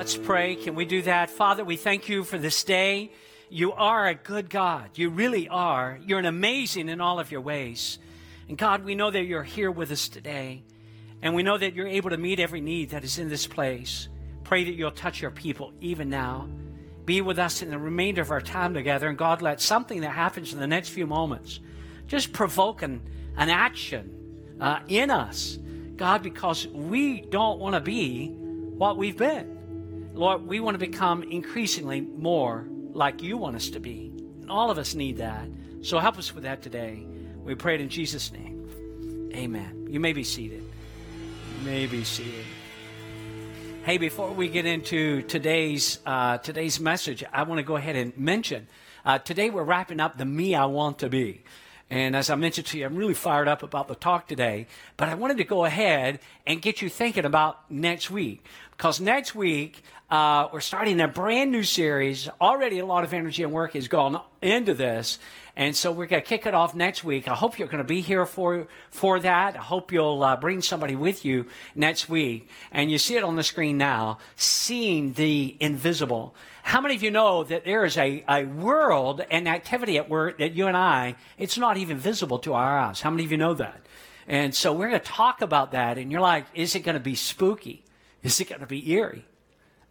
Let's 0.00 0.16
pray. 0.16 0.54
Can 0.54 0.76
we 0.76 0.86
do 0.86 1.02
that? 1.02 1.28
Father, 1.28 1.62
we 1.62 1.76
thank 1.76 2.08
you 2.08 2.24
for 2.24 2.38
this 2.38 2.64
day. 2.64 3.12
You 3.50 3.74
are 3.74 4.06
a 4.06 4.14
good 4.14 4.48
God. 4.48 4.88
You 4.94 5.10
really 5.10 5.46
are. 5.46 5.98
You're 6.02 6.18
an 6.18 6.24
amazing 6.24 6.88
in 6.88 7.02
all 7.02 7.20
of 7.20 7.30
your 7.30 7.42
ways. 7.42 7.98
And 8.48 8.56
God, 8.56 8.82
we 8.82 8.94
know 8.94 9.10
that 9.10 9.24
you're 9.24 9.42
here 9.42 9.70
with 9.70 9.90
us 9.90 10.08
today. 10.08 10.62
And 11.20 11.34
we 11.34 11.42
know 11.42 11.58
that 11.58 11.74
you're 11.74 11.86
able 11.86 12.08
to 12.08 12.16
meet 12.16 12.40
every 12.40 12.62
need 12.62 12.88
that 12.90 13.04
is 13.04 13.18
in 13.18 13.28
this 13.28 13.46
place. 13.46 14.08
Pray 14.42 14.64
that 14.64 14.72
you'll 14.72 14.90
touch 14.90 15.20
your 15.20 15.30
people 15.30 15.74
even 15.82 16.08
now. 16.08 16.48
Be 17.04 17.20
with 17.20 17.38
us 17.38 17.60
in 17.60 17.68
the 17.68 17.78
remainder 17.78 18.22
of 18.22 18.30
our 18.30 18.40
time 18.40 18.72
together. 18.72 19.06
And 19.06 19.18
God, 19.18 19.42
let 19.42 19.60
something 19.60 20.00
that 20.00 20.12
happens 20.12 20.54
in 20.54 20.60
the 20.60 20.66
next 20.66 20.88
few 20.88 21.06
moments 21.06 21.60
just 22.06 22.32
provoke 22.32 22.80
an, 22.80 23.02
an 23.36 23.50
action 23.50 24.56
uh, 24.62 24.80
in 24.88 25.10
us. 25.10 25.58
God, 25.96 26.22
because 26.22 26.66
we 26.68 27.20
don't 27.20 27.60
want 27.60 27.74
to 27.74 27.82
be 27.82 28.28
what 28.28 28.96
we've 28.96 29.18
been. 29.18 29.59
Lord, 30.20 30.46
we 30.46 30.60
want 30.60 30.74
to 30.74 30.78
become 30.78 31.22
increasingly 31.22 32.02
more 32.02 32.66
like 32.92 33.22
you 33.22 33.38
want 33.38 33.56
us 33.56 33.70
to 33.70 33.80
be. 33.80 34.12
And 34.42 34.50
all 34.50 34.70
of 34.70 34.76
us 34.76 34.94
need 34.94 35.16
that. 35.16 35.48
So 35.80 35.98
help 35.98 36.18
us 36.18 36.34
with 36.34 36.44
that 36.44 36.60
today. 36.60 37.06
We 37.42 37.54
pray 37.54 37.76
it 37.76 37.80
in 37.80 37.88
Jesus' 37.88 38.30
name. 38.30 39.30
Amen. 39.34 39.86
You 39.88 39.98
may 39.98 40.12
be 40.12 40.22
seated. 40.22 40.62
You 40.62 41.64
may 41.64 41.86
be 41.86 42.04
seated. 42.04 42.44
Hey, 43.84 43.96
before 43.96 44.30
we 44.32 44.50
get 44.50 44.66
into 44.66 45.22
today's 45.22 46.00
uh, 46.04 46.36
today's 46.36 46.78
message, 46.78 47.24
I 47.32 47.44
want 47.44 47.58
to 47.60 47.62
go 47.62 47.76
ahead 47.76 47.96
and 47.96 48.14
mention 48.18 48.66
uh, 49.06 49.20
today 49.20 49.48
we're 49.48 49.64
wrapping 49.64 50.00
up 50.00 50.18
the 50.18 50.26
me 50.26 50.54
I 50.54 50.66
want 50.66 50.98
to 50.98 51.08
be. 51.08 51.44
And 51.88 52.14
as 52.14 52.30
I 52.30 52.36
mentioned 52.36 52.68
to 52.68 52.78
you, 52.78 52.86
I'm 52.86 52.94
really 52.94 53.14
fired 53.14 53.48
up 53.48 53.64
about 53.64 53.88
the 53.88 53.96
talk 53.96 54.28
today. 54.28 54.68
But 54.96 55.08
I 55.08 55.14
wanted 55.14 55.38
to 55.38 55.44
go 55.44 55.64
ahead 55.64 56.20
and 56.46 56.62
get 56.62 56.80
you 56.80 56.88
thinking 56.88 57.24
about 57.24 57.68
next 57.70 58.10
week. 58.12 58.44
Because 58.70 59.00
next 59.00 59.34
week, 59.34 59.82
uh, 60.10 60.48
we're 60.52 60.60
starting 60.60 61.00
a 61.00 61.06
brand 61.06 61.52
new 61.52 61.62
series. 61.62 62.28
Already 62.40 62.80
a 62.80 62.86
lot 62.86 63.04
of 63.04 63.14
energy 63.14 63.44
and 63.44 63.52
work 63.52 63.74
has 63.74 63.86
gone 63.86 64.20
into 64.42 64.74
this. 64.74 65.20
And 65.54 65.76
so 65.76 65.92
we're 65.92 66.06
going 66.06 66.22
to 66.22 66.28
kick 66.28 66.46
it 66.46 66.54
off 66.54 66.74
next 66.74 67.04
week. 67.04 67.28
I 67.28 67.34
hope 67.34 67.58
you're 67.58 67.68
going 67.68 67.78
to 67.78 67.84
be 67.84 68.00
here 68.00 68.26
for, 68.26 68.66
for 68.90 69.20
that. 69.20 69.54
I 69.54 69.60
hope 69.60 69.92
you'll 69.92 70.22
uh, 70.22 70.36
bring 70.36 70.62
somebody 70.62 70.96
with 70.96 71.24
you 71.24 71.46
next 71.76 72.08
week. 72.08 72.48
And 72.72 72.90
you 72.90 72.98
see 72.98 73.16
it 73.16 73.22
on 73.22 73.36
the 73.36 73.44
screen 73.44 73.78
now, 73.78 74.18
seeing 74.34 75.12
the 75.12 75.56
invisible. 75.60 76.34
How 76.64 76.80
many 76.80 76.96
of 76.96 77.04
you 77.04 77.12
know 77.12 77.44
that 77.44 77.64
there 77.64 77.84
is 77.84 77.96
a, 77.96 78.24
a 78.28 78.44
world 78.46 79.24
and 79.30 79.46
activity 79.46 79.96
at 79.96 80.08
work 80.08 80.38
that 80.38 80.54
you 80.54 80.66
and 80.66 80.76
I, 80.76 81.14
it's 81.38 81.56
not 81.56 81.76
even 81.76 81.98
visible 81.98 82.40
to 82.40 82.54
our 82.54 82.78
eyes? 82.78 83.00
How 83.00 83.10
many 83.10 83.24
of 83.24 83.30
you 83.30 83.38
know 83.38 83.54
that? 83.54 83.80
And 84.26 84.54
so 84.54 84.72
we're 84.72 84.88
going 84.88 85.00
to 85.00 85.06
talk 85.06 85.40
about 85.40 85.70
that. 85.70 85.98
And 85.98 86.10
you're 86.10 86.20
like, 86.20 86.46
is 86.54 86.74
it 86.74 86.80
going 86.80 86.94
to 86.94 87.00
be 87.00 87.14
spooky? 87.14 87.84
Is 88.24 88.40
it 88.40 88.48
going 88.48 88.60
to 88.60 88.66
be 88.66 88.90
eerie? 88.90 89.24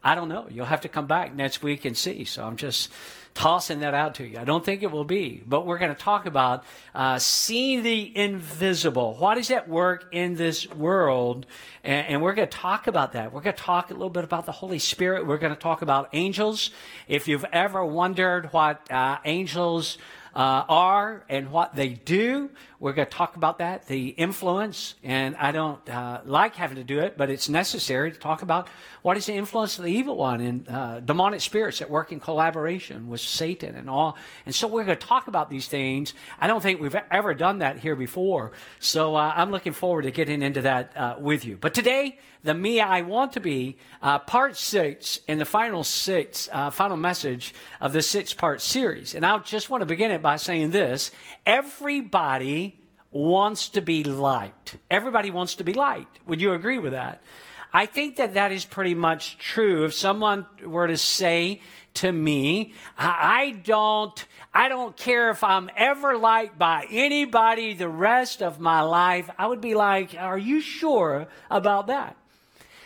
I 0.03 0.15
don't 0.15 0.29
know. 0.29 0.47
You'll 0.49 0.65
have 0.65 0.81
to 0.81 0.89
come 0.89 1.07
back 1.07 1.35
next 1.35 1.61
week 1.61 1.83
and 1.83 1.97
see. 1.97 2.23
So 2.23 2.45
I'm 2.45 2.55
just 2.55 2.89
tossing 3.33 3.79
that 3.79 3.93
out 3.93 4.15
to 4.15 4.25
you. 4.25 4.39
I 4.39 4.43
don't 4.43 4.63
think 4.63 4.81
it 4.81 4.91
will 4.91 5.03
be, 5.03 5.43
but 5.45 5.65
we're 5.65 5.77
going 5.77 5.93
to 5.93 6.01
talk 6.01 6.25
about 6.25 6.63
uh, 6.95 7.19
seeing 7.19 7.83
the 7.83 8.17
invisible. 8.17 9.15
Why 9.15 9.35
does 9.35 9.49
that 9.49 9.67
work 9.67 10.05
in 10.11 10.35
this 10.35 10.69
world? 10.69 11.45
And, 11.83 12.07
and 12.07 12.21
we're 12.21 12.33
going 12.33 12.47
to 12.47 12.57
talk 12.57 12.87
about 12.87 13.13
that. 13.13 13.33
We're 13.33 13.41
going 13.41 13.55
to 13.55 13.61
talk 13.61 13.91
a 13.91 13.93
little 13.93 14.09
bit 14.09 14.23
about 14.23 14.45
the 14.45 14.51
Holy 14.53 14.79
Spirit. 14.79 15.27
We're 15.27 15.37
going 15.37 15.53
to 15.53 15.59
talk 15.59 15.81
about 15.81 16.09
angels. 16.13 16.71
If 17.07 17.27
you've 17.27 17.45
ever 17.51 17.85
wondered 17.85 18.51
what 18.53 18.89
uh, 18.91 19.17
angels 19.25 19.97
uh, 20.39 20.63
are 20.69 21.25
and 21.27 21.51
what 21.51 21.75
they 21.75 21.89
do. 21.89 22.49
We're 22.79 22.93
going 22.93 23.09
to 23.09 23.13
talk 23.13 23.35
about 23.35 23.57
that, 23.57 23.87
the 23.87 24.07
influence. 24.07 24.95
And 25.03 25.35
I 25.35 25.51
don't 25.51 25.87
uh, 25.89 26.21
like 26.23 26.55
having 26.55 26.77
to 26.77 26.83
do 26.85 26.99
it, 26.99 27.17
but 27.17 27.29
it's 27.29 27.49
necessary 27.49 28.09
to 28.13 28.17
talk 28.17 28.41
about 28.41 28.69
what 29.01 29.17
is 29.17 29.25
the 29.25 29.33
influence 29.33 29.77
of 29.77 29.83
the 29.83 29.91
evil 29.91 30.15
one 30.15 30.39
and 30.39 30.69
uh, 30.69 31.01
demonic 31.01 31.41
spirits 31.41 31.79
that 31.79 31.89
work 31.89 32.13
in 32.13 32.21
collaboration 32.21 33.09
with 33.09 33.19
Satan 33.19 33.75
and 33.75 33.89
all. 33.89 34.17
And 34.45 34.55
so 34.55 34.65
we're 34.69 34.85
going 34.85 34.97
to 34.97 35.07
talk 35.07 35.27
about 35.27 35.49
these 35.49 35.67
things. 35.67 36.13
I 36.39 36.47
don't 36.47 36.61
think 36.61 36.79
we've 36.79 36.95
ever 37.11 37.33
done 37.33 37.59
that 37.59 37.79
here 37.79 37.97
before. 37.97 38.53
So 38.79 39.17
uh, 39.17 39.33
I'm 39.35 39.51
looking 39.51 39.73
forward 39.73 40.03
to 40.03 40.11
getting 40.11 40.41
into 40.41 40.61
that 40.61 40.95
uh, 40.95 41.15
with 41.19 41.43
you. 41.43 41.57
But 41.57 41.73
today, 41.73 42.17
the 42.43 42.53
me 42.53 42.79
I 42.79 43.01
want 43.01 43.33
to 43.33 43.39
be, 43.39 43.77
uh, 44.01 44.19
part 44.19 44.55
six 44.55 45.19
in 45.27 45.39
the 45.39 45.45
final 45.45 45.83
six, 45.83 46.47
uh, 46.51 46.69
final 46.69 46.97
message 46.97 47.53
of 47.81 47.93
the 47.93 48.01
six 48.01 48.33
part 48.33 48.61
series. 48.61 49.13
And 49.15 49.25
I 49.25 49.37
just 49.39 49.69
want 49.69 49.81
to 49.81 49.85
begin 49.85 50.11
it 50.11 50.21
by 50.21 50.37
saying 50.37 50.71
this. 50.71 51.11
Everybody 51.45 52.79
wants 53.11 53.69
to 53.69 53.81
be 53.81 54.03
liked. 54.03 54.77
Everybody 54.89 55.31
wants 55.31 55.55
to 55.55 55.63
be 55.63 55.73
liked. 55.73 56.19
Would 56.27 56.41
you 56.41 56.53
agree 56.53 56.77
with 56.77 56.93
that? 56.93 57.21
I 57.71 57.85
think 57.85 58.15
that 58.15 58.33
that 58.33 58.51
is 58.51 58.65
pretty 58.65 58.95
much 58.95 59.37
true. 59.37 59.85
If 59.85 59.93
someone 59.93 60.45
were 60.63 60.87
to 60.87 60.97
say 60.97 61.61
to 61.95 62.11
me, 62.11 62.73
I 62.97 63.59
don't, 63.63 64.25
I 64.53 64.69
don't 64.69 64.95
care 64.95 65.29
if 65.29 65.43
I'm 65.43 65.69
ever 65.75 66.17
liked 66.17 66.57
by 66.57 66.87
anybody 66.89 67.73
the 67.73 67.89
rest 67.89 68.41
of 68.41 68.59
my 68.59 68.81
life, 68.81 69.29
I 69.37 69.47
would 69.47 69.61
be 69.61 69.75
like, 69.75 70.15
are 70.17 70.37
you 70.37 70.61
sure 70.61 71.27
about 71.51 71.87
that? 71.87 72.15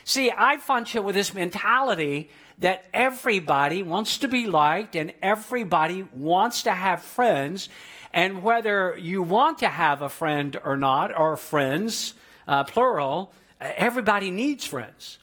See, 0.06 0.32
I 0.36 0.58
function 0.58 1.04
with 1.04 1.16
this 1.16 1.34
mentality 1.34 2.30
that 2.60 2.86
everybody 2.94 3.84
wants 3.84 4.20
to 4.20 4.28
be 4.28 4.48
liked 4.48 4.96
and 4.96 5.14
everybody 5.22 6.06
wants 6.14 6.64
to 6.64 6.72
have 6.72 7.02
friends. 7.02 7.70
And 8.12 8.44
whether 8.44 8.98
you 8.98 9.24
want 9.24 9.60
to 9.60 9.68
have 9.68 10.02
a 10.02 10.10
friend 10.10 10.60
or 10.64 10.78
not, 10.78 11.18
or 11.18 11.36
friends, 11.38 12.14
uh, 12.48 12.64
plural, 12.64 13.32
everybody 13.60 14.30
needs 14.30 14.66
friends. 14.66 15.20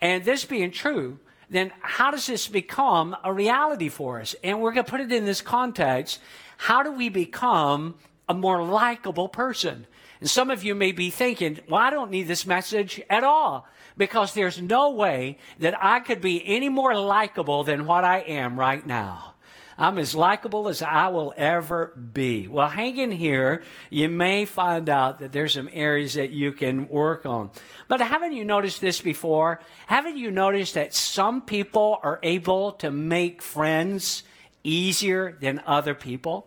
And 0.00 0.24
this 0.24 0.44
being 0.44 0.70
true, 0.70 1.18
then 1.50 1.72
how 1.80 2.10
does 2.10 2.26
this 2.26 2.48
become 2.48 3.14
a 3.22 3.32
reality 3.32 3.88
for 3.88 4.20
us? 4.20 4.34
And 4.42 4.60
we're 4.60 4.72
going 4.72 4.86
to 4.86 4.90
put 4.90 5.00
it 5.00 5.12
in 5.12 5.26
this 5.26 5.42
context. 5.42 6.20
How 6.56 6.82
do 6.82 6.92
we 6.92 7.08
become 7.08 7.96
a 8.28 8.34
more 8.34 8.62
likable 8.64 9.28
person? 9.28 9.86
And 10.22 10.30
some 10.30 10.52
of 10.52 10.62
you 10.62 10.76
may 10.76 10.92
be 10.92 11.10
thinking, 11.10 11.58
well, 11.68 11.80
I 11.80 11.90
don't 11.90 12.12
need 12.12 12.28
this 12.28 12.46
message 12.46 13.02
at 13.10 13.24
all 13.24 13.66
because 13.96 14.34
there's 14.34 14.62
no 14.62 14.90
way 14.90 15.38
that 15.58 15.74
I 15.82 15.98
could 15.98 16.20
be 16.20 16.46
any 16.46 16.68
more 16.68 16.94
likable 16.94 17.64
than 17.64 17.86
what 17.86 18.04
I 18.04 18.20
am 18.20 18.56
right 18.56 18.86
now. 18.86 19.34
I'm 19.76 19.98
as 19.98 20.14
likable 20.14 20.68
as 20.68 20.80
I 20.80 21.08
will 21.08 21.34
ever 21.36 21.86
be. 22.12 22.46
Well, 22.46 22.68
hang 22.68 22.98
in 22.98 23.10
here. 23.10 23.64
You 23.90 24.08
may 24.08 24.44
find 24.44 24.88
out 24.88 25.18
that 25.18 25.32
there's 25.32 25.54
some 25.54 25.68
areas 25.72 26.14
that 26.14 26.30
you 26.30 26.52
can 26.52 26.86
work 26.86 27.26
on. 27.26 27.50
But 27.88 28.00
haven't 28.00 28.30
you 28.30 28.44
noticed 28.44 28.80
this 28.80 29.00
before? 29.00 29.58
Haven't 29.88 30.18
you 30.18 30.30
noticed 30.30 30.74
that 30.74 30.94
some 30.94 31.42
people 31.42 31.98
are 32.04 32.20
able 32.22 32.74
to 32.74 32.92
make 32.92 33.42
friends 33.42 34.22
easier 34.62 35.36
than 35.40 35.60
other 35.66 35.94
people? 35.96 36.46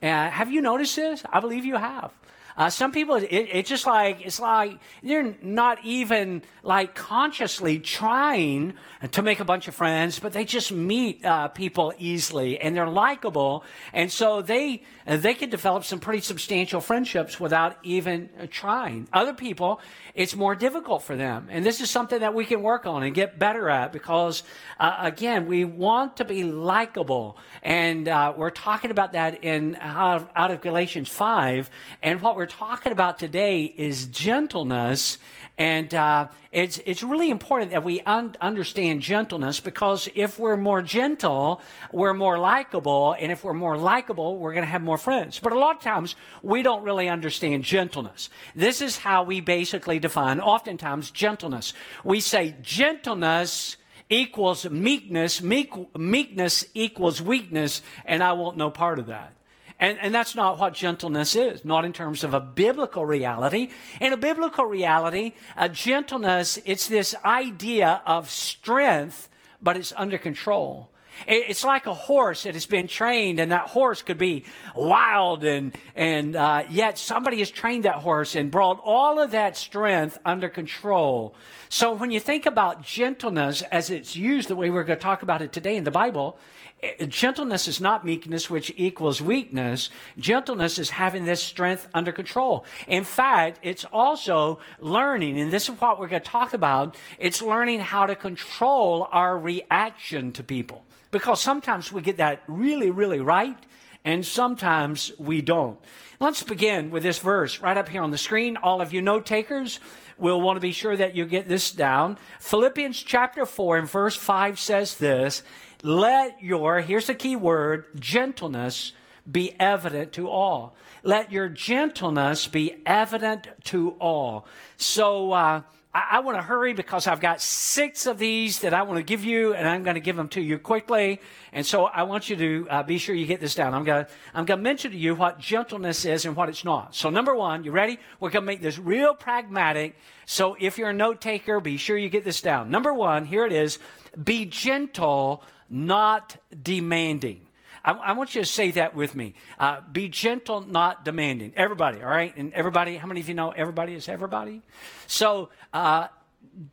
Uh, 0.00 0.30
have 0.30 0.52
you 0.52 0.62
noticed 0.62 0.94
this? 0.94 1.24
I 1.28 1.40
believe 1.40 1.64
you 1.64 1.74
have. 1.74 2.12
Uh, 2.58 2.68
some 2.68 2.90
people, 2.90 3.14
it, 3.14 3.28
it's 3.30 3.68
just 3.68 3.86
like, 3.86 4.26
it's 4.26 4.40
like 4.40 4.80
they're 5.00 5.36
not 5.40 5.78
even 5.84 6.42
like 6.64 6.92
consciously 6.96 7.78
trying 7.78 8.74
to 9.12 9.22
make 9.22 9.38
a 9.38 9.44
bunch 9.44 9.68
of 9.68 9.76
friends, 9.76 10.18
but 10.18 10.32
they 10.32 10.44
just 10.44 10.72
meet 10.72 11.24
uh, 11.24 11.46
people 11.46 11.94
easily 11.98 12.58
and 12.58 12.74
they're 12.74 12.88
likable. 12.88 13.62
And 13.92 14.10
so 14.10 14.42
they, 14.42 14.82
they 15.06 15.34
can 15.34 15.50
develop 15.50 15.84
some 15.84 16.00
pretty 16.00 16.20
substantial 16.20 16.80
friendships 16.80 17.38
without 17.38 17.76
even 17.84 18.28
trying. 18.50 19.06
Other 19.12 19.34
people, 19.34 19.80
it's 20.16 20.34
more 20.34 20.56
difficult 20.56 21.04
for 21.04 21.14
them. 21.14 21.46
And 21.50 21.64
this 21.64 21.80
is 21.80 21.92
something 21.92 22.18
that 22.20 22.34
we 22.34 22.44
can 22.44 22.60
work 22.60 22.86
on 22.86 23.04
and 23.04 23.14
get 23.14 23.38
better 23.38 23.70
at 23.70 23.92
because, 23.92 24.42
uh, 24.80 24.96
again, 24.98 25.46
we 25.46 25.64
want 25.64 26.16
to 26.16 26.24
be 26.24 26.42
likable. 26.42 27.38
And 27.62 28.08
uh, 28.08 28.34
we're 28.36 28.50
talking 28.50 28.90
about 28.90 29.12
that 29.12 29.44
in 29.44 29.76
out 29.76 30.22
of, 30.22 30.28
out 30.34 30.50
of 30.50 30.60
Galatians 30.60 31.08
5. 31.08 31.70
And 32.02 32.20
what 32.20 32.34
we're 32.34 32.47
talking 32.48 32.92
about 32.92 33.18
today 33.18 33.64
is 33.64 34.06
gentleness 34.06 35.18
and 35.58 35.92
uh, 35.92 36.28
it's, 36.52 36.78
it's 36.86 37.02
really 37.02 37.30
important 37.30 37.72
that 37.72 37.82
we 37.82 38.00
un- 38.02 38.36
understand 38.40 39.02
gentleness 39.02 39.58
because 39.58 40.08
if 40.14 40.38
we're 40.38 40.56
more 40.56 40.82
gentle, 40.82 41.60
we're 41.92 42.14
more 42.14 42.38
likable. 42.38 43.16
And 43.18 43.32
if 43.32 43.42
we're 43.42 43.54
more 43.54 43.76
likable, 43.76 44.38
we're 44.38 44.52
going 44.52 44.64
to 44.64 44.70
have 44.70 44.82
more 44.82 44.98
friends. 44.98 45.40
But 45.40 45.52
a 45.52 45.58
lot 45.58 45.76
of 45.76 45.82
times, 45.82 46.14
we 46.44 46.62
don't 46.62 46.84
really 46.84 47.08
understand 47.08 47.64
gentleness. 47.64 48.30
This 48.54 48.80
is 48.80 48.98
how 48.98 49.24
we 49.24 49.40
basically 49.40 49.98
define, 49.98 50.38
oftentimes, 50.38 51.10
gentleness. 51.10 51.72
We 52.04 52.20
say 52.20 52.54
gentleness 52.62 53.76
equals 54.08 54.68
meekness, 54.70 55.42
meek, 55.42 55.72
meekness 55.98 56.64
equals 56.72 57.20
weakness, 57.20 57.82
and 58.04 58.22
I 58.22 58.32
want 58.32 58.56
no 58.56 58.70
part 58.70 59.00
of 59.00 59.06
that. 59.06 59.34
And, 59.80 59.98
and 60.00 60.12
that's 60.12 60.34
not 60.34 60.58
what 60.58 60.74
gentleness 60.74 61.36
is, 61.36 61.64
not 61.64 61.84
in 61.84 61.92
terms 61.92 62.24
of 62.24 62.34
a 62.34 62.40
biblical 62.40 63.06
reality. 63.06 63.70
In 64.00 64.12
a 64.12 64.16
biblical 64.16 64.64
reality, 64.64 65.34
a 65.56 65.68
gentleness, 65.68 66.58
it's 66.64 66.88
this 66.88 67.14
idea 67.24 68.02
of 68.04 68.28
strength, 68.28 69.28
but 69.62 69.76
it's 69.76 69.92
under 69.96 70.18
control. 70.18 70.90
It's 71.26 71.64
like 71.64 71.86
a 71.86 71.94
horse 71.94 72.44
that 72.44 72.54
has 72.54 72.66
been 72.66 72.86
trained, 72.86 73.40
and 73.40 73.52
that 73.52 73.68
horse 73.68 74.02
could 74.02 74.18
be 74.18 74.44
wild, 74.74 75.44
and 75.44 75.76
and 75.94 76.36
uh, 76.36 76.64
yet 76.70 76.98
somebody 76.98 77.38
has 77.38 77.50
trained 77.50 77.84
that 77.84 77.96
horse 77.96 78.34
and 78.34 78.50
brought 78.50 78.80
all 78.84 79.20
of 79.20 79.32
that 79.32 79.56
strength 79.56 80.18
under 80.24 80.48
control. 80.48 81.34
So 81.68 81.92
when 81.92 82.10
you 82.10 82.20
think 82.20 82.46
about 82.46 82.82
gentleness 82.82 83.62
as 83.62 83.90
it's 83.90 84.16
used 84.16 84.48
the 84.48 84.56
way 84.56 84.70
we're 84.70 84.84
going 84.84 84.98
to 84.98 85.02
talk 85.02 85.22
about 85.22 85.42
it 85.42 85.52
today 85.52 85.76
in 85.76 85.84
the 85.84 85.90
Bible, 85.90 86.38
eh, 86.82 87.04
gentleness 87.06 87.68
is 87.68 87.78
not 87.78 88.06
meekness, 88.06 88.48
which 88.48 88.72
equals 88.76 89.20
weakness. 89.20 89.90
Gentleness 90.18 90.78
is 90.78 90.90
having 90.90 91.26
this 91.26 91.42
strength 91.42 91.86
under 91.92 92.10
control. 92.10 92.64
In 92.86 93.04
fact, 93.04 93.58
it's 93.62 93.84
also 93.92 94.60
learning, 94.80 95.38
and 95.38 95.52
this 95.52 95.68
is 95.68 95.78
what 95.78 96.00
we're 96.00 96.08
going 96.08 96.22
to 96.22 96.30
talk 96.30 96.54
about. 96.54 96.96
It's 97.18 97.42
learning 97.42 97.80
how 97.80 98.06
to 98.06 98.16
control 98.16 99.06
our 99.12 99.38
reaction 99.38 100.32
to 100.32 100.42
people. 100.42 100.84
Because 101.10 101.40
sometimes 101.40 101.92
we 101.92 102.02
get 102.02 102.18
that 102.18 102.42
really, 102.46 102.90
really 102.90 103.20
right, 103.20 103.58
and 104.04 104.24
sometimes 104.24 105.12
we 105.18 105.40
don't. 105.40 105.78
Let's 106.20 106.42
begin 106.42 106.90
with 106.90 107.02
this 107.02 107.18
verse 107.18 107.60
right 107.60 107.76
up 107.76 107.88
here 107.88 108.02
on 108.02 108.10
the 108.10 108.18
screen. 108.18 108.56
All 108.56 108.80
of 108.80 108.92
you 108.92 109.00
note 109.00 109.24
takers, 109.24 109.80
we'll 110.18 110.40
want 110.40 110.56
to 110.56 110.60
be 110.60 110.72
sure 110.72 110.96
that 110.96 111.14
you 111.14 111.24
get 111.24 111.48
this 111.48 111.70
down. 111.70 112.18
Philippians 112.40 113.02
chapter 113.02 113.46
4 113.46 113.78
and 113.78 113.90
verse 113.90 114.16
5 114.16 114.58
says 114.58 114.96
this 114.96 115.42
Let 115.82 116.42
your, 116.42 116.80
here's 116.80 117.06
the 117.06 117.14
key 117.14 117.36
word, 117.36 117.86
gentleness 117.98 118.92
be 119.30 119.54
evident 119.60 120.12
to 120.14 120.28
all. 120.28 120.74
Let 121.02 121.30
your 121.30 121.48
gentleness 121.48 122.46
be 122.46 122.82
evident 122.84 123.48
to 123.64 123.90
all. 124.00 124.46
So, 124.76 125.32
uh, 125.32 125.62
I, 125.98 126.18
I 126.18 126.20
want 126.20 126.38
to 126.38 126.42
hurry 126.42 126.74
because 126.74 127.06
I've 127.08 127.20
got 127.20 127.40
six 127.40 128.06
of 128.06 128.18
these 128.18 128.60
that 128.60 128.72
I 128.72 128.82
want 128.82 128.98
to 128.98 129.02
give 129.02 129.24
you, 129.24 129.54
and 129.54 129.68
I'm 129.68 129.82
going 129.82 129.94
to 129.94 130.00
give 130.00 130.14
them 130.14 130.28
to 130.28 130.40
you 130.40 130.58
quickly. 130.58 131.20
And 131.52 131.66
so 131.66 131.86
I 131.86 132.04
want 132.04 132.30
you 132.30 132.36
to 132.36 132.66
uh, 132.70 132.82
be 132.84 132.98
sure 132.98 133.14
you 133.14 133.26
get 133.26 133.40
this 133.40 133.54
down. 133.56 133.74
I'm 133.74 133.84
going 133.84 134.04
to 134.04 134.10
I'm 134.32 134.44
going 134.44 134.58
to 134.58 134.62
mention 134.62 134.92
to 134.92 134.96
you 134.96 135.16
what 135.16 135.40
gentleness 135.40 136.04
is 136.04 136.24
and 136.24 136.36
what 136.36 136.48
it's 136.48 136.64
not. 136.64 136.94
So 136.94 137.10
number 137.10 137.34
one, 137.34 137.64
you 137.64 137.72
ready? 137.72 137.98
We're 138.20 138.30
going 138.30 138.44
to 138.44 138.46
make 138.46 138.62
this 138.62 138.78
real 138.78 139.14
pragmatic. 139.14 139.96
So 140.24 140.56
if 140.60 140.78
you're 140.78 140.90
a 140.90 140.94
note 140.94 141.20
taker, 141.20 141.58
be 141.58 141.76
sure 141.76 141.98
you 141.98 142.08
get 142.08 142.24
this 142.24 142.40
down. 142.40 142.70
Number 142.70 142.94
one, 142.94 143.24
here 143.24 143.44
it 143.44 143.52
is: 143.52 143.78
be 144.22 144.44
gentle, 144.44 145.42
not 145.68 146.36
demanding. 146.62 147.47
I, 147.84 147.92
I, 147.92 148.12
want 148.12 148.34
you 148.34 148.42
to 148.42 148.46
say 148.46 148.70
that 148.72 148.94
with 148.94 149.14
me. 149.14 149.34
Uh, 149.58 149.80
be 149.92 150.08
gentle, 150.08 150.60
not 150.60 151.04
demanding. 151.04 151.52
Everybody, 151.56 152.02
all 152.02 152.08
right? 152.08 152.36
And 152.36 152.52
everybody, 152.54 152.96
how 152.96 153.06
many 153.06 153.20
of 153.20 153.28
you 153.28 153.34
know 153.34 153.50
everybody 153.50 153.94
is 153.94 154.08
everybody? 154.08 154.62
So, 155.06 155.50
uh, 155.72 156.08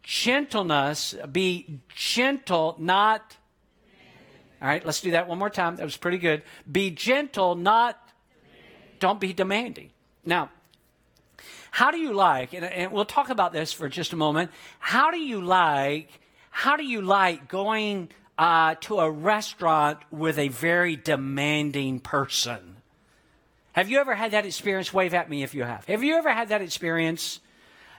gentleness, 0.04 1.16
be 1.32 1.80
gentle, 1.96 2.76
not. 2.80 3.38
All 4.62 4.68
right, 4.68 4.86
let's 4.86 5.02
do 5.02 5.12
that 5.12 5.28
one 5.28 5.38
more 5.38 5.50
time. 5.50 5.76
That 5.76 5.84
was 5.84 5.98
pretty 5.98 6.18
good. 6.18 6.44
Be 6.70 6.92
gentle, 6.92 7.56
not. 7.56 8.00
Don't 9.00 9.20
be 9.20 9.34
demanding. 9.34 9.92
Now, 10.26 10.50
how 11.72 11.92
do 11.92 11.98
you 11.98 12.14
like, 12.14 12.54
and, 12.54 12.66
and 12.66 12.92
we'll 12.92 13.06
talk 13.06 13.30
about 13.30 13.52
this 13.52 13.74
for 13.74 13.90
just 13.90 14.14
a 14.14 14.16
moment. 14.16 14.50
How 14.80 15.12
do 15.12 15.20
you 15.20 15.42
like, 15.42 16.10
how 16.50 16.78
do 16.78 16.86
you 16.86 17.02
like 17.02 17.50
going 17.50 18.10
uh, 18.38 18.76
to 18.82 19.00
a 19.00 19.10
restaurant 19.10 20.00
with 20.12 20.38
a 20.38 20.50
very 20.50 20.96
demanding 20.96 22.00
person. 22.00 22.78
Have 23.74 23.90
you 23.90 24.00
ever 24.00 24.16
had 24.16 24.32
that 24.32 24.46
experience? 24.46 24.94
Wave 24.94 25.14
at 25.14 25.30
me 25.30 25.44
if 25.44 25.54
you 25.54 25.64
have. 25.64 25.86
Have 25.86 26.04
you 26.04 26.16
ever 26.16 26.32
had 26.32 26.50
that 26.50 26.62
experience? 26.62 27.42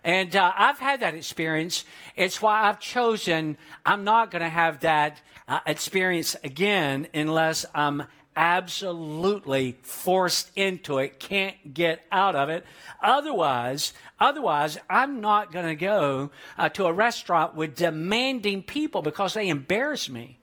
And 0.05 0.35
uh, 0.37 0.53
I've 0.57 0.79
had 0.79 1.01
that 1.01 1.15
experience. 1.15 1.85
It's 2.15 2.41
why 2.41 2.69
I've 2.69 2.81
chosen 2.81 3.59
I'm 3.85 4.05
not 4.05 4.31
going 4.31 4.43
to 4.43 4.49
have 4.49 4.81
that 4.81 5.21
uh, 5.49 5.61
experience 5.67 6.37
again 6.45 7.09
unless 7.13 7.67
I'm 7.75 8.05
absolutely 8.37 9.77
forced 9.83 10.51
into 10.55 10.99
it, 10.99 11.19
can't 11.19 11.73
get 11.73 12.05
out 12.13 12.37
of 12.37 12.51
it. 12.51 12.65
Otherwise, 13.03 13.95
otherwise, 14.21 14.79
I'm 14.89 15.21
not 15.21 15.53
going 15.53 15.67
to 15.67 15.75
go 15.75 16.31
uh, 16.59 16.69
to 16.71 16.85
a 16.85 16.93
restaurant 16.93 17.55
with 17.55 17.75
demanding 17.75 18.63
people 18.63 19.03
because 19.03 19.35
they 19.35 19.49
embarrass 19.49 20.09
me. 20.09 20.39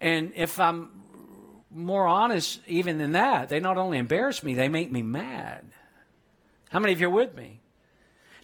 And 0.00 0.32
if 0.36 0.60
I'm 0.60 0.90
more 1.70 2.06
honest, 2.06 2.60
even 2.66 2.98
than 2.98 3.12
that, 3.12 3.48
they 3.48 3.60
not 3.60 3.78
only 3.78 3.98
embarrass 3.98 4.42
me, 4.42 4.54
they 4.54 4.68
make 4.68 4.92
me 4.92 5.02
mad. 5.02 5.64
How 6.70 6.78
many 6.78 6.92
of 6.92 7.00
you 7.00 7.06
are 7.08 7.10
with 7.10 7.34
me? 7.34 7.57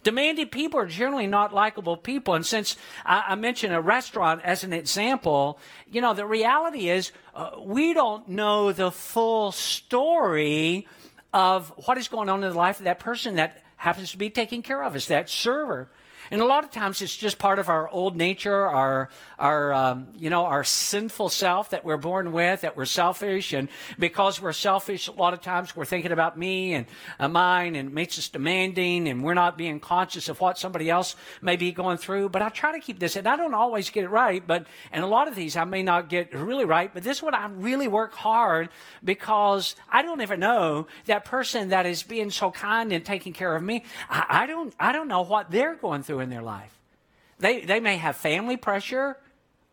Demanding 0.05 0.49
people 0.49 0.79
are 0.79 0.85
generally 0.85 1.25
not 1.25 1.51
likable 1.51 1.97
people. 1.97 2.35
And 2.35 2.45
since 2.45 2.77
I, 3.03 3.23
I 3.29 3.35
mentioned 3.35 3.73
a 3.73 3.81
restaurant 3.81 4.39
as 4.43 4.63
an 4.63 4.71
example, 4.71 5.57
you 5.91 5.99
know, 5.99 6.13
the 6.13 6.27
reality 6.27 6.89
is 6.89 7.11
uh, 7.33 7.49
we 7.59 7.95
don't 7.95 8.29
know 8.29 8.71
the 8.71 8.91
full 8.91 9.51
story 9.51 10.87
of 11.33 11.73
what 11.85 11.97
is 11.97 12.07
going 12.07 12.29
on 12.29 12.43
in 12.43 12.51
the 12.51 12.55
life 12.55 12.77
of 12.77 12.83
that 12.83 12.99
person 12.99 13.37
that 13.37 13.63
happens 13.77 14.11
to 14.11 14.17
be 14.17 14.29
taking 14.29 14.61
care 14.61 14.83
of 14.83 14.93
us, 14.95 15.07
that 15.07 15.27
server. 15.27 15.89
And 16.31 16.41
a 16.41 16.45
lot 16.45 16.63
of 16.63 16.71
times 16.71 17.01
it's 17.01 17.15
just 17.15 17.37
part 17.37 17.59
of 17.59 17.69
our 17.69 17.87
old 17.89 18.15
nature, 18.15 18.65
our, 18.67 19.09
our 19.37 19.73
um, 19.73 20.07
you 20.17 20.29
know, 20.29 20.45
our 20.45 20.63
sinful 20.63 21.29
self 21.29 21.69
that 21.69 21.85
we're 21.85 21.97
born 21.97 22.31
with, 22.31 22.61
that 22.61 22.75
we're 22.75 22.85
selfish. 22.85 23.53
And 23.53 23.69
because 23.99 24.41
we're 24.41 24.53
selfish, 24.53 25.07
a 25.07 25.11
lot 25.11 25.33
of 25.33 25.41
times 25.41 25.75
we're 25.75 25.85
thinking 25.85 26.11
about 26.11 26.37
me 26.37 26.73
and 26.73 26.85
uh, 27.19 27.27
mine 27.27 27.75
and 27.75 27.89
it 27.89 27.93
makes 27.93 28.17
us 28.17 28.29
demanding 28.29 29.07
and 29.07 29.23
we're 29.23 29.33
not 29.33 29.57
being 29.57 29.79
conscious 29.79 30.29
of 30.29 30.41
what 30.41 30.57
somebody 30.57 30.89
else 30.89 31.15
may 31.41 31.55
be 31.55 31.71
going 31.71 31.97
through. 31.97 32.29
But 32.29 32.41
I 32.41 32.49
try 32.49 32.71
to 32.71 32.79
keep 32.79 32.99
this, 32.99 33.15
and 33.15 33.27
I 33.27 33.35
don't 33.35 33.53
always 33.53 33.89
get 33.89 34.03
it 34.03 34.09
right, 34.09 34.45
but, 34.45 34.65
and 34.91 35.03
a 35.03 35.07
lot 35.07 35.27
of 35.27 35.35
these 35.35 35.55
I 35.55 35.63
may 35.65 35.83
not 35.83 36.09
get 36.09 36.33
really 36.33 36.65
right, 36.65 36.93
but 36.93 37.03
this 37.03 37.21
one 37.21 37.33
I 37.33 37.47
really 37.47 37.87
work 37.87 38.13
hard 38.13 38.69
because 39.03 39.75
I 39.89 40.01
don't 40.01 40.21
ever 40.21 40.37
know 40.37 40.87
that 41.05 41.25
person 41.25 41.69
that 41.69 41.85
is 41.85 42.03
being 42.03 42.31
so 42.31 42.51
kind 42.51 42.91
and 42.91 43.05
taking 43.05 43.33
care 43.33 43.55
of 43.55 43.63
me. 43.63 43.83
I, 44.09 44.25
I 44.29 44.45
don't, 44.47 44.73
I 44.79 44.91
don't 44.91 45.07
know 45.07 45.21
what 45.21 45.51
they're 45.51 45.75
going 45.75 46.03
through 46.03 46.14
through 46.15 46.23
in 46.23 46.29
their 46.29 46.41
life. 46.41 46.71
They, 47.39 47.61
they 47.61 47.79
may 47.79 47.97
have 47.97 48.15
family 48.15 48.57
pressure, 48.57 49.17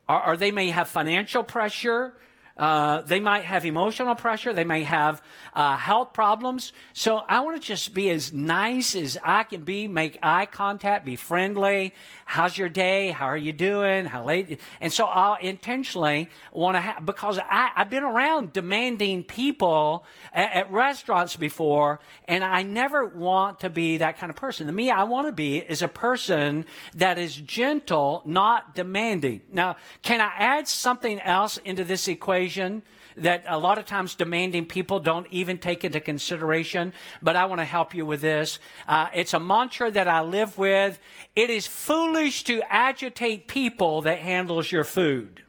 or, 0.08 0.26
or 0.26 0.36
they 0.36 0.50
may 0.50 0.70
have 0.70 0.88
financial 0.88 1.44
pressure, 1.44 2.14
uh, 2.56 3.00
they 3.02 3.20
might 3.20 3.44
have 3.44 3.64
emotional 3.64 4.14
pressure. 4.14 4.52
They 4.52 4.64
may 4.64 4.82
have 4.82 5.22
uh, 5.54 5.76
health 5.76 6.12
problems. 6.12 6.72
So 6.93 7.19
I 7.28 7.40
want 7.40 7.60
to 7.60 7.66
just 7.66 7.94
be 7.94 8.10
as 8.10 8.32
nice 8.32 8.94
as 8.94 9.16
I 9.22 9.44
can 9.44 9.62
be, 9.62 9.88
make 9.88 10.19
eye 10.22 10.46
contact, 10.46 11.04
be 11.06 11.16
friendly. 11.16 11.94
How's 12.25 12.56
your 12.56 12.69
day? 12.69 13.10
How 13.10 13.26
are 13.26 13.37
you 13.37 13.52
doing? 13.52 14.04
How 14.04 14.25
late? 14.25 14.60
And 14.81 14.93
so 14.93 15.06
I'll 15.06 15.37
intentionally 15.37 16.28
want 16.52 16.76
to 16.76 16.81
have, 16.81 17.06
because 17.06 17.38
I, 17.38 17.70
have 17.75 17.90
been 17.90 18.04
around 18.04 18.52
demanding 18.52 19.25
people 19.25 20.05
at, 20.32 20.52
at 20.52 20.72
restaurants 20.72 21.37
before, 21.37 22.00
and 22.26 22.44
I 22.44 22.62
never 22.62 23.06
want 23.06 23.60
to 23.60 23.70
be 23.70 23.98
that 23.98 24.19
kind 24.19 24.31
of 24.31 24.37
person. 24.37 24.66
The 24.66 24.72
me 24.72 24.90
I 24.90 25.05
want 25.05 25.26
to 25.26 25.32
be 25.32 25.58
is 25.58 25.82
a 25.82 25.88
person 25.88 26.66
that 26.96 27.19
is 27.19 27.34
gentle, 27.34 28.22
not 28.25 28.75
demanding. 28.75 29.43
Now, 29.50 29.76
can 30.02 30.20
I 30.20 30.32
add 30.37 30.69
something 30.69 31.20
else 31.20 31.56
into 31.58 31.84
this 31.84 32.08
equation? 32.08 32.42
Equation 32.43 32.82
that 33.17 33.44
a 33.46 33.58
lot 33.58 33.79
of 33.79 33.84
times 33.84 34.15
demanding 34.15 34.65
people 34.65 34.99
don't 34.99 35.27
even 35.31 35.58
take 35.58 35.84
into 35.84 36.01
consideration, 36.01 36.93
but 37.20 37.37
I 37.37 37.44
want 37.44 37.61
to 37.61 37.65
help 37.65 37.94
you 37.94 38.06
with 38.06 38.20
this. 38.20 38.58
Uh, 38.89 39.08
it's 39.15 39.34
a 39.34 39.41
mantra 39.41 39.91
that 39.91 40.08
I 40.08 40.22
live 40.22 40.56
with. 40.56 40.99
It 41.37 41.51
is 41.51 41.67
foolish 41.67 42.44
to 42.44 42.63
agitate 42.69 43.49
people 43.49 44.03
that 44.03 44.19
handles 44.19 44.72
your 44.72 44.84
food. 44.84 45.43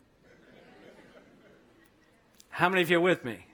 How 2.49 2.69
many 2.69 2.81
of 2.81 2.91
you 2.91 2.97
are 2.97 3.01
with 3.01 3.23
me? 3.23 3.47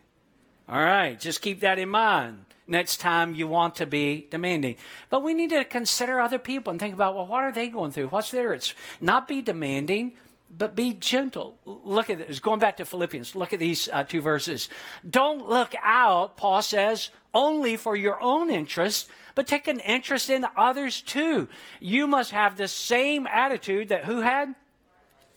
All 0.67 0.83
right, 0.83 1.19
just 1.19 1.41
keep 1.41 1.61
that 1.61 1.79
in 1.79 1.89
mind 1.89 2.45
next 2.67 2.97
time 2.97 3.35
you 3.35 3.47
want 3.47 3.75
to 3.75 3.85
be 3.85 4.27
demanding. 4.29 4.75
But 5.09 5.23
we 5.23 5.33
need 5.33 5.51
to 5.51 5.63
consider 5.63 6.19
other 6.19 6.39
people 6.39 6.71
and 6.71 6.79
think 6.79 6.93
about, 6.93 7.15
well, 7.15 7.27
what 7.27 7.43
are 7.43 7.51
they 7.51 7.69
going 7.69 7.91
through? 7.91 8.07
What's 8.07 8.31
their? 8.31 8.53
It's 8.53 8.73
not 8.99 9.27
be 9.27 9.41
demanding, 9.41 10.13
but 10.55 10.75
be 10.75 10.93
gentle. 10.93 11.57
Look 11.65 12.09
at 12.09 12.27
this. 12.27 12.39
Going 12.39 12.59
back 12.59 12.77
to 12.77 12.85
Philippians, 12.85 13.35
look 13.35 13.53
at 13.53 13.59
these 13.59 13.87
uh, 13.91 14.03
two 14.03 14.21
verses. 14.21 14.69
Don't 15.07 15.47
look 15.47 15.73
out, 15.81 16.37
Paul 16.37 16.61
says, 16.61 17.09
only 17.33 17.77
for 17.77 17.95
your 17.95 18.21
own 18.21 18.49
interest, 18.49 19.09
but 19.35 19.47
take 19.47 19.67
an 19.67 19.79
interest 19.79 20.29
in 20.29 20.45
others 20.57 21.01
too. 21.01 21.47
You 21.79 22.07
must 22.07 22.31
have 22.31 22.57
the 22.57 22.67
same 22.67 23.27
attitude 23.27 23.89
that 23.89 24.05
who 24.05 24.21
had? 24.21 24.55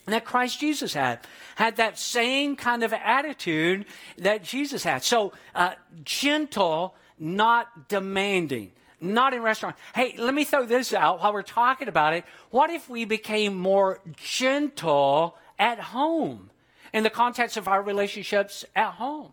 That 0.06 0.24
Christ 0.24 0.58
Jesus 0.58 0.94
had. 0.94 1.20
Had 1.54 1.76
that 1.76 1.98
same 1.98 2.56
kind 2.56 2.82
of 2.82 2.92
attitude 2.92 3.84
that 4.18 4.42
Jesus 4.42 4.82
had. 4.82 5.04
So, 5.04 5.32
uh, 5.54 5.74
gentle, 6.04 6.94
not 7.18 7.88
demanding 7.88 8.72
not 9.02 9.34
in 9.34 9.42
restaurants. 9.42 9.80
Hey, 9.94 10.14
let 10.16 10.34
me 10.34 10.44
throw 10.44 10.64
this 10.64 10.94
out 10.94 11.20
while 11.20 11.32
we're 11.32 11.42
talking 11.42 11.88
about 11.88 12.14
it. 12.14 12.24
What 12.50 12.70
if 12.70 12.88
we 12.88 13.04
became 13.04 13.58
more 13.58 14.00
gentle 14.16 15.36
at 15.58 15.78
home 15.78 16.50
in 16.92 17.02
the 17.02 17.10
context 17.10 17.56
of 17.56 17.68
our 17.68 17.82
relationships 17.82 18.64
at 18.74 18.92
home? 18.92 19.32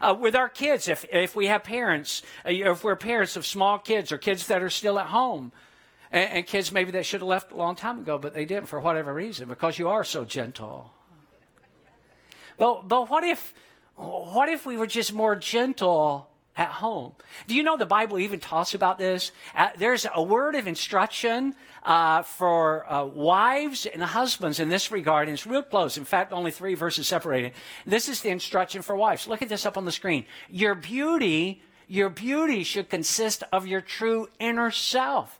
Uh, 0.00 0.14
with 0.18 0.34
our 0.34 0.48
kids, 0.48 0.88
if, 0.88 1.06
if 1.12 1.34
we 1.34 1.46
have 1.46 1.64
parents, 1.64 2.22
uh, 2.44 2.50
if 2.50 2.84
we're 2.84 2.96
parents 2.96 3.36
of 3.36 3.46
small 3.46 3.78
kids 3.78 4.12
or 4.12 4.18
kids 4.18 4.46
that 4.48 4.62
are 4.62 4.68
still 4.68 4.98
at 4.98 5.06
home, 5.06 5.52
and, 6.10 6.30
and 6.30 6.46
kids 6.46 6.72
maybe 6.72 6.90
that 6.90 7.06
should 7.06 7.20
have 7.20 7.28
left 7.28 7.52
a 7.52 7.56
long 7.56 7.74
time 7.74 8.00
ago, 8.00 8.18
but 8.18 8.34
they 8.34 8.44
didn't 8.44 8.66
for 8.66 8.80
whatever 8.80 9.14
reason, 9.14 9.48
because 9.48 9.78
you 9.78 9.88
are 9.88 10.04
so 10.04 10.24
gentle. 10.24 10.92
But, 12.58 12.88
but 12.88 13.08
what 13.08 13.24
if 13.24 13.54
what 13.94 14.48
if 14.48 14.66
we 14.66 14.76
were 14.76 14.86
just 14.86 15.12
more 15.12 15.34
gentle 15.34 16.28
at 16.58 16.68
home? 16.68 17.12
Do 17.46 17.54
you 17.54 17.62
know 17.62 17.76
the 17.76 17.86
Bible 17.86 18.18
even 18.18 18.40
talks 18.40 18.74
about 18.74 18.98
this? 18.98 19.30
Uh, 19.54 19.68
there's 19.78 20.06
a 20.12 20.22
word 20.22 20.56
of 20.56 20.66
instruction 20.66 21.54
uh, 21.84 22.22
for 22.22 22.92
uh, 22.92 23.04
wives 23.04 23.86
and 23.86 24.02
husbands 24.02 24.58
in 24.58 24.68
this 24.68 24.90
regard, 24.90 25.28
and 25.28 25.34
it's 25.34 25.46
real 25.46 25.62
close. 25.62 25.96
In 25.96 26.04
fact, 26.04 26.32
only 26.32 26.50
three 26.50 26.74
verses 26.74 27.06
separated. 27.06 27.52
This 27.86 28.08
is 28.08 28.20
the 28.20 28.30
instruction 28.30 28.82
for 28.82 28.96
wives. 28.96 29.28
Look 29.28 29.40
at 29.40 29.48
this 29.48 29.64
up 29.64 29.78
on 29.78 29.84
the 29.84 29.92
screen. 29.92 30.26
Your 30.50 30.74
beauty, 30.74 31.62
your 31.86 32.10
beauty 32.10 32.64
should 32.64 32.90
consist 32.90 33.44
of 33.52 33.66
your 33.66 33.80
true 33.80 34.28
inner 34.40 34.72
self. 34.72 35.38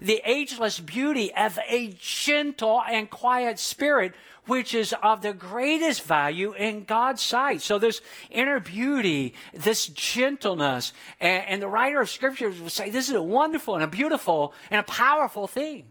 The 0.00 0.20
ageless 0.24 0.80
beauty 0.80 1.32
of 1.34 1.58
a 1.68 1.94
gentle 1.98 2.82
and 2.88 3.08
quiet 3.08 3.58
spirit 3.58 4.14
which 4.46 4.74
is 4.74 4.94
of 5.02 5.22
the 5.22 5.32
greatest 5.32 6.02
value 6.02 6.52
in 6.52 6.84
God's 6.84 7.22
sight. 7.22 7.62
So 7.62 7.78
this 7.78 8.00
inner 8.30 8.60
beauty, 8.60 9.34
this 9.54 9.86
gentleness, 9.86 10.92
and, 11.20 11.44
and 11.46 11.62
the 11.62 11.68
writer 11.68 12.00
of 12.00 12.10
scriptures 12.10 12.60
would 12.60 12.72
say 12.72 12.90
this 12.90 13.08
is 13.08 13.14
a 13.14 13.22
wonderful 13.22 13.74
and 13.74 13.84
a 13.84 13.88
beautiful 13.88 14.52
and 14.70 14.80
a 14.80 14.84
powerful 14.84 15.46
thing. 15.46 15.86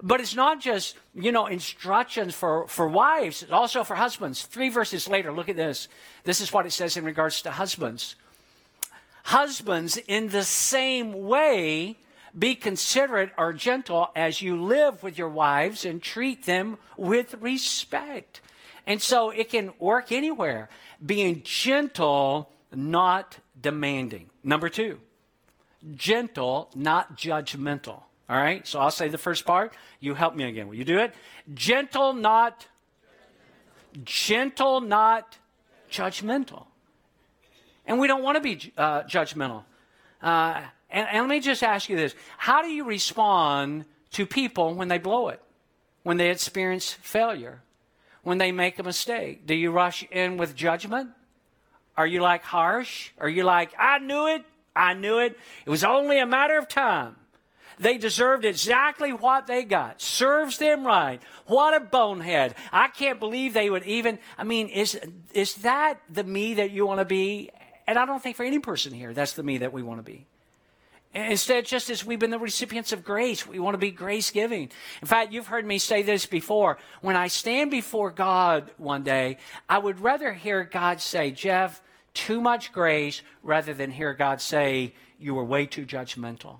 But 0.00 0.20
it's 0.20 0.36
not 0.36 0.60
just, 0.60 0.96
you 1.12 1.32
know, 1.32 1.46
instructions 1.46 2.34
for, 2.34 2.68
for 2.68 2.86
wives, 2.86 3.42
it's 3.42 3.50
also 3.50 3.82
for 3.82 3.96
husbands. 3.96 4.42
Three 4.42 4.68
verses 4.68 5.08
later, 5.08 5.32
look 5.32 5.48
at 5.48 5.56
this. 5.56 5.88
This 6.22 6.40
is 6.40 6.52
what 6.52 6.66
it 6.66 6.72
says 6.72 6.96
in 6.96 7.04
regards 7.04 7.42
to 7.42 7.50
husbands. 7.50 8.14
Husbands, 9.24 9.96
in 10.06 10.28
the 10.28 10.44
same 10.44 11.26
way, 11.26 11.98
be 12.36 12.54
considerate 12.54 13.30
or 13.38 13.52
gentle 13.52 14.08
as 14.16 14.42
you 14.42 14.62
live 14.62 15.02
with 15.02 15.18
your 15.18 15.28
wives 15.28 15.84
and 15.84 16.02
treat 16.02 16.46
them 16.46 16.78
with 16.96 17.34
respect. 17.40 18.40
And 18.86 19.00
so 19.02 19.30
it 19.30 19.50
can 19.50 19.72
work 19.78 20.12
anywhere. 20.12 20.68
Being 21.04 21.42
gentle, 21.44 22.50
not 22.74 23.38
demanding. 23.60 24.30
Number 24.42 24.68
two, 24.68 24.98
gentle, 25.94 26.70
not 26.74 27.16
judgmental. 27.16 28.02
All 28.30 28.36
right, 28.36 28.66
so 28.66 28.78
I'll 28.78 28.90
say 28.90 29.08
the 29.08 29.18
first 29.18 29.46
part. 29.46 29.72
You 30.00 30.14
help 30.14 30.36
me 30.36 30.44
again. 30.44 30.68
Will 30.68 30.74
you 30.74 30.84
do 30.84 30.98
it? 30.98 31.14
Gentle, 31.54 32.12
not 32.12 32.66
gentle, 34.04 34.80
not 34.80 35.38
judgmental. 35.90 36.66
And 37.86 37.98
we 37.98 38.06
don't 38.06 38.22
want 38.22 38.36
to 38.36 38.42
be 38.42 38.72
uh, 38.76 39.02
judgmental. 39.04 39.64
Uh, 40.20 40.62
and, 40.90 41.06
and 41.10 41.20
let 41.20 41.28
me 41.28 41.40
just 41.40 41.62
ask 41.62 41.88
you 41.88 41.96
this 41.96 42.14
How 42.36 42.62
do 42.62 42.68
you 42.68 42.84
respond 42.84 43.84
to 44.12 44.26
people 44.26 44.74
when 44.74 44.88
they 44.88 44.98
blow 44.98 45.28
it, 45.28 45.42
when 46.02 46.16
they 46.16 46.30
experience 46.30 46.92
failure, 46.92 47.60
when 48.22 48.38
they 48.38 48.52
make 48.52 48.78
a 48.78 48.82
mistake? 48.82 49.46
Do 49.46 49.54
you 49.54 49.70
rush 49.70 50.04
in 50.10 50.36
with 50.36 50.54
judgment? 50.54 51.10
Are 51.96 52.06
you 52.06 52.20
like 52.20 52.44
harsh? 52.44 53.10
Are 53.18 53.28
you 53.28 53.42
like, 53.42 53.72
I 53.78 53.98
knew 53.98 54.28
it, 54.28 54.44
I 54.74 54.94
knew 54.94 55.18
it, 55.18 55.36
it 55.66 55.70
was 55.70 55.82
only 55.82 56.20
a 56.20 56.26
matter 56.26 56.56
of 56.56 56.68
time? 56.68 57.16
They 57.80 57.98
deserved 57.98 58.44
exactly 58.44 59.12
what 59.12 59.46
they 59.46 59.64
got. 59.64 60.00
Serves 60.00 60.58
them 60.58 60.84
right. 60.84 61.20
What 61.46 61.74
a 61.74 61.80
bonehead. 61.80 62.54
I 62.72 62.88
can't 62.88 63.20
believe 63.20 63.54
they 63.54 63.70
would 63.70 63.84
even, 63.84 64.18
I 64.36 64.44
mean, 64.44 64.68
is, 64.68 64.98
is 65.32 65.54
that 65.56 66.00
the 66.10 66.24
me 66.24 66.54
that 66.54 66.72
you 66.72 66.86
want 66.86 66.98
to 66.98 67.04
be? 67.04 67.50
And 67.86 67.98
I 67.98 68.04
don't 68.04 68.22
think 68.22 68.36
for 68.36 68.44
any 68.44 68.58
person 68.58 68.92
here, 68.92 69.14
that's 69.14 69.34
the 69.34 69.44
me 69.44 69.58
that 69.58 69.72
we 69.72 69.82
want 69.82 70.00
to 70.00 70.02
be. 70.02 70.26
Instead, 71.14 71.64
just 71.64 71.88
as 71.90 72.04
we've 72.04 72.18
been 72.18 72.30
the 72.30 72.38
recipients 72.38 72.92
of 72.92 73.02
grace, 73.02 73.46
we 73.46 73.58
want 73.58 73.74
to 73.74 73.78
be 73.78 73.90
grace 73.90 74.30
giving. 74.30 74.70
In 75.00 75.08
fact, 75.08 75.32
you've 75.32 75.46
heard 75.46 75.64
me 75.64 75.78
say 75.78 76.02
this 76.02 76.26
before. 76.26 76.78
When 77.00 77.16
I 77.16 77.28
stand 77.28 77.70
before 77.70 78.10
God 78.10 78.70
one 78.76 79.02
day, 79.02 79.38
I 79.68 79.78
would 79.78 80.00
rather 80.00 80.34
hear 80.34 80.64
God 80.64 81.00
say, 81.00 81.30
Jeff, 81.30 81.82
too 82.14 82.40
much 82.40 82.72
grace, 82.72 83.22
rather 83.42 83.72
than 83.72 83.90
hear 83.90 84.12
God 84.12 84.40
say, 84.40 84.94
you 85.18 85.34
were 85.34 85.44
way 85.44 85.66
too 85.66 85.86
judgmental. 85.86 86.58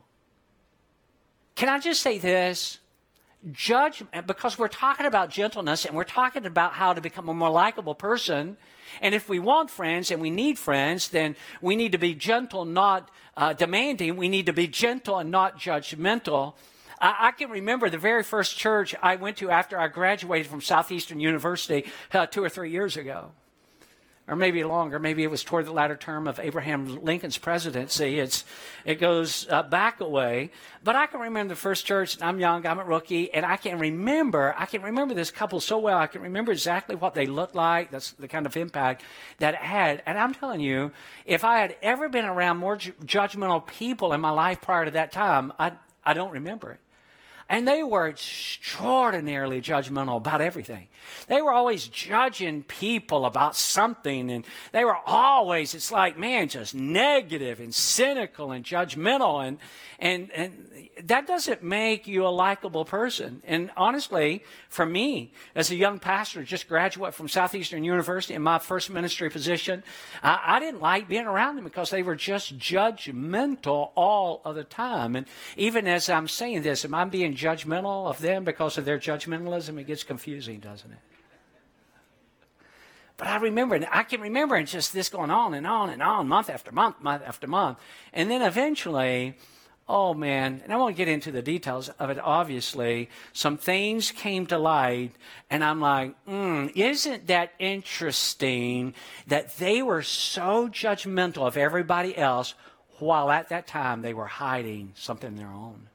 Can 1.55 1.69
I 1.69 1.79
just 1.79 2.03
say 2.03 2.19
this? 2.19 2.79
Judge, 3.53 4.03
because 4.27 4.59
we're 4.59 4.67
talking 4.67 5.07
about 5.07 5.31
gentleness 5.31 5.85
and 5.85 5.95
we're 5.95 6.03
talking 6.03 6.45
about 6.45 6.73
how 6.73 6.93
to 6.93 7.01
become 7.01 7.29
a 7.29 7.35
more 7.35 7.51
likable 7.51 7.95
person. 7.95 8.57
And 9.01 9.15
if 9.15 9.29
we 9.29 9.39
want 9.39 9.71
friends 9.71 10.11
and 10.11 10.21
we 10.21 10.31
need 10.31 10.59
friends, 10.59 11.09
then 11.09 11.37
we 11.63 11.77
need 11.77 11.93
to 11.93 11.99
be 11.99 12.15
gentle, 12.15 12.65
not 12.65 13.11
uh, 13.37 13.53
demanding. 13.53 14.17
We 14.17 14.29
need 14.29 14.47
to 14.47 14.53
be 14.53 14.67
gentle 14.67 15.19
and 15.19 15.31
not 15.31 15.57
judgmental. 15.57 16.55
I, 17.01 17.29
I, 17.29 17.31
can 17.31 17.49
remember 17.49 17.89
the 17.89 17.99
very 17.99 18.25
first 18.25 18.59
church 18.59 18.97
I 19.01 19.15
went 19.15 19.37
to 19.37 19.51
after 19.51 19.79
I 19.79 19.87
graduated 19.87 20.49
from 20.49 20.61
Southeastern 20.61 21.21
University 21.21 21.85
uh, 22.13 22.27
two 22.27 22.43
or 22.43 22.49
three 22.49 22.73
years 22.73 22.97
ago 22.97 23.31
or 24.29 24.37
maybe 24.37 24.63
longer. 24.63 24.99
Maybe 24.99 25.23
it 25.23 25.31
was 25.31 25.43
toward 25.43 25.65
the 25.65 25.73
latter 25.73 25.97
term 25.97 26.29
of 26.29 26.39
Abraham 26.39 27.03
Lincoln's 27.03 27.39
presidency. 27.39 28.21
It's, 28.21 28.45
it 28.85 28.97
goes 28.97 29.49
uh, 29.49 29.63
back 29.63 30.01
away. 30.01 30.51
But 30.85 30.97
I 30.97 31.07
can 31.07 31.21
remember 31.21 31.55
the 31.55 31.61
first 31.61 31.87
church, 31.87 32.15
and 32.15 32.23
I'm 32.23 32.39
young, 32.39 32.67
I'm 32.67 32.79
a 32.79 32.85
rookie, 32.85 33.33
and 33.33 33.45
I 33.47 33.57
can 33.57 33.79
remember, 33.79 34.55
I 34.57 34.67
can 34.67 34.83
remember 34.83 35.15
this 35.15 35.31
couple 35.31 35.61
so 35.61 35.79
well. 35.79 35.99
I 35.99 36.07
can 36.07 36.21
remember 36.21 36.53
exactly 36.53 36.95
what 36.95 37.15
they 37.15 37.27
looked 37.27 37.55
like. 37.55 37.91
That's 37.91 38.13
the 38.13 38.29
kind 38.29 38.45
of 38.45 38.57
impact 38.57 39.03
that 39.39 39.55
it 39.55 39.61
had. 39.61 40.03
And 40.05 40.19
I'm 40.19 40.35
telling 40.35 40.61
you, 40.61 40.93
if 41.25 41.43
I 41.43 41.61
had 41.61 41.77
ever 41.83 42.09
been 42.09 42.27
around 42.27 42.59
more 42.59 42.77
ju- 42.77 42.93
judgmental 43.05 43.67
people 43.67 44.13
in 44.13 44.21
my 44.21 44.31
life 44.31 44.61
prior 44.61 44.85
to 44.85 44.91
that 44.93 45.11
time, 45.11 45.53
I, 45.59 45.73
I 46.05 46.13
don't 46.13 46.33
remember 46.33 46.73
it. 46.73 46.81
And 47.51 47.67
they 47.67 47.83
were 47.83 48.09
extraordinarily 48.09 49.63
judgmental 49.63 50.19
about 50.19 50.43
everything. 50.43 50.89
They 51.29 51.41
were 51.41 51.53
always 51.53 51.89
judging 51.89 52.63
people 52.63 53.25
about 53.25 53.57
something, 53.57 54.31
and 54.31 54.45
they 54.73 54.85
were 54.85 54.99
always, 55.07 55.75
it's 55.75 55.91
like, 55.91 56.19
man, 56.19 56.49
just 56.49 56.75
negative 56.75 57.61
and 57.61 57.75
cynical 57.75 58.53
and 58.53 58.65
judgmental. 58.65 59.47
And, 59.47 59.59
and, 59.99 60.31
and 60.33 60.89
that 61.05 61.27
doesn't 61.27 61.63
make 61.63 62.07
you 62.07 62.27
a 62.27 62.29
likable 62.29 62.85
person. 62.85 63.43
And 63.47 63.71
honestly, 63.77 64.45
for 64.69 64.85
me, 64.85 65.33
as 65.55 65.71
a 65.71 65.77
young 65.77 65.99
pastor, 65.99 66.43
just 66.45 66.69
graduate 66.69 67.15
from 67.15 67.29
Southeastern 67.29 67.83
University 67.83 68.35
in 68.35 68.43
my 68.43 68.59
first 68.59 68.91
ministry 68.91 69.31
position, 69.31 69.83
I, 70.23 70.41
I 70.45 70.61
didn't 70.61 70.83
like 70.83 71.09
being 71.09 71.27
around 71.27 71.57
them 71.57 71.65
because 71.65 71.91
they 71.91 72.03
were 72.03 72.17
just 72.17 72.59
judgmental 72.59 73.91
all 73.95 74.43
of 74.45 74.55
the 74.55 74.65
time. 74.65 75.17
And 75.17 75.27
even 75.57 75.87
as 75.87 76.11
I'm 76.11 76.29
saying 76.29 76.63
this, 76.63 76.85
am 76.85 76.95
I 76.95 77.05
being 77.07 77.35
judgmental 77.39 78.09
of 78.09 78.19
them 78.21 78.45
because 78.45 78.79
of 78.79 78.85
their 78.85 78.99
judgmentalism? 78.99 79.79
It 79.81 79.87
gets 79.87 80.03
confusing, 80.03 80.59
doesn't 80.61 80.91
it? 80.91 80.99
But 83.17 83.29
I 83.29 83.37
remember, 83.39 83.81
I 83.91 84.05
can 84.05 84.21
remember 84.21 84.63
just 84.63 84.93
this 84.93 85.09
going 85.09 85.31
on 85.31 85.55
and 85.55 85.67
on 85.67 85.91
and 85.91 86.03
on, 86.03 86.29
month 86.29 86.51
after 86.51 86.71
month, 86.71 87.03
month 87.03 87.23
after 87.27 87.49
month. 87.49 87.79
And 88.13 88.31
then 88.31 88.43
eventually, 88.43 89.37
Oh 89.91 90.13
man, 90.13 90.61
and 90.65 90.73
I 90.73 90.77
won't 90.77 90.97
get 90.97 91.09
into 91.09 91.33
the 91.33 91.41
details 91.41 91.89
of 91.89 92.11
it, 92.11 92.19
obviously. 92.19 93.09
Some 93.33 93.57
things 93.57 94.11
came 94.11 94.45
to 94.49 94.59
light, 94.59 95.13
and 95.49 95.65
I'm 95.65 95.81
like, 95.81 96.15
mm, 96.27 96.71
isn't 96.77 97.27
that 97.29 97.53
interesting 97.59 98.93
that 99.29 99.57
they 99.57 99.81
were 99.81 100.03
so 100.03 100.69
judgmental 100.69 101.47
of 101.47 101.57
everybody 101.57 102.15
else 102.15 102.55
while 102.99 103.31
at 103.31 103.49
that 103.49 103.67
time 103.67 104.03
they 104.03 104.13
were 104.13 104.27
hiding 104.27 104.93
something 104.95 105.37
their 105.37 105.49
own? 105.49 105.89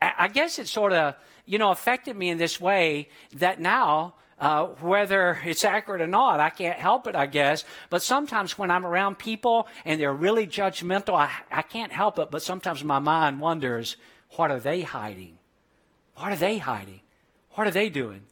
I 0.00 0.28
guess 0.28 0.58
it 0.58 0.68
sort 0.68 0.92
of, 0.92 1.14
you 1.46 1.58
know, 1.58 1.70
affected 1.70 2.16
me 2.16 2.28
in 2.28 2.38
this 2.38 2.60
way 2.60 3.08
that 3.34 3.60
now 3.60 4.14
uh, 4.40 4.66
whether 4.80 5.38
it's 5.44 5.64
accurate 5.64 6.00
or 6.00 6.06
not, 6.06 6.40
I 6.40 6.50
can't 6.50 6.78
help 6.78 7.06
it, 7.06 7.16
I 7.16 7.26
guess. 7.26 7.64
But 7.90 8.02
sometimes 8.02 8.56
when 8.56 8.70
I'm 8.70 8.86
around 8.86 9.18
people 9.18 9.66
and 9.84 10.00
they're 10.00 10.12
really 10.12 10.46
judgmental, 10.46 11.14
I, 11.14 11.30
I 11.50 11.62
can't 11.62 11.92
help 11.92 12.18
it. 12.18 12.30
But 12.30 12.42
sometimes 12.42 12.84
my 12.84 12.98
mind 12.98 13.40
wonders, 13.40 13.96
what 14.36 14.50
are 14.50 14.60
they 14.60 14.82
hiding? 14.82 15.38
What 16.14 16.32
are 16.32 16.36
they 16.36 16.58
hiding? 16.58 17.00
What 17.52 17.66
are 17.66 17.72
they 17.72 17.88
doing? 17.88 18.22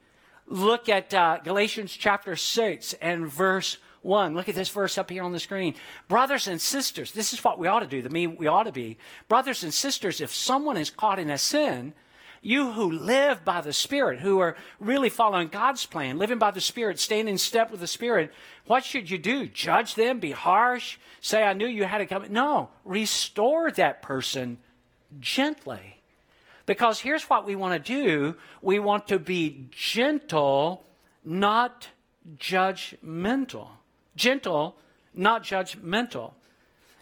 Look 0.47 0.89
at 0.89 1.13
uh, 1.13 1.39
Galatians 1.43 1.93
chapter 1.93 2.37
6 2.37 2.93
and 2.95 3.27
verse 3.27 3.79
1. 4.07 4.35
Look 4.35 4.49
at 4.49 4.55
this 4.55 4.69
verse 4.69 4.97
up 4.97 5.11
here 5.11 5.23
on 5.23 5.33
the 5.33 5.41
screen. 5.41 5.75
Brothers 6.09 6.49
and 6.49 6.61
sisters, 6.61 7.13
this 7.13 7.33
is 7.33 7.45
what 7.45 7.59
we 7.59 7.67
ought 7.67 7.81
to 7.81 7.87
do, 7.87 8.01
the 8.01 8.11
me 8.11 8.27
we 8.27 8.47
ought 8.47 8.65
to 8.65 8.73
be. 8.73 8.97
Brothers 9.29 9.63
and 9.63 9.75
sisters, 9.75 10.21
if 10.21 10.33
someone 10.33 10.77
is 10.77 10.91
caught 10.91 11.19
in 11.19 11.31
a 11.31 11.37
sin, 11.37 11.93
you 12.41 12.73
who 12.73 12.93
live 12.93 13.45
by 13.45 13.61
the 13.61 13.73
Spirit, 13.73 14.21
who 14.21 14.39
are 14.39 14.57
really 14.79 15.09
following 15.09 15.49
God's 15.49 15.85
plan, 15.85 16.17
living 16.17 16.39
by 16.39 16.53
the 16.53 16.61
Spirit, 16.61 17.01
staying 17.01 17.29
in 17.29 17.39
step 17.39 17.71
with 17.71 17.81
the 17.81 17.87
Spirit, 17.87 18.33
what 18.67 18.85
should 18.85 19.11
you 19.11 19.19
do? 19.19 19.47
Judge 19.47 19.97
them? 19.97 20.21
Be 20.21 20.31
harsh? 20.31 20.99
Say, 21.21 21.43
I 21.43 21.55
knew 21.55 21.67
you 21.67 21.85
had 21.85 21.99
to 21.99 22.07
come? 22.07 22.27
No, 22.31 22.71
restore 22.85 23.71
that 23.73 24.01
person 24.01 24.59
gently. 25.19 26.01
Because 26.67 27.01
here's 27.01 27.25
what 27.25 27.47
we 27.47 27.57
want 27.57 27.85
to 27.85 27.93
do 27.93 28.37
we 28.63 28.79
want 28.79 29.09
to 29.09 29.19
be 29.19 29.67
gentle, 29.71 30.85
not 31.25 31.89
judgmental. 32.39 33.69
Gentle, 34.17 34.75
not 35.15 35.45
judgmental. 35.45 36.33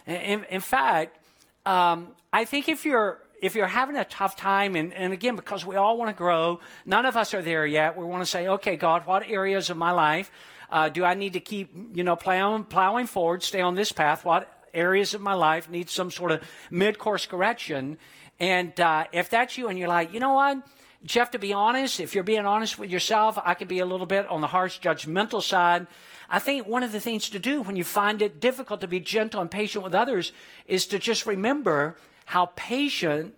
In, 0.06 0.44
in 0.44 0.61
fact, 0.61 1.16
um, 1.64 2.09
I 2.33 2.44
think 2.44 2.68
if 2.68 2.85
you're 2.85 3.21
if 3.40 3.54
you're 3.54 3.66
having 3.66 3.97
a 3.97 4.04
tough 4.04 4.37
time, 4.37 4.75
and, 4.75 4.94
and 4.94 5.12
again, 5.12 5.37
because 5.37 5.66
we 5.66 5.76
all 5.76 5.99
want 5.99 6.09
to 6.09 6.16
grow, 6.16 6.61
none 6.87 7.04
of 7.04 7.14
us 7.14 7.35
are 7.35 7.42
there 7.42 7.66
yet. 7.66 7.94
We 7.94 8.04
want 8.04 8.23
to 8.23 8.26
say, 8.26 8.49
okay, 8.49 8.76
God, 8.76 9.06
what 9.06 9.28
areas 9.28 9.68
of 9.68 9.76
my 9.76 9.90
life 9.90 10.30
uh, 10.71 10.88
do 10.88 11.04
I 11.04 11.12
need 11.12 11.35
to 11.35 11.40
keep, 11.40 11.71
you 11.94 12.04
know, 12.04 12.16
plowing, 12.16 12.64
plowing 12.64 13.06
forward, 13.06 13.42
stay 13.42 13.61
on 13.61 13.75
this 13.75 13.92
path? 13.92 14.25
What 14.25 14.50
areas 14.73 15.12
of 15.12 15.21
my 15.21 15.35
life 15.35 15.68
need 15.68 15.90
some 15.90 16.11
sort 16.11 16.33
of 16.33 16.42
mid 16.71 16.99
course 16.99 17.26
correction? 17.26 17.99
And 18.40 18.78
uh, 18.80 19.04
if 19.12 19.28
that's 19.28 19.59
you 19.59 19.68
and 19.68 19.78
you're 19.78 19.88
like, 19.88 20.14
you 20.14 20.21
know 20.21 20.33
what? 20.33 20.66
Jeff, 21.04 21.33
to 21.33 21.38
be 21.38 21.52
honest, 21.52 22.00
if 22.00 22.14
you're 22.14 22.25
being 22.25 22.47
honest 22.47 22.78
with 22.78 22.90
yourself, 22.90 23.38
I 23.44 23.52
could 23.54 23.68
be 23.68 23.80
a 23.80 23.87
little 23.87 24.06
bit 24.06 24.26
on 24.28 24.40
the 24.40 24.47
harsh, 24.47 24.80
judgmental 24.80 25.42
side. 25.42 25.87
I 26.28 26.38
think 26.38 26.66
one 26.66 26.83
of 26.83 26.93
the 26.93 27.00
things 27.00 27.28
to 27.31 27.38
do 27.38 27.62
when 27.62 27.76
you 27.76 27.85
find 27.85 28.23
it 28.23 28.40
difficult 28.40 28.81
to 28.81 28.88
be 28.88 29.00
gentle 29.00 29.40
and 29.40 29.50
patient 29.50 29.85
with 29.85 29.95
others 29.95 30.33
is 30.66 30.87
to 30.87 30.99
just 30.99 31.26
remember 31.26 31.97
how 32.26 32.47
patient 32.57 33.35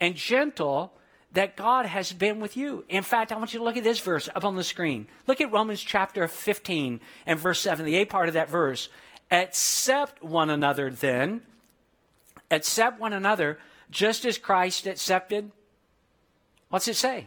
and 0.00 0.14
gentle 0.14 0.92
that 1.32 1.56
God 1.56 1.86
has 1.86 2.12
been 2.12 2.40
with 2.40 2.56
you. 2.56 2.84
In 2.88 3.02
fact, 3.02 3.32
I 3.32 3.36
want 3.36 3.52
you 3.52 3.58
to 3.58 3.64
look 3.64 3.76
at 3.76 3.84
this 3.84 4.00
verse 4.00 4.28
up 4.34 4.44
on 4.44 4.56
the 4.56 4.64
screen. 4.64 5.08
Look 5.26 5.40
at 5.40 5.52
Romans 5.52 5.82
chapter 5.82 6.26
15 6.26 7.00
and 7.26 7.38
verse 7.38 7.60
7, 7.60 7.84
the 7.84 7.96
A 7.96 8.04
part 8.04 8.28
of 8.28 8.34
that 8.34 8.48
verse. 8.48 8.88
Accept 9.30 10.22
one 10.22 10.50
another 10.50 10.90
then, 10.90 11.42
accept 12.50 13.00
one 13.00 13.12
another 13.12 13.58
just 13.90 14.24
as 14.24 14.38
Christ 14.38 14.86
accepted. 14.86 15.50
What's 16.68 16.88
it 16.88 16.94
say? 16.94 17.26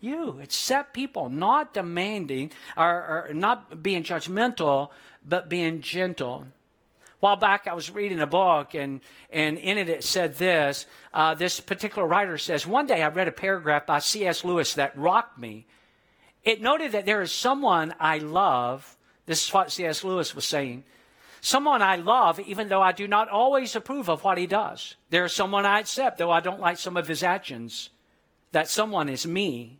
You 0.00 0.40
accept 0.40 0.94
people, 0.94 1.28
not 1.28 1.74
demanding 1.74 2.52
or, 2.76 3.28
or 3.28 3.30
not 3.34 3.82
being 3.82 4.02
judgmental, 4.02 4.90
but 5.26 5.48
being 5.48 5.80
gentle 5.80 6.46
while 7.20 7.36
back 7.36 7.66
I 7.66 7.74
was 7.74 7.90
reading 7.90 8.20
a 8.20 8.26
book, 8.26 8.74
and, 8.74 9.00
and 9.30 9.58
in 9.58 9.78
it 9.78 9.88
it 9.88 10.04
said 10.04 10.36
this. 10.36 10.86
Uh, 11.12 11.34
this 11.34 11.60
particular 11.60 12.06
writer 12.06 12.38
says, 12.38 12.66
One 12.66 12.86
day 12.86 13.02
I 13.02 13.08
read 13.08 13.28
a 13.28 13.32
paragraph 13.32 13.86
by 13.86 13.98
C.S. 13.98 14.44
Lewis 14.44 14.74
that 14.74 14.96
rocked 14.96 15.38
me. 15.38 15.66
It 16.44 16.62
noted 16.62 16.92
that 16.92 17.06
there 17.06 17.22
is 17.22 17.32
someone 17.32 17.94
I 17.98 18.18
love. 18.18 18.96
This 19.26 19.46
is 19.46 19.52
what 19.52 19.72
C.S. 19.72 20.04
Lewis 20.04 20.34
was 20.34 20.44
saying. 20.44 20.84
Someone 21.40 21.82
I 21.82 21.96
love, 21.96 22.40
even 22.40 22.68
though 22.68 22.82
I 22.82 22.92
do 22.92 23.06
not 23.06 23.28
always 23.28 23.76
approve 23.76 24.08
of 24.08 24.24
what 24.24 24.38
he 24.38 24.46
does. 24.46 24.96
There 25.10 25.24
is 25.24 25.32
someone 25.32 25.66
I 25.66 25.80
accept, 25.80 26.18
though 26.18 26.30
I 26.30 26.40
don't 26.40 26.60
like 26.60 26.78
some 26.78 26.96
of 26.96 27.06
his 27.06 27.22
actions. 27.22 27.90
That 28.52 28.68
someone 28.68 29.08
is 29.08 29.26
me. 29.26 29.77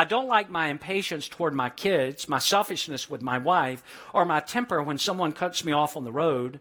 I 0.00 0.04
don't 0.04 0.28
like 0.28 0.48
my 0.48 0.68
impatience 0.68 1.28
toward 1.28 1.52
my 1.52 1.68
kids, 1.68 2.26
my 2.26 2.38
selfishness 2.38 3.10
with 3.10 3.20
my 3.20 3.36
wife, 3.36 3.82
or 4.14 4.24
my 4.24 4.40
temper 4.40 4.82
when 4.82 4.96
someone 4.96 5.32
cuts 5.32 5.62
me 5.62 5.72
off 5.72 5.94
on 5.94 6.04
the 6.04 6.10
road. 6.10 6.58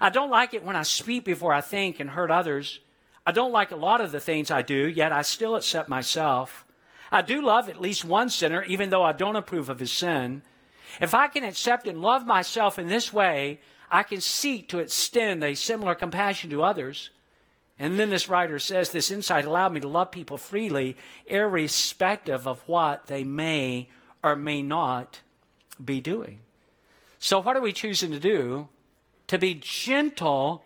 I 0.00 0.10
don't 0.10 0.30
like 0.30 0.54
it 0.54 0.62
when 0.62 0.76
I 0.76 0.84
speak 0.84 1.24
before 1.24 1.52
I 1.52 1.60
think 1.60 1.98
and 1.98 2.10
hurt 2.10 2.30
others. 2.30 2.78
I 3.26 3.32
don't 3.32 3.50
like 3.50 3.72
a 3.72 3.76
lot 3.76 4.00
of 4.00 4.12
the 4.12 4.20
things 4.20 4.52
I 4.52 4.62
do, 4.62 4.86
yet 4.86 5.10
I 5.10 5.22
still 5.22 5.56
accept 5.56 5.88
myself. 5.88 6.64
I 7.10 7.20
do 7.20 7.42
love 7.42 7.68
at 7.68 7.80
least 7.80 8.04
one 8.04 8.30
sinner, 8.30 8.62
even 8.62 8.90
though 8.90 9.02
I 9.02 9.10
don't 9.10 9.34
approve 9.34 9.68
of 9.68 9.80
his 9.80 9.90
sin. 9.90 10.42
If 11.00 11.14
I 11.14 11.26
can 11.26 11.42
accept 11.42 11.88
and 11.88 12.00
love 12.00 12.28
myself 12.28 12.78
in 12.78 12.86
this 12.86 13.12
way, 13.12 13.58
I 13.90 14.04
can 14.04 14.20
seek 14.20 14.68
to 14.68 14.78
extend 14.78 15.42
a 15.42 15.56
similar 15.56 15.96
compassion 15.96 16.48
to 16.50 16.62
others. 16.62 17.10
And 17.78 17.98
then 17.98 18.10
this 18.10 18.28
writer 18.28 18.58
says 18.58 18.90
this 18.90 19.10
insight 19.10 19.44
allowed 19.44 19.72
me 19.72 19.80
to 19.80 19.88
love 19.88 20.10
people 20.10 20.36
freely, 20.36 20.96
irrespective 21.26 22.46
of 22.46 22.60
what 22.66 23.06
they 23.06 23.22
may 23.22 23.88
or 24.22 24.34
may 24.34 24.62
not 24.62 25.20
be 25.82 26.00
doing. 26.00 26.40
So, 27.20 27.40
what 27.40 27.56
are 27.56 27.60
we 27.60 27.72
choosing 27.72 28.10
to 28.10 28.18
do? 28.18 28.68
To 29.28 29.38
be 29.38 29.54
gentle, 29.54 30.64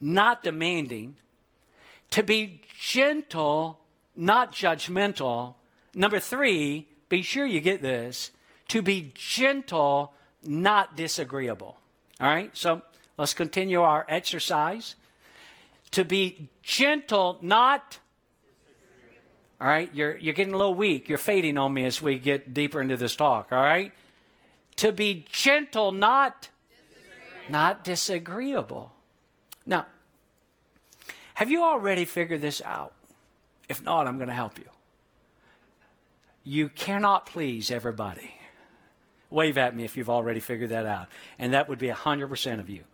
not 0.00 0.42
demanding. 0.42 1.16
To 2.10 2.22
be 2.22 2.60
gentle, 2.78 3.80
not 4.14 4.52
judgmental. 4.52 5.54
Number 5.94 6.20
three, 6.20 6.88
be 7.08 7.22
sure 7.22 7.46
you 7.46 7.60
get 7.60 7.82
this 7.82 8.30
to 8.68 8.82
be 8.82 9.12
gentle, 9.14 10.14
not 10.42 10.96
disagreeable. 10.96 11.76
All 12.20 12.28
right, 12.28 12.50
so 12.56 12.82
let's 13.18 13.34
continue 13.34 13.82
our 13.82 14.06
exercise 14.08 14.94
to 15.92 16.04
be 16.04 16.48
gentle, 16.62 17.38
not. 17.40 17.98
All 19.60 19.68
right, 19.68 19.94
you're, 19.94 20.16
you're 20.16 20.34
getting 20.34 20.54
a 20.54 20.56
little 20.56 20.74
weak. 20.74 21.08
You're 21.08 21.18
fading 21.18 21.56
on 21.56 21.72
me 21.72 21.84
as 21.84 22.02
we 22.02 22.18
get 22.18 22.52
deeper 22.52 22.80
into 22.80 22.96
this 22.96 23.14
talk, 23.14 23.48
all 23.52 23.62
right? 23.62 23.92
To 24.76 24.90
be 24.90 25.24
gentle, 25.30 25.92
not 25.92 26.48
not 27.48 27.84
disagreeable. 27.84 28.92
Now, 29.66 29.86
have 31.34 31.50
you 31.50 31.62
already 31.62 32.04
figured 32.04 32.40
this 32.40 32.62
out? 32.64 32.94
If 33.68 33.82
not, 33.82 34.06
I'm 34.06 34.16
going 34.16 34.28
to 34.28 34.34
help 34.34 34.58
you. 34.58 34.68
You 36.44 36.68
cannot 36.68 37.26
please 37.26 37.70
everybody. 37.70 38.34
Wave 39.28 39.58
at 39.58 39.74
me 39.76 39.84
if 39.84 39.96
you've 39.96 40.10
already 40.10 40.40
figured 40.40 40.70
that 40.70 40.86
out. 40.86 41.08
And 41.38 41.52
that 41.52 41.68
would 41.68 41.78
be 41.78 41.88
100% 41.88 42.60
of 42.60 42.70
you. 42.70 42.84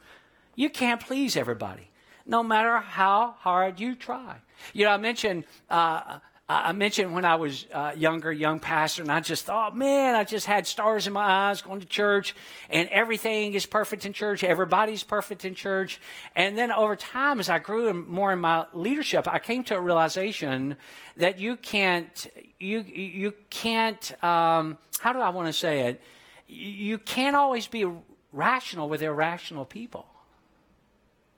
You 0.54 0.70
can't 0.70 1.00
please 1.00 1.36
everybody 1.36 1.90
no 2.28 2.44
matter 2.44 2.78
how 2.78 3.34
hard 3.38 3.80
you 3.80 3.96
try. 3.96 4.36
You 4.72 4.84
know, 4.84 4.92
I 4.92 4.98
mentioned. 4.98 5.44
Uh, 5.68 6.20
I 6.50 6.72
mentioned 6.72 7.12
when 7.12 7.26
I 7.26 7.34
was 7.34 7.66
uh, 7.74 7.92
younger, 7.94 8.32
young 8.32 8.58
pastor, 8.58 9.02
and 9.02 9.12
I 9.12 9.20
just 9.20 9.44
thought, 9.44 9.76
man, 9.76 10.14
I 10.14 10.24
just 10.24 10.46
had 10.46 10.66
stars 10.66 11.06
in 11.06 11.12
my 11.12 11.50
eyes 11.50 11.60
going 11.60 11.80
to 11.80 11.86
church, 11.86 12.34
and 12.70 12.88
everything 12.88 13.52
is 13.52 13.66
perfect 13.66 14.06
in 14.06 14.14
church. 14.14 14.42
Everybody's 14.42 15.02
perfect 15.02 15.44
in 15.44 15.54
church. 15.54 16.00
And 16.34 16.56
then 16.56 16.72
over 16.72 16.96
time, 16.96 17.38
as 17.38 17.50
I 17.50 17.58
grew 17.58 17.88
in, 17.88 18.08
more 18.08 18.32
in 18.32 18.38
my 18.38 18.64
leadership, 18.72 19.28
I 19.28 19.40
came 19.40 19.62
to 19.64 19.76
a 19.76 19.80
realization 19.80 20.76
that 21.18 21.38
you 21.38 21.56
can't, 21.56 22.26
you 22.58 22.80
you 22.80 23.34
can't. 23.50 24.24
Um, 24.24 24.78
how 25.00 25.12
do 25.12 25.18
I 25.18 25.28
want 25.28 25.48
to 25.48 25.52
say 25.52 25.88
it? 25.88 26.00
You 26.46 26.96
can't 26.96 27.36
always 27.36 27.66
be 27.66 27.84
rational 28.32 28.88
with 28.88 29.02
irrational 29.02 29.66
people. 29.66 30.06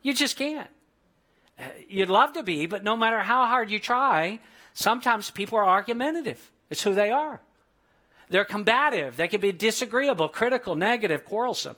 You 0.03 0.15
just 0.15 0.37
can't. 0.37 0.71
You'd 1.89 2.09
love 2.09 2.33
to 2.35 2.43
be, 2.43 2.67
but 2.67 2.85
no 2.85 2.97
matter 2.97 3.21
how 3.21 3.47
hard 3.47 3.71
you 3.71 3.79
try, 3.79 4.41
sometimes 4.75 5.31
people 5.31 5.59
are 5.59 5.65
argumentative. 5.65 6.51
It's 6.71 6.83
who 6.83 6.95
they 6.95 7.11
are. 7.11 7.41
They're 8.29 8.45
combative. 8.45 9.17
They 9.17 9.29
can 9.29 9.41
be 9.41 9.53
disagreeable, 9.53 10.29
critical, 10.29 10.77
negative, 10.77 11.25
quarrelsome. 11.25 11.77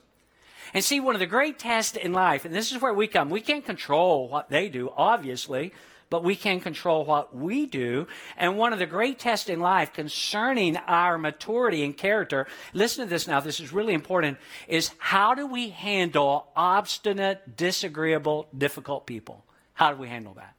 And 0.74 0.84
see, 0.84 1.00
one 1.00 1.14
of 1.14 1.20
the 1.20 1.26
great 1.26 1.58
tests 1.58 1.96
in 1.96 2.12
life, 2.12 2.44
and 2.44 2.54
this 2.54 2.72
is 2.72 2.80
where 2.80 2.94
we 2.94 3.06
come, 3.06 3.30
we 3.30 3.40
can't 3.40 3.64
control 3.64 4.28
what 4.28 4.48
they 4.48 4.68
do, 4.68 4.90
obviously, 4.96 5.72
but 6.08 6.22
we 6.22 6.36
can 6.36 6.60
control 6.60 7.06
what 7.06 7.34
we 7.34 7.64
do. 7.64 8.06
And 8.36 8.58
one 8.58 8.74
of 8.74 8.78
the 8.78 8.86
great 8.86 9.18
tests 9.18 9.48
in 9.48 9.60
life 9.60 9.94
concerning 9.94 10.76
our 10.76 11.16
maturity 11.16 11.84
and 11.84 11.96
character, 11.96 12.46
listen 12.74 13.04
to 13.04 13.10
this 13.10 13.26
now, 13.26 13.40
this 13.40 13.60
is 13.60 13.72
really 13.72 13.94
important, 13.94 14.36
is 14.68 14.90
how 14.98 15.34
do 15.34 15.46
we 15.46 15.70
handle 15.70 16.48
obstinate, 16.54 17.56
disagreeable, 17.56 18.46
difficult 18.56 19.06
people? 19.06 19.44
How 19.74 19.92
do 19.92 19.96
we 19.98 20.08
handle 20.08 20.34
that? 20.34 20.54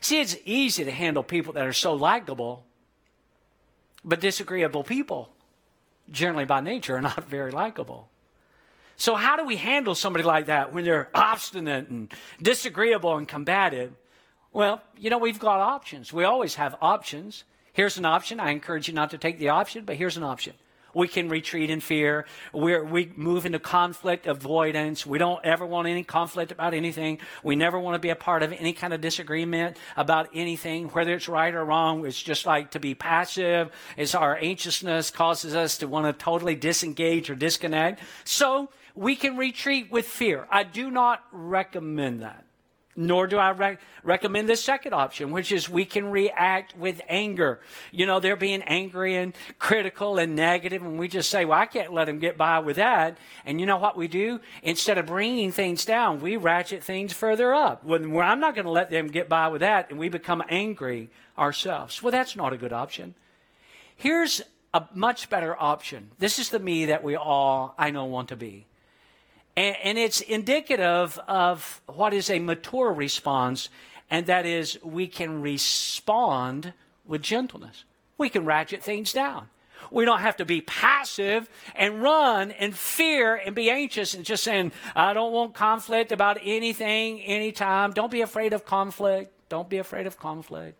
See, 0.00 0.20
it's 0.20 0.36
easy 0.44 0.84
to 0.84 0.90
handle 0.90 1.22
people 1.22 1.52
that 1.54 1.66
are 1.66 1.72
so 1.72 1.94
likable, 1.94 2.64
but 4.04 4.20
disagreeable 4.20 4.84
people, 4.84 5.30
generally 6.10 6.44
by 6.44 6.60
nature, 6.60 6.96
are 6.96 7.00
not 7.00 7.24
very 7.28 7.50
likable. 7.50 8.08
So, 8.96 9.14
how 9.14 9.36
do 9.36 9.44
we 9.44 9.56
handle 9.56 9.94
somebody 9.94 10.24
like 10.24 10.46
that 10.46 10.72
when 10.72 10.84
they're 10.84 11.10
obstinate 11.14 11.88
and 11.88 12.12
disagreeable 12.40 13.16
and 13.16 13.28
combative? 13.28 13.92
Well, 14.52 14.82
you 14.96 15.10
know, 15.10 15.18
we've 15.18 15.38
got 15.38 15.60
options. 15.60 16.12
We 16.12 16.24
always 16.24 16.54
have 16.54 16.76
options. 16.80 17.44
Here's 17.74 17.98
an 17.98 18.06
option. 18.06 18.40
I 18.40 18.52
encourage 18.52 18.88
you 18.88 18.94
not 18.94 19.10
to 19.10 19.18
take 19.18 19.38
the 19.38 19.50
option, 19.50 19.84
but 19.84 19.96
here's 19.96 20.16
an 20.16 20.22
option 20.22 20.54
we 20.96 21.06
can 21.06 21.28
retreat 21.28 21.68
in 21.68 21.80
fear. 21.80 22.24
We're, 22.54 22.82
we 22.82 23.12
move 23.16 23.44
into 23.44 23.58
conflict 23.58 24.26
avoidance. 24.26 25.04
We 25.04 25.18
don't 25.18 25.44
ever 25.44 25.66
want 25.66 25.88
any 25.88 26.02
conflict 26.02 26.50
about 26.52 26.72
anything. 26.72 27.18
We 27.42 27.54
never 27.54 27.78
want 27.78 27.96
to 27.96 27.98
be 27.98 28.08
a 28.08 28.16
part 28.16 28.42
of 28.42 28.50
any 28.52 28.72
kind 28.72 28.94
of 28.94 29.02
disagreement 29.02 29.76
about 29.98 30.30
anything, 30.32 30.88
whether 30.88 31.12
it's 31.12 31.28
right 31.28 31.54
or 31.54 31.66
wrong. 31.66 32.06
It's 32.06 32.20
just 32.20 32.46
like 32.46 32.70
to 32.70 32.80
be 32.80 32.94
passive. 32.94 33.70
It's 33.98 34.14
our 34.14 34.38
anxiousness 34.38 35.10
causes 35.10 35.54
us 35.54 35.76
to 35.78 35.86
want 35.86 36.06
to 36.06 36.24
totally 36.24 36.54
disengage 36.54 37.28
or 37.28 37.34
disconnect. 37.34 38.00
So 38.24 38.70
we 38.94 39.16
can 39.16 39.36
retreat 39.36 39.92
with 39.92 40.06
fear. 40.06 40.48
I 40.50 40.62
do 40.62 40.90
not 40.90 41.22
recommend 41.30 42.22
that. 42.22 42.46
Nor 42.98 43.26
do 43.26 43.36
I 43.36 43.50
re- 43.50 43.78
recommend 44.02 44.48
the 44.48 44.56
second 44.56 44.94
option, 44.94 45.30
which 45.30 45.52
is 45.52 45.68
we 45.68 45.84
can 45.84 46.10
react 46.10 46.76
with 46.76 47.02
anger. 47.08 47.60
You 47.92 48.06
know, 48.06 48.20
they're 48.20 48.36
being 48.36 48.62
angry 48.62 49.16
and 49.16 49.34
critical 49.58 50.16
and 50.18 50.34
negative, 50.34 50.82
and 50.82 50.98
we 50.98 51.06
just 51.06 51.28
say, 51.28 51.44
well, 51.44 51.58
I 51.58 51.66
can't 51.66 51.92
let 51.92 52.06
them 52.06 52.18
get 52.18 52.38
by 52.38 52.58
with 52.60 52.76
that. 52.76 53.18
And 53.44 53.60
you 53.60 53.66
know 53.66 53.76
what 53.76 53.98
we 53.98 54.08
do? 54.08 54.40
Instead 54.62 54.96
of 54.96 55.06
bringing 55.06 55.52
things 55.52 55.84
down, 55.84 56.20
we 56.20 56.36
ratchet 56.36 56.82
things 56.82 57.12
further 57.12 57.52
up. 57.52 57.84
When 57.84 58.16
I'm 58.18 58.40
not 58.40 58.54
going 58.54 58.64
to 58.64 58.70
let 58.70 58.90
them 58.90 59.08
get 59.08 59.28
by 59.28 59.48
with 59.48 59.60
that, 59.60 59.90
and 59.90 59.98
we 59.98 60.08
become 60.08 60.42
angry 60.48 61.10
ourselves. 61.36 62.02
Well, 62.02 62.12
that's 62.12 62.34
not 62.34 62.54
a 62.54 62.56
good 62.56 62.72
option. 62.72 63.14
Here's 63.94 64.40
a 64.72 64.84
much 64.94 65.28
better 65.30 65.54
option. 65.60 66.10
This 66.18 66.38
is 66.38 66.50
the 66.50 66.58
me 66.58 66.86
that 66.86 67.04
we 67.04 67.14
all, 67.14 67.74
I 67.78 67.90
know, 67.90 68.06
want 68.06 68.28
to 68.30 68.36
be. 68.36 68.66
And, 69.56 69.76
and 69.82 69.98
it's 69.98 70.20
indicative 70.20 71.18
of 71.26 71.80
what 71.86 72.12
is 72.12 72.30
a 72.30 72.38
mature 72.38 72.92
response 72.92 73.68
and 74.10 74.26
that 74.26 74.46
is 74.46 74.78
we 74.82 75.06
can 75.06 75.42
respond 75.42 76.72
with 77.04 77.22
gentleness. 77.22 77.84
We 78.18 78.28
can 78.28 78.44
ratchet 78.44 78.82
things 78.82 79.12
down. 79.12 79.48
We 79.90 80.04
don't 80.04 80.20
have 80.20 80.36
to 80.38 80.44
be 80.44 80.62
passive 80.62 81.48
and 81.74 82.02
run 82.02 82.50
and 82.50 82.76
fear 82.76 83.36
and 83.36 83.54
be 83.54 83.70
anxious 83.70 84.14
and 84.14 84.24
just 84.24 84.42
saying, 84.42 84.72
I 84.94 85.12
don't 85.12 85.32
want 85.32 85.54
conflict 85.54 86.12
about 86.12 86.38
anything, 86.42 87.20
anytime. 87.20 87.92
Don't 87.92 88.10
be 88.10 88.22
afraid 88.22 88.52
of 88.52 88.64
conflict. 88.64 89.32
Don't 89.48 89.68
be 89.68 89.78
afraid 89.78 90.06
of 90.06 90.18
conflict. 90.18 90.78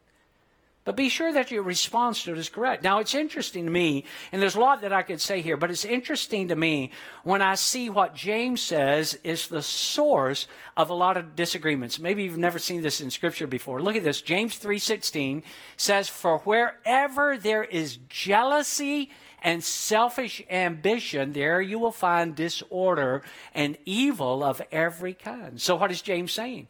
But 0.87 0.95
be 0.95 1.09
sure 1.09 1.33
that 1.33 1.51
your 1.51 1.65
response 1.65 2.23
to 2.23 2.33
it 2.33 2.39
is 2.39 2.49
correct. 2.49 2.85
Now, 2.85 3.01
it's 3.01 3.17
interesting 3.17 3.65
to 3.65 3.73
me, 3.73 4.05
and 4.31 4.41
there's 4.41 4.55
a 4.55 4.61
lot 4.61 4.83
that 4.83 4.93
I 4.93 5.03
could 5.03 5.21
say 5.21 5.43
here, 5.43 5.57
but 5.57 5.69
it's 5.69 5.85
interesting 5.85 6.47
to 6.47 6.55
me 6.55 6.93
when 7.25 7.43
I 7.43 7.57
see 7.57 7.91
what 7.91 8.15
James 8.15 8.61
says 8.61 9.19
is 9.25 9.49
the 9.49 9.63
source 9.63 10.47
of 10.77 10.89
a 10.89 10.95
lot 10.95 11.17
of 11.17 11.35
disagreements. 11.35 11.99
Maybe 11.99 12.23
you've 12.23 12.39
never 12.39 12.61
seen 12.61 12.83
this 12.83 13.01
in 13.01 13.11
Scripture 13.11 13.49
before. 13.49 13.83
Look 13.83 13.97
at 13.97 14.05
this. 14.05 14.23
James 14.23 14.61
3.16 14.61 15.43
says, 15.77 16.09
For 16.09 16.39
wherever 16.39 17.37
there 17.37 17.65
is 17.65 17.99
jealousy 18.09 19.11
and 19.43 19.65
selfish 19.65 20.41
ambition, 20.49 21.33
there 21.33 21.61
you 21.61 21.81
will 21.81 21.91
find 21.91 22.37
disorder 22.37 23.23
and 23.53 23.77
evil 23.85 24.45
of 24.45 24.63
every 24.71 25.15
kind. 25.15 25.61
So 25.61 25.75
what 25.75 25.91
is 25.91 26.01
James 26.01 26.31
saying? 26.31 26.69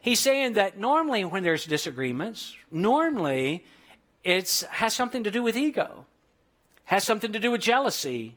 He's 0.00 0.20
saying 0.20 0.54
that 0.54 0.78
normally 0.78 1.24
when 1.24 1.42
there's 1.42 1.64
disagreements, 1.64 2.56
normally 2.70 3.64
it 4.24 4.64
has 4.70 4.94
something 4.94 5.24
to 5.24 5.30
do 5.30 5.42
with 5.42 5.56
ego, 5.56 6.06
has 6.84 7.04
something 7.04 7.32
to 7.32 7.38
do 7.38 7.50
with 7.50 7.60
jealousy 7.60 8.36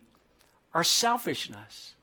or 0.74 0.84
selfishness. 0.84 1.96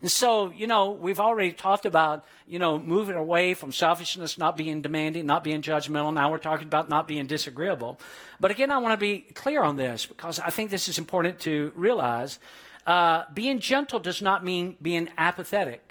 And 0.00 0.10
so, 0.10 0.50
you 0.50 0.68
know, 0.68 0.92
we've 0.92 1.18
already 1.18 1.52
talked 1.52 1.84
about, 1.84 2.24
you 2.46 2.60
know, 2.60 2.78
moving 2.78 3.16
away 3.16 3.54
from 3.54 3.72
selfishness, 3.72 4.38
not 4.38 4.56
being 4.56 4.80
demanding, 4.80 5.26
not 5.26 5.42
being 5.42 5.60
judgmental. 5.60 6.14
Now 6.14 6.30
we're 6.30 6.38
talking 6.38 6.68
about 6.68 6.88
not 6.88 7.08
being 7.08 7.26
disagreeable. 7.26 7.98
But 8.38 8.52
again, 8.52 8.70
I 8.70 8.78
want 8.78 8.92
to 8.92 8.96
be 8.96 9.20
clear 9.34 9.62
on 9.62 9.76
this 9.76 10.06
because 10.06 10.38
I 10.38 10.50
think 10.50 10.70
this 10.70 10.88
is 10.88 10.98
important 10.98 11.40
to 11.40 11.72
realize. 11.74 12.38
Uh, 12.86 13.24
being 13.34 13.58
gentle 13.58 13.98
does 13.98 14.22
not 14.22 14.44
mean 14.44 14.76
being 14.80 15.08
apathetic. 15.18 15.87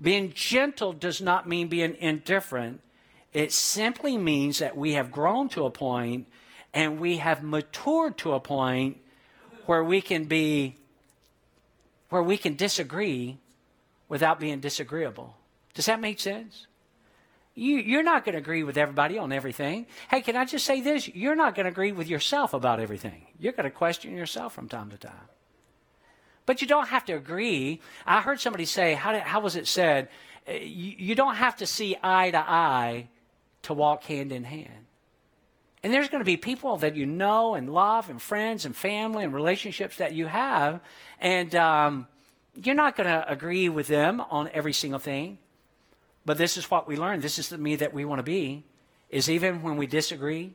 Being 0.00 0.32
gentle 0.32 0.92
does 0.92 1.20
not 1.20 1.48
mean 1.48 1.68
being 1.68 1.94
indifferent. 1.96 2.80
It 3.32 3.52
simply 3.52 4.16
means 4.16 4.58
that 4.58 4.76
we 4.76 4.94
have 4.94 5.12
grown 5.12 5.48
to 5.50 5.66
a 5.66 5.70
point 5.70 6.26
and 6.72 6.98
we 6.98 7.18
have 7.18 7.42
matured 7.42 8.16
to 8.18 8.32
a 8.32 8.40
point 8.40 8.98
where 9.66 9.84
we 9.84 10.00
can 10.00 10.24
be 10.24 10.76
where 12.08 12.22
we 12.22 12.36
can 12.36 12.56
disagree 12.56 13.38
without 14.08 14.40
being 14.40 14.58
disagreeable. 14.58 15.36
Does 15.74 15.86
that 15.86 16.00
make 16.00 16.18
sense? 16.18 16.66
You, 17.54 17.76
you're 17.76 18.02
not 18.02 18.24
going 18.24 18.32
to 18.32 18.40
agree 18.40 18.64
with 18.64 18.76
everybody 18.76 19.16
on 19.16 19.32
everything. 19.32 19.86
Hey, 20.10 20.20
can 20.20 20.34
I 20.34 20.44
just 20.44 20.64
say 20.64 20.80
this? 20.80 21.08
You're 21.08 21.36
not 21.36 21.54
going 21.54 21.64
to 21.64 21.70
agree 21.70 21.92
with 21.92 22.08
yourself 22.08 22.52
about 22.52 22.80
everything. 22.80 23.26
You're 23.38 23.52
going 23.52 23.64
to 23.64 23.70
question 23.70 24.16
yourself 24.16 24.54
from 24.54 24.68
time 24.68 24.90
to 24.90 24.98
time. 24.98 25.28
But 26.50 26.60
you 26.60 26.66
don't 26.66 26.88
have 26.88 27.04
to 27.04 27.12
agree. 27.12 27.80
I 28.04 28.20
heard 28.20 28.40
somebody 28.40 28.64
say, 28.64 28.94
how, 28.94 29.12
did, 29.12 29.22
how 29.22 29.38
was 29.38 29.54
it 29.54 29.68
said? 29.68 30.08
Uh, 30.48 30.54
you, 30.54 30.96
you 30.98 31.14
don't 31.14 31.36
have 31.36 31.54
to 31.58 31.64
see 31.64 31.96
eye 32.02 32.32
to 32.32 32.38
eye 32.38 33.06
to 33.62 33.72
walk 33.72 34.02
hand 34.02 34.32
in 34.32 34.42
hand. 34.42 34.86
And 35.84 35.94
there's 35.94 36.08
going 36.08 36.22
to 36.22 36.24
be 36.24 36.36
people 36.36 36.76
that 36.78 36.96
you 36.96 37.06
know 37.06 37.54
and 37.54 37.72
love, 37.72 38.10
and 38.10 38.20
friends 38.20 38.64
and 38.64 38.74
family 38.74 39.22
and 39.22 39.32
relationships 39.32 39.98
that 39.98 40.12
you 40.12 40.26
have, 40.26 40.80
and 41.20 41.54
um, 41.54 42.08
you're 42.56 42.74
not 42.74 42.96
going 42.96 43.08
to 43.08 43.30
agree 43.30 43.68
with 43.68 43.86
them 43.86 44.20
on 44.20 44.50
every 44.52 44.72
single 44.72 44.98
thing. 44.98 45.38
But 46.26 46.36
this 46.36 46.56
is 46.56 46.68
what 46.68 46.88
we 46.88 46.96
learn. 46.96 47.20
This 47.20 47.38
is 47.38 47.48
the 47.48 47.58
me 47.58 47.76
that 47.76 47.94
we 47.94 48.04
want 48.04 48.18
to 48.18 48.24
be. 48.24 48.64
Is 49.08 49.30
even 49.30 49.62
when 49.62 49.76
we 49.76 49.86
disagree, 49.86 50.54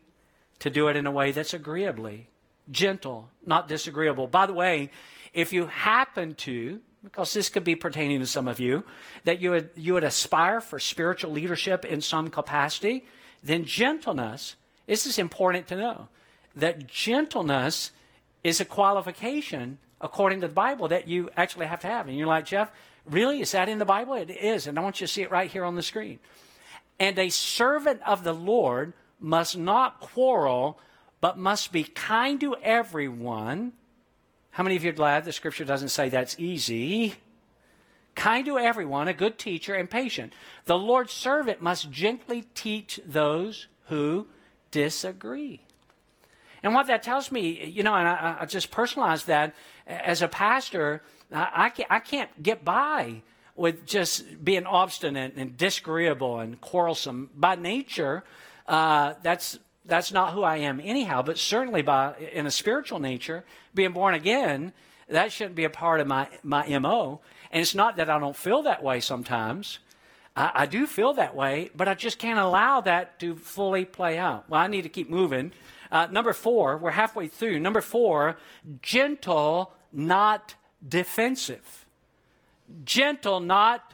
to 0.59 0.69
do 0.69 0.89
it 0.89 0.97
in 0.97 1.07
a 1.07 1.11
way 1.11 1.31
that's 1.31 1.53
agreeably 1.53 2.27
gentle, 2.71 3.29
not 3.45 3.67
disagreeable. 3.67 4.27
By 4.27 4.45
the 4.45 4.53
way, 4.53 4.89
if 5.35 5.51
you 5.53 5.67
happen 5.67 6.33
to, 6.33 6.79
because 7.03 7.33
this 7.33 7.49
could 7.49 7.65
be 7.65 7.75
pertaining 7.75 8.21
to 8.21 8.25
some 8.25 8.47
of 8.47 8.59
you, 8.59 8.83
that 9.25 9.41
you 9.41 9.51
would, 9.51 9.69
you 9.75 9.93
would 9.93 10.03
aspire 10.03 10.61
for 10.61 10.79
spiritual 10.79 11.31
leadership 11.31 11.85
in 11.85 12.01
some 12.01 12.29
capacity, 12.29 13.05
then 13.43 13.65
gentleness, 13.65 14.55
this 14.87 15.05
is 15.05 15.19
important 15.19 15.67
to 15.67 15.75
know, 15.75 16.07
that 16.55 16.87
gentleness 16.87 17.91
is 18.43 18.61
a 18.61 18.65
qualification 18.65 19.77
according 19.99 20.39
to 20.41 20.47
the 20.47 20.53
Bible 20.53 20.87
that 20.87 21.07
you 21.07 21.29
actually 21.35 21.65
have 21.65 21.81
to 21.81 21.87
have. 21.87 22.07
And 22.07 22.17
you're 22.17 22.27
like, 22.27 22.45
Jeff, 22.45 22.71
really? 23.05 23.41
Is 23.41 23.51
that 23.51 23.67
in 23.67 23.77
the 23.77 23.85
Bible? 23.85 24.13
It 24.13 24.29
is. 24.29 24.67
And 24.67 24.79
I 24.79 24.81
want 24.81 25.01
you 25.01 25.07
to 25.07 25.11
see 25.11 25.21
it 25.21 25.31
right 25.31 25.51
here 25.51 25.65
on 25.65 25.75
the 25.75 25.83
screen. 25.83 26.19
And 26.97 27.19
a 27.19 27.29
servant 27.29 28.01
of 28.05 28.23
the 28.23 28.33
Lord 28.33 28.93
must 29.19 29.57
not 29.57 29.99
quarrel, 29.99 30.79
but 31.19 31.37
must 31.37 31.73
be 31.73 31.83
kind 31.83 32.39
to 32.39 32.55
everyone 32.61 33.73
how 34.55 34.63
many 34.63 34.77
of 34.77 34.85
you 34.85 34.89
are 34.89 34.93
glad 34.93 35.25
the 35.25 35.33
scripture 35.33 35.65
doesn't 35.65 35.89
say 35.89 36.07
that's 36.07 36.39
easy? 36.39 37.15
Kind 38.15 38.45
to 38.45 38.57
everyone, 38.57 39.09
a 39.09 39.13
good 39.13 39.37
teacher, 39.37 39.73
and 39.75 39.89
patient. 39.89 40.31
The 40.63 40.77
Lord's 40.77 41.11
servant 41.11 41.61
must 41.61 41.91
gently 41.91 42.45
teach 42.53 43.01
those 43.05 43.67
who 43.87 44.27
disagree. 44.71 45.59
And 46.63 46.73
what 46.73 46.87
that 46.87 47.03
tells 47.03 47.33
me, 47.33 47.65
you 47.65 47.83
know, 47.83 47.95
and 47.95 48.07
I, 48.07 48.37
I 48.39 48.45
just 48.45 48.71
personalize 48.71 49.25
that 49.25 49.53
as 49.87 50.21
a 50.21 50.29
pastor, 50.29 51.03
I, 51.33 51.73
I 51.89 51.99
can't 51.99 52.41
get 52.41 52.63
by 52.63 53.23
with 53.57 53.85
just 53.85 54.41
being 54.41 54.65
obstinate 54.65 55.33
and 55.35 55.57
disagreeable 55.57 56.39
and 56.39 56.61
quarrelsome. 56.61 57.29
By 57.35 57.55
nature, 57.55 58.23
uh, 58.69 59.15
that's 59.21 59.59
that's 59.85 60.11
not 60.11 60.33
who 60.33 60.43
I 60.43 60.57
am 60.57 60.81
anyhow, 60.83 61.21
but 61.21 61.37
certainly 61.37 61.81
by 61.81 62.15
in 62.33 62.45
a 62.45 62.51
spiritual 62.51 62.99
nature, 62.99 63.45
being 63.73 63.93
born 63.93 64.13
again, 64.13 64.73
that 65.07 65.31
shouldn't 65.31 65.55
be 65.55 65.63
a 65.63 65.69
part 65.69 66.01
of 66.01 66.07
my, 66.07 66.27
my 66.43 66.67
MO. 66.79 67.21
And 67.51 67.61
it's 67.61 67.75
not 67.75 67.97
that 67.97 68.09
I 68.09 68.19
don't 68.19 68.35
feel 68.35 68.63
that 68.63 68.83
way 68.83 68.99
sometimes. 68.99 69.79
I, 70.35 70.51
I 70.53 70.65
do 70.65 70.87
feel 70.87 71.13
that 71.13 71.35
way, 71.35 71.69
but 71.75 71.87
I 71.87 71.93
just 71.93 72.17
can't 72.17 72.39
allow 72.39 72.81
that 72.81 73.19
to 73.19 73.35
fully 73.35 73.85
play 73.85 74.17
out. 74.17 74.49
Well, 74.49 74.59
I 74.59 74.67
need 74.67 74.81
to 74.81 74.89
keep 74.89 75.09
moving. 75.09 75.51
Uh, 75.91 76.07
number 76.09 76.33
four, 76.33 76.77
we're 76.77 76.91
halfway 76.91 77.27
through. 77.27 77.59
Number 77.59 77.81
four, 77.81 78.37
gentle, 78.81 79.71
not 79.93 80.55
defensive. 80.87 81.85
Gentle, 82.83 83.39
not. 83.39 83.93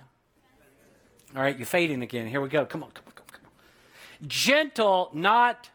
All 1.36 1.41
right, 1.41 1.58
you're 1.58 1.65
fading 1.65 2.01
again. 2.01 2.27
Here 2.27 2.39
we 2.39 2.47
go. 2.47 2.65
Come 2.65 2.84
on, 2.84 2.91
come 2.91 3.04
on, 3.08 3.13
come 3.13 3.25
on, 3.27 3.34
come 3.34 3.45
on. 3.45 4.27
Gentle, 4.27 5.10
not 5.13 5.69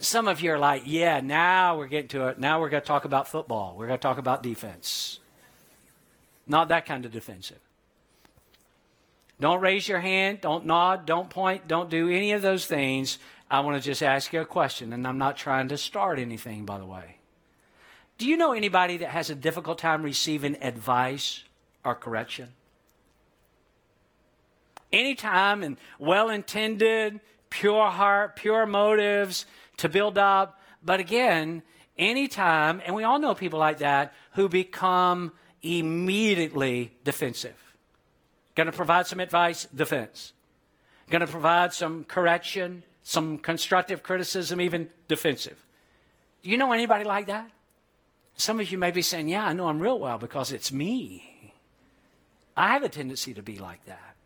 some 0.00 0.28
of 0.28 0.40
you 0.40 0.52
are 0.52 0.58
like, 0.58 0.82
yeah, 0.86 1.20
now 1.20 1.76
we're 1.78 1.88
getting 1.88 2.08
to 2.08 2.28
it. 2.28 2.38
Now 2.38 2.60
we're 2.60 2.68
going 2.68 2.82
to 2.82 2.86
talk 2.86 3.04
about 3.04 3.28
football. 3.28 3.74
We're 3.76 3.86
going 3.86 3.98
to 3.98 4.02
talk 4.02 4.18
about 4.18 4.42
defense. 4.42 5.20
Not 6.46 6.68
that 6.68 6.86
kind 6.86 7.04
of 7.04 7.12
defensive. 7.12 7.60
Don't 9.40 9.60
raise 9.60 9.86
your 9.86 10.00
hand. 10.00 10.40
Don't 10.40 10.66
nod. 10.66 11.06
Don't 11.06 11.30
point. 11.30 11.68
Don't 11.68 11.90
do 11.90 12.08
any 12.08 12.32
of 12.32 12.42
those 12.42 12.66
things. 12.66 13.18
I 13.50 13.60
want 13.60 13.80
to 13.80 13.86
just 13.86 14.02
ask 14.02 14.32
you 14.32 14.40
a 14.40 14.46
question, 14.46 14.92
and 14.92 15.06
I'm 15.06 15.18
not 15.18 15.36
trying 15.36 15.68
to 15.68 15.78
start 15.78 16.18
anything, 16.18 16.64
by 16.64 16.78
the 16.78 16.84
way. 16.84 17.16
Do 18.18 18.26
you 18.26 18.36
know 18.36 18.52
anybody 18.52 18.98
that 18.98 19.10
has 19.10 19.30
a 19.30 19.34
difficult 19.34 19.78
time 19.78 20.02
receiving 20.02 20.56
advice 20.62 21.44
or 21.84 21.94
correction? 21.94 22.48
Anytime 24.92 25.62
and 25.62 25.76
well 25.98 26.28
intended, 26.28 27.20
pure 27.48 27.90
heart, 27.90 28.36
pure 28.36 28.66
motives, 28.66 29.46
to 29.78 29.88
build 29.88 30.18
up. 30.18 30.60
But 30.84 31.00
again, 31.00 31.62
anytime, 31.96 32.80
and 32.84 32.94
we 32.94 33.04
all 33.04 33.18
know 33.18 33.34
people 33.34 33.58
like 33.58 33.78
that 33.78 34.14
who 34.32 34.48
become 34.48 35.32
immediately 35.62 36.92
defensive. 37.04 37.56
Going 38.54 38.66
to 38.66 38.72
provide 38.72 39.06
some 39.06 39.20
advice, 39.20 39.66
defense. 39.74 40.32
Going 41.10 41.20
to 41.20 41.26
provide 41.26 41.72
some 41.72 42.04
correction, 42.04 42.82
some 43.02 43.38
constructive 43.38 44.02
criticism, 44.02 44.60
even 44.60 44.90
defensive. 45.08 45.64
Do 46.42 46.50
you 46.50 46.56
know 46.56 46.72
anybody 46.72 47.04
like 47.04 47.26
that? 47.26 47.50
Some 48.36 48.60
of 48.60 48.70
you 48.70 48.78
may 48.78 48.92
be 48.92 49.02
saying, 49.02 49.28
Yeah, 49.28 49.44
I 49.44 49.52
know 49.52 49.68
I'm 49.68 49.80
real 49.80 49.98
well 49.98 50.18
because 50.18 50.52
it's 50.52 50.70
me. 50.70 51.54
I 52.56 52.72
have 52.72 52.82
a 52.82 52.88
tendency 52.88 53.34
to 53.34 53.42
be 53.42 53.58
like 53.58 53.84
that. 53.86 54.16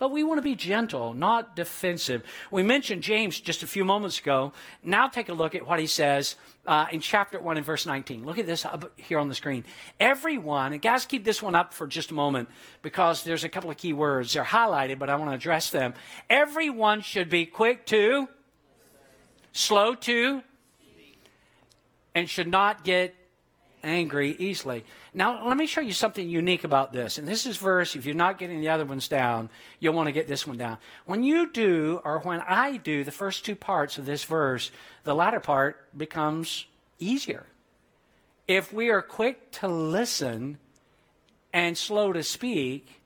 But 0.00 0.12
we 0.12 0.24
want 0.24 0.38
to 0.38 0.42
be 0.42 0.54
gentle, 0.54 1.12
not 1.12 1.54
defensive. 1.54 2.22
We 2.50 2.62
mentioned 2.62 3.02
James 3.02 3.38
just 3.38 3.62
a 3.62 3.66
few 3.66 3.84
moments 3.84 4.18
ago. 4.18 4.54
Now 4.82 5.08
take 5.08 5.28
a 5.28 5.34
look 5.34 5.54
at 5.54 5.66
what 5.66 5.78
he 5.78 5.86
says 5.86 6.36
uh, 6.66 6.86
in 6.90 7.00
chapter 7.00 7.38
1 7.38 7.58
and 7.58 7.66
verse 7.66 7.84
19. 7.84 8.24
Look 8.24 8.38
at 8.38 8.46
this 8.46 8.64
up 8.64 8.98
here 8.98 9.18
on 9.18 9.28
the 9.28 9.34
screen. 9.34 9.62
Everyone, 10.00 10.72
and 10.72 10.80
guys, 10.80 11.04
keep 11.04 11.22
this 11.22 11.42
one 11.42 11.54
up 11.54 11.74
for 11.74 11.86
just 11.86 12.12
a 12.12 12.14
moment 12.14 12.48
because 12.80 13.24
there's 13.24 13.44
a 13.44 13.48
couple 13.50 13.70
of 13.70 13.76
key 13.76 13.92
words. 13.92 14.32
They're 14.32 14.42
highlighted, 14.42 14.98
but 14.98 15.10
I 15.10 15.16
want 15.16 15.32
to 15.32 15.34
address 15.34 15.68
them. 15.68 15.92
Everyone 16.30 17.02
should 17.02 17.28
be 17.28 17.44
quick 17.44 17.84
to, 17.86 18.26
slow 19.52 19.94
to, 19.96 20.42
and 22.14 22.26
should 22.26 22.48
not 22.48 22.84
get 22.84 23.14
angry 23.82 24.36
easily. 24.38 24.84
Now, 25.14 25.46
let 25.46 25.56
me 25.56 25.66
show 25.66 25.80
you 25.80 25.92
something 25.92 26.28
unique 26.28 26.64
about 26.64 26.92
this. 26.92 27.18
And 27.18 27.26
this 27.26 27.46
is 27.46 27.56
verse, 27.56 27.96
if 27.96 28.06
you're 28.06 28.14
not 28.14 28.38
getting 28.38 28.60
the 28.60 28.68
other 28.68 28.84
ones 28.84 29.08
down, 29.08 29.50
you'll 29.78 29.94
want 29.94 30.06
to 30.08 30.12
get 30.12 30.28
this 30.28 30.46
one 30.46 30.58
down. 30.58 30.78
When 31.06 31.22
you 31.22 31.50
do, 31.50 32.00
or 32.04 32.20
when 32.20 32.40
I 32.40 32.76
do, 32.76 33.04
the 33.04 33.10
first 33.10 33.44
two 33.44 33.56
parts 33.56 33.98
of 33.98 34.06
this 34.06 34.24
verse, 34.24 34.70
the 35.04 35.14
latter 35.14 35.40
part 35.40 35.96
becomes 35.96 36.66
easier. 36.98 37.46
If 38.46 38.72
we 38.72 38.90
are 38.90 39.02
quick 39.02 39.50
to 39.52 39.68
listen 39.68 40.58
and 41.52 41.76
slow 41.76 42.12
to 42.12 42.22
speak, 42.22 43.00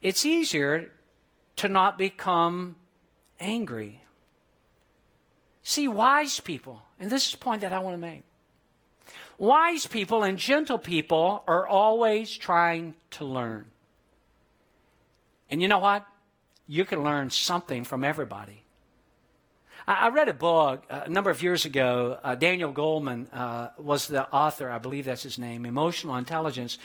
it's 0.00 0.26
easier 0.26 0.90
to 1.56 1.68
not 1.68 1.98
become 1.98 2.76
angry. 3.38 4.02
See, 5.62 5.86
wise 5.86 6.40
people, 6.40 6.82
and 6.98 7.10
this 7.10 7.28
is 7.28 7.34
a 7.34 7.38
point 7.38 7.60
that 7.60 7.72
I 7.72 7.78
want 7.78 7.94
to 7.94 8.00
make. 8.00 8.24
Wise 9.38 9.86
people 9.86 10.22
and 10.22 10.38
gentle 10.38 10.78
people 10.78 11.42
are 11.46 11.66
always 11.66 12.36
trying 12.36 12.94
to 13.12 13.24
learn. 13.24 13.66
And 15.50 15.60
you 15.60 15.68
know 15.68 15.78
what? 15.78 16.06
You 16.66 16.84
can 16.84 17.02
learn 17.02 17.30
something 17.30 17.84
from 17.84 18.04
everybody. 18.04 18.62
I, 19.86 20.08
read 20.10 20.28
a 20.28 20.34
book 20.34 20.84
a 20.88 21.08
number 21.08 21.30
of 21.30 21.42
years 21.42 21.64
ago. 21.64 22.18
Uh, 22.22 22.34
Daniel 22.36 22.72
Goleman 22.72 23.26
uh, 23.32 23.70
was 23.78 24.06
the 24.06 24.30
author, 24.30 24.70
I 24.70 24.78
believe 24.78 25.06
that's 25.06 25.24
his 25.24 25.38
name, 25.38 25.66
Emotional 25.66 26.16
Intelligence. 26.16 26.78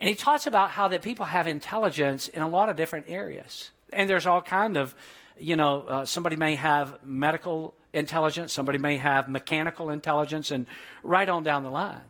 And 0.00 0.08
he 0.08 0.14
talks 0.14 0.46
about 0.46 0.70
how 0.70 0.88
that 0.88 1.02
people 1.02 1.26
have 1.26 1.46
intelligence 1.46 2.28
in 2.28 2.42
a 2.42 2.48
lot 2.48 2.68
of 2.68 2.76
different 2.76 3.06
areas. 3.08 3.70
And 3.92 4.10
there's 4.10 4.26
all 4.26 4.42
kind 4.42 4.76
of, 4.76 4.94
you 5.38 5.56
know, 5.56 5.82
uh, 5.82 6.04
somebody 6.04 6.36
may 6.36 6.54
have 6.54 6.98
medical 7.04 7.74
intelligence, 7.92 8.52
somebody 8.52 8.78
may 8.78 8.96
have 8.96 9.28
mechanical 9.28 9.90
intelligence, 9.90 10.50
and 10.50 10.66
right 11.02 11.28
on 11.28 11.42
down 11.42 11.62
the 11.62 11.70
line. 11.70 12.00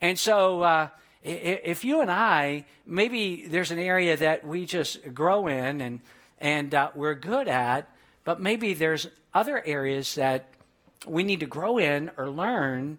And 0.00 0.18
so, 0.18 0.62
uh, 0.62 0.88
if 1.22 1.84
you 1.84 2.00
and 2.00 2.10
I, 2.10 2.66
maybe 2.86 3.46
there's 3.48 3.70
an 3.70 3.78
area 3.78 4.16
that 4.16 4.46
we 4.46 4.64
just 4.64 5.12
grow 5.12 5.48
in 5.48 5.80
and, 5.80 6.00
and 6.38 6.74
uh, 6.74 6.90
we're 6.94 7.14
good 7.14 7.48
at, 7.48 7.90
but 8.24 8.40
maybe 8.40 8.74
there's 8.74 9.08
other 9.34 9.60
areas 9.64 10.14
that 10.14 10.48
we 11.06 11.24
need 11.24 11.40
to 11.40 11.46
grow 11.46 11.78
in 11.78 12.10
or 12.16 12.30
learn. 12.30 12.98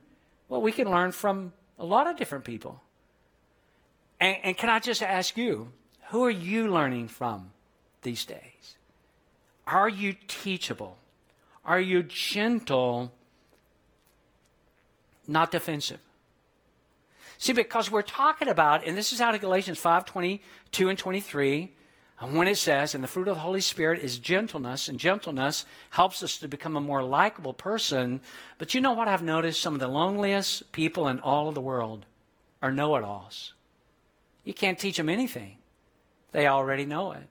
Well, 0.49 0.61
we 0.61 0.71
can 0.71 0.89
learn 0.89 1.11
from 1.11 1.53
a 1.79 1.85
lot 1.85 2.07
of 2.07 2.17
different 2.17 2.43
people. 2.43 2.81
And, 4.19 4.37
and 4.43 4.57
can 4.57 4.69
I 4.69 4.79
just 4.79 5.01
ask 5.01 5.37
you, 5.37 5.71
who 6.09 6.23
are 6.25 6.31
you 6.31 6.71
learning 6.71 7.07
from 7.07 7.51
these 8.01 8.25
days? 8.25 8.76
Are 9.67 9.89
you 9.89 10.15
teachable? 10.27 10.97
Are 11.65 11.79
you 11.79 12.01
gentle, 12.01 13.11
not 15.27 15.51
defensive? 15.51 15.99
See, 17.37 17.53
because 17.53 17.91
we're 17.91 18.01
talking 18.01 18.47
about, 18.47 18.87
and 18.87 18.97
this 18.97 19.11
is 19.11 19.19
out 19.19 19.35
of 19.35 19.41
Galatians 19.41 19.77
5 19.77 20.05
22 20.05 20.89
and 20.89 20.97
23, 20.97 21.73
when 22.31 22.47
it 22.47 22.57
says, 22.57 22.95
and 22.95 23.03
the 23.03 23.07
fruit 23.07 23.27
of 23.27 23.35
the 23.35 23.41
Holy 23.41 23.61
Spirit 23.61 24.01
is 24.01 24.17
gentleness, 24.17 24.87
and 24.87 24.97
gentleness 24.97 25.65
helps 25.91 26.23
us 26.23 26.37
to 26.37 26.47
become 26.47 26.75
a 26.75 26.81
more 26.81 27.03
likable 27.03 27.53
person. 27.53 28.21
But 28.57 28.73
you 28.73 28.81
know 28.81 28.93
what 28.93 29.07
I've 29.07 29.21
noticed? 29.21 29.61
Some 29.61 29.75
of 29.75 29.79
the 29.79 29.87
loneliest 29.87 30.71
people 30.71 31.09
in 31.09 31.19
all 31.19 31.49
of 31.49 31.53
the 31.55 31.61
world 31.61 32.05
are 32.61 32.71
know 32.71 32.95
it 32.95 33.03
alls. 33.03 33.53
You 34.43 34.53
can't 34.53 34.79
teach 34.79 34.97
them 34.97 35.09
anything, 35.09 35.57
they 36.31 36.47
already 36.47 36.85
know 36.85 37.11
it. 37.11 37.27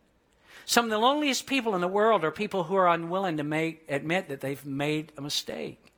Some 0.69 0.85
of 0.85 0.91
the 0.91 0.99
loneliest 0.99 1.47
people 1.47 1.77
in 1.77 1.81
the 1.81 1.87
world 1.87 2.25
are 2.25 2.33
people 2.33 2.65
who 2.65 2.75
are 2.75 2.89
unwilling 2.89 3.37
to 3.37 3.45
make, 3.45 3.85
admit 3.89 4.29
that 4.29 4.41
they've 4.41 4.67
made 4.67 5.13
a 5.17 5.21
mistake. 5.21 5.93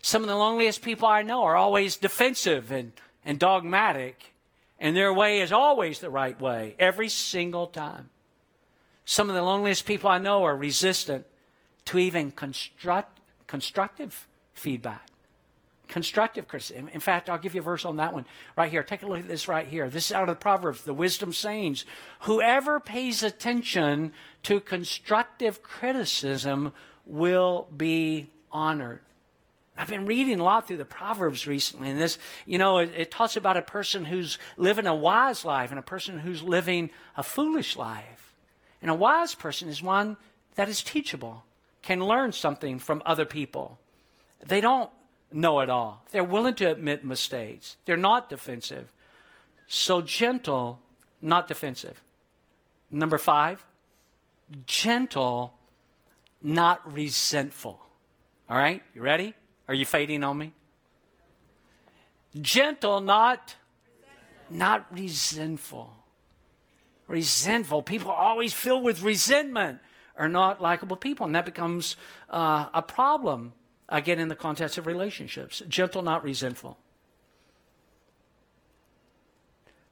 Some 0.00 0.22
of 0.22 0.28
the 0.28 0.36
loneliest 0.36 0.80
people 0.80 1.08
I 1.08 1.22
know 1.22 1.42
are 1.42 1.56
always 1.56 1.96
defensive 1.96 2.70
and, 2.70 2.92
and 3.24 3.36
dogmatic, 3.36 4.32
and 4.78 4.96
their 4.96 5.12
way 5.12 5.40
is 5.40 5.50
always 5.50 5.98
the 5.98 6.08
right 6.08 6.40
way, 6.40 6.76
every 6.78 7.08
single 7.08 7.66
time. 7.66 8.10
Some 9.04 9.28
of 9.28 9.34
the 9.34 9.42
loneliest 9.42 9.86
people 9.86 10.08
I 10.08 10.18
know 10.18 10.44
are 10.44 10.56
resistant 10.56 11.26
to 11.86 11.98
even 11.98 12.30
construct, 12.30 13.18
constructive 13.48 14.28
feedback 14.54 15.07
constructive 15.88 16.46
criticism. 16.46 16.88
In 16.88 17.00
fact, 17.00 17.28
I'll 17.28 17.38
give 17.38 17.54
you 17.54 17.60
a 17.60 17.64
verse 17.64 17.84
on 17.84 17.96
that 17.96 18.12
one 18.12 18.26
right 18.56 18.70
here. 18.70 18.82
Take 18.82 19.02
a 19.02 19.06
look 19.06 19.20
at 19.20 19.28
this 19.28 19.48
right 19.48 19.66
here. 19.66 19.88
This 19.88 20.06
is 20.06 20.12
out 20.12 20.28
of 20.28 20.28
the 20.28 20.40
Proverbs, 20.40 20.82
the 20.82 20.94
wisdom 20.94 21.32
sayings. 21.32 21.84
Whoever 22.20 22.78
pays 22.78 23.22
attention 23.22 24.12
to 24.44 24.60
constructive 24.60 25.62
criticism 25.62 26.72
will 27.06 27.68
be 27.74 28.30
honored. 28.52 29.00
I've 29.76 29.88
been 29.88 30.06
reading 30.06 30.40
a 30.40 30.44
lot 30.44 30.66
through 30.66 30.78
the 30.78 30.84
Proverbs 30.84 31.46
recently, 31.46 31.90
and 31.90 32.00
this, 32.00 32.18
you 32.46 32.58
know, 32.58 32.78
it, 32.78 32.90
it 32.96 33.10
talks 33.12 33.36
about 33.36 33.56
a 33.56 33.62
person 33.62 34.04
who's 34.04 34.38
living 34.56 34.86
a 34.86 34.94
wise 34.94 35.44
life 35.44 35.70
and 35.70 35.78
a 35.78 35.82
person 35.82 36.18
who's 36.18 36.42
living 36.42 36.90
a 37.16 37.22
foolish 37.22 37.76
life. 37.76 38.34
And 38.82 38.90
a 38.90 38.94
wise 38.94 39.34
person 39.36 39.68
is 39.68 39.82
one 39.82 40.16
that 40.56 40.68
is 40.68 40.82
teachable, 40.82 41.44
can 41.82 42.04
learn 42.04 42.32
something 42.32 42.80
from 42.80 43.02
other 43.06 43.24
people. 43.24 43.78
They 44.44 44.60
don't 44.60 44.90
know 45.32 45.60
it 45.60 45.70
all. 45.70 46.04
They're 46.10 46.24
willing 46.24 46.54
to 46.54 46.70
admit 46.70 47.04
mistakes. 47.04 47.76
They're 47.84 47.96
not 47.96 48.28
defensive. 48.28 48.92
So 49.66 50.00
gentle, 50.00 50.80
not 51.20 51.48
defensive. 51.48 52.02
Number 52.90 53.18
five, 53.18 53.64
gentle, 54.66 55.54
not 56.42 56.90
resentful. 56.90 57.80
All 58.48 58.56
right, 58.56 58.82
you 58.94 59.02
ready? 59.02 59.34
Are 59.66 59.74
you 59.74 59.84
fading 59.84 60.24
on 60.24 60.38
me? 60.38 60.52
Gentle, 62.40 63.00
not 63.00 63.56
not 64.50 64.86
resentful. 64.90 65.94
Resentful. 67.06 67.82
People 67.82 68.10
always 68.10 68.54
filled 68.54 68.82
with 68.82 69.02
resentment 69.02 69.80
are 70.16 70.28
not 70.28 70.60
likable 70.60 70.96
people, 70.96 71.26
and 71.26 71.34
that 71.34 71.44
becomes 71.44 71.96
uh, 72.30 72.66
a 72.72 72.82
problem 72.82 73.52
Again, 73.88 74.18
in 74.18 74.28
the 74.28 74.36
context 74.36 74.76
of 74.76 74.86
relationships, 74.86 75.62
gentle, 75.68 76.02
not 76.02 76.22
resentful. 76.22 76.78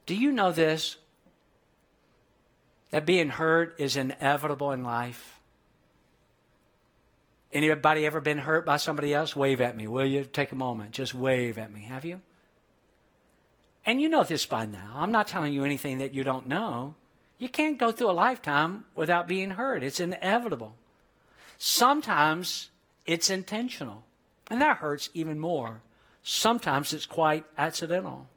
Do 0.05 0.15
you 0.15 0.31
know 0.31 0.51
this? 0.51 0.97
That 2.91 3.05
being 3.05 3.29
hurt 3.29 3.75
is 3.79 3.97
inevitable 3.97 4.71
in 4.71 4.83
life. 4.83 5.39
Anybody 7.51 8.05
ever 8.05 8.21
been 8.21 8.37
hurt 8.39 8.65
by 8.65 8.77
somebody 8.77 9.13
else? 9.13 9.35
Wave 9.35 9.61
at 9.61 9.75
me, 9.75 9.87
will 9.87 10.05
you? 10.05 10.23
Take 10.25 10.51
a 10.51 10.55
moment. 10.55 10.91
Just 10.91 11.13
wave 11.13 11.57
at 11.57 11.73
me. 11.73 11.81
Have 11.81 12.05
you? 12.05 12.21
And 13.85 14.01
you 14.01 14.09
know 14.09 14.23
this 14.23 14.45
by 14.45 14.65
now. 14.65 14.93
I'm 14.95 15.11
not 15.11 15.27
telling 15.27 15.53
you 15.53 15.63
anything 15.63 15.97
that 15.99 16.13
you 16.13 16.23
don't 16.23 16.47
know. 16.47 16.95
You 17.37 17.49
can't 17.49 17.77
go 17.77 17.91
through 17.91 18.11
a 18.11 18.11
lifetime 18.11 18.85
without 18.95 19.27
being 19.27 19.51
hurt. 19.51 19.83
It's 19.83 19.99
inevitable. 19.99 20.75
Sometimes 21.57 22.69
it's 23.07 23.29
intentional. 23.29 24.03
And 24.49 24.61
that 24.61 24.77
hurts 24.77 25.09
even 25.13 25.39
more. 25.39 25.81
Sometimes 26.21 26.93
it's 26.93 27.05
quite 27.05 27.45
accidental. 27.57 28.27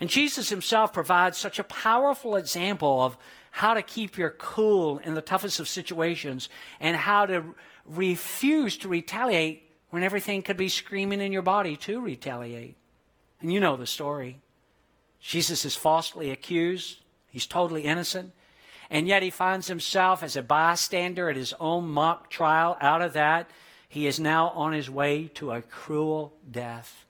And 0.00 0.10
Jesus 0.10 0.48
himself 0.48 0.92
provides 0.92 1.38
such 1.38 1.58
a 1.58 1.64
powerful 1.64 2.36
example 2.36 3.02
of 3.02 3.16
how 3.50 3.74
to 3.74 3.82
keep 3.82 4.18
your 4.18 4.30
cool 4.30 4.98
in 4.98 5.14
the 5.14 5.22
toughest 5.22 5.58
of 5.58 5.68
situations 5.68 6.48
and 6.78 6.96
how 6.96 7.26
to 7.26 7.42
refuse 7.86 8.76
to 8.78 8.88
retaliate 8.88 9.62
when 9.90 10.02
everything 10.02 10.42
could 10.42 10.56
be 10.56 10.68
screaming 10.68 11.20
in 11.20 11.32
your 11.32 11.42
body 11.42 11.76
to 11.76 12.00
retaliate. 12.00 12.76
And 13.40 13.52
you 13.52 13.58
know 13.58 13.76
the 13.76 13.86
story. 13.86 14.40
Jesus 15.20 15.64
is 15.64 15.74
falsely 15.74 16.30
accused. 16.30 17.00
He's 17.30 17.46
totally 17.46 17.82
innocent. 17.82 18.32
And 18.90 19.06
yet 19.06 19.22
he 19.22 19.30
finds 19.30 19.66
himself 19.66 20.22
as 20.22 20.36
a 20.36 20.42
bystander 20.42 21.28
at 21.28 21.36
his 21.36 21.54
own 21.60 21.88
mock 21.88 22.30
trial. 22.30 22.76
Out 22.80 23.02
of 23.02 23.14
that, 23.14 23.50
he 23.88 24.06
is 24.06 24.20
now 24.20 24.50
on 24.50 24.72
his 24.72 24.90
way 24.90 25.28
to 25.34 25.50
a 25.50 25.62
cruel 25.62 26.34
death. 26.50 27.06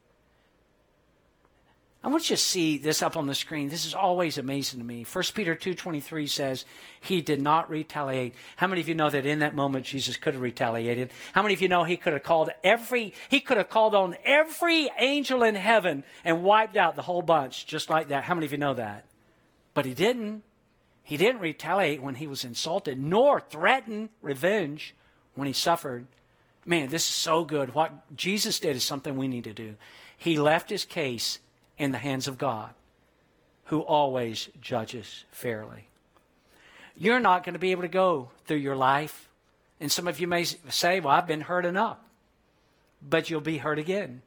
I 2.03 2.09
want 2.09 2.31
you 2.31 2.37
to 2.37 2.43
see 2.43 2.79
this 2.79 3.03
up 3.03 3.17
on 3.17 3.27
the 3.27 3.35
screen. 3.35 3.69
This 3.69 3.85
is 3.85 3.93
always 3.93 4.39
amazing 4.39 4.79
to 4.79 4.87
me. 4.87 5.05
1 5.05 5.25
Peter 5.35 5.57
2.23 5.57 6.29
says, 6.29 6.65
he 7.01 7.21
did 7.21 7.43
not 7.43 7.69
retaliate. 7.69 8.35
How 8.57 8.69
many 8.69 8.81
of 8.81 8.89
you 8.89 8.95
know 8.95 9.11
that 9.11 9.27
in 9.27 9.41
that 9.41 9.57
moment 9.57 9.85
Jesus 9.85 10.17
could 10.17 10.35
have 10.35 10.43
retaliated? 10.43 11.11
How 11.33 11.43
many 11.43 11.55
of 11.55 11.61
you 11.61 11.67
know 11.67 11.83
he 11.83 11.97
could 11.97 12.13
have 12.13 12.23
called 12.23 12.51
every, 12.63 13.15
he 13.29 13.41
could 13.41 13.57
have 13.57 13.69
called 13.69 13.97
on 13.97 14.17
every 14.25 14.89
angel 14.99 15.43
in 15.43 15.57
heaven 15.57 16.05
and 16.25 16.45
wiped 16.45 16.77
out 16.77 16.95
the 16.95 17.03
whole 17.03 17.21
bunch 17.21 17.67
just 17.67 17.91
like 17.91 18.09
that? 18.09 18.23
How 18.23 18.35
many 18.35 18.47
of 18.47 18.53
you 18.53 18.59
know 18.59 18.75
that? 18.75 19.05
But 19.75 19.85
he 19.85 19.93
didn't. 19.93 20.45
He 21.03 21.17
didn't 21.17 21.41
retaliate 21.41 22.01
when 22.01 22.15
he 22.15 22.29
was 22.29 22.45
insulted, 22.45 23.01
nor 23.01 23.41
threaten 23.41 24.11
revenge 24.23 24.95
when 25.35 25.47
he 25.47 25.53
suffered. 25.53 26.07
Man, 26.65 26.89
this 26.89 27.09
is 27.09 27.15
so 27.15 27.45
good. 27.45 27.75
What 27.75 28.17
Jesus 28.17 28.61
did 28.61 28.77
is 28.77 28.85
something 28.85 29.17
we 29.17 29.29
need 29.29 29.45
to 29.45 29.53
do. 29.53 29.77
He 30.17 30.39
left 30.39 30.71
his 30.71 30.85
case 30.85 31.39
in 31.79 31.93
the 31.93 31.99
hands 31.99 32.29
of 32.29 32.39
God, 32.39 32.71
who 33.67 33.81
always 33.81 34.49
judges 34.61 35.25
fairly. 35.31 35.89
You're 36.97 37.21
not 37.21 37.45
going 37.45 37.53
to 37.53 37.61
be 37.61 37.71
able 37.71 37.83
to 37.83 37.89
go 37.89 38.31
through 38.47 38.57
your 38.57 38.77
life. 38.77 39.29
And 39.81 39.91
some 39.91 40.09
of 40.09 40.19
you 40.19 40.27
may 40.27 40.45
say, 40.45 40.99
Well, 40.99 41.15
I've 41.15 41.27
been 41.29 41.43
hurt 41.43 41.65
enough. 41.65 41.99
But 43.01 43.31
you'll 43.31 43.41
be 43.41 43.59
hurt 43.59 43.79
again. 43.79 44.23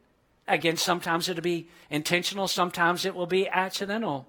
Again, 0.48 0.78
sometimes 0.78 1.28
it'll 1.28 1.44
be 1.44 1.68
intentional, 1.90 2.48
sometimes 2.48 3.06
it 3.06 3.14
will 3.14 3.28
be 3.28 3.48
accidental. 3.48 4.26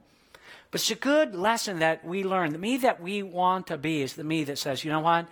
But 0.72 0.80
it's 0.80 0.90
a 0.90 0.96
good 0.96 1.34
lesson 1.34 1.78
that 1.80 2.04
we 2.04 2.24
learn. 2.24 2.52
The 2.52 2.58
me 2.58 2.78
that 2.78 3.00
we 3.00 3.22
want 3.22 3.68
to 3.68 3.76
be 3.76 4.02
is 4.02 4.14
the 4.14 4.24
me 4.24 4.42
that 4.44 4.58
says, 4.58 4.84
you 4.84 4.90
know 4.90 5.00
what? 5.00 5.26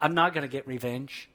I'm 0.00 0.14
not 0.14 0.32
going 0.32 0.42
to 0.42 0.48
get 0.48 0.66
revenge. 0.66 1.28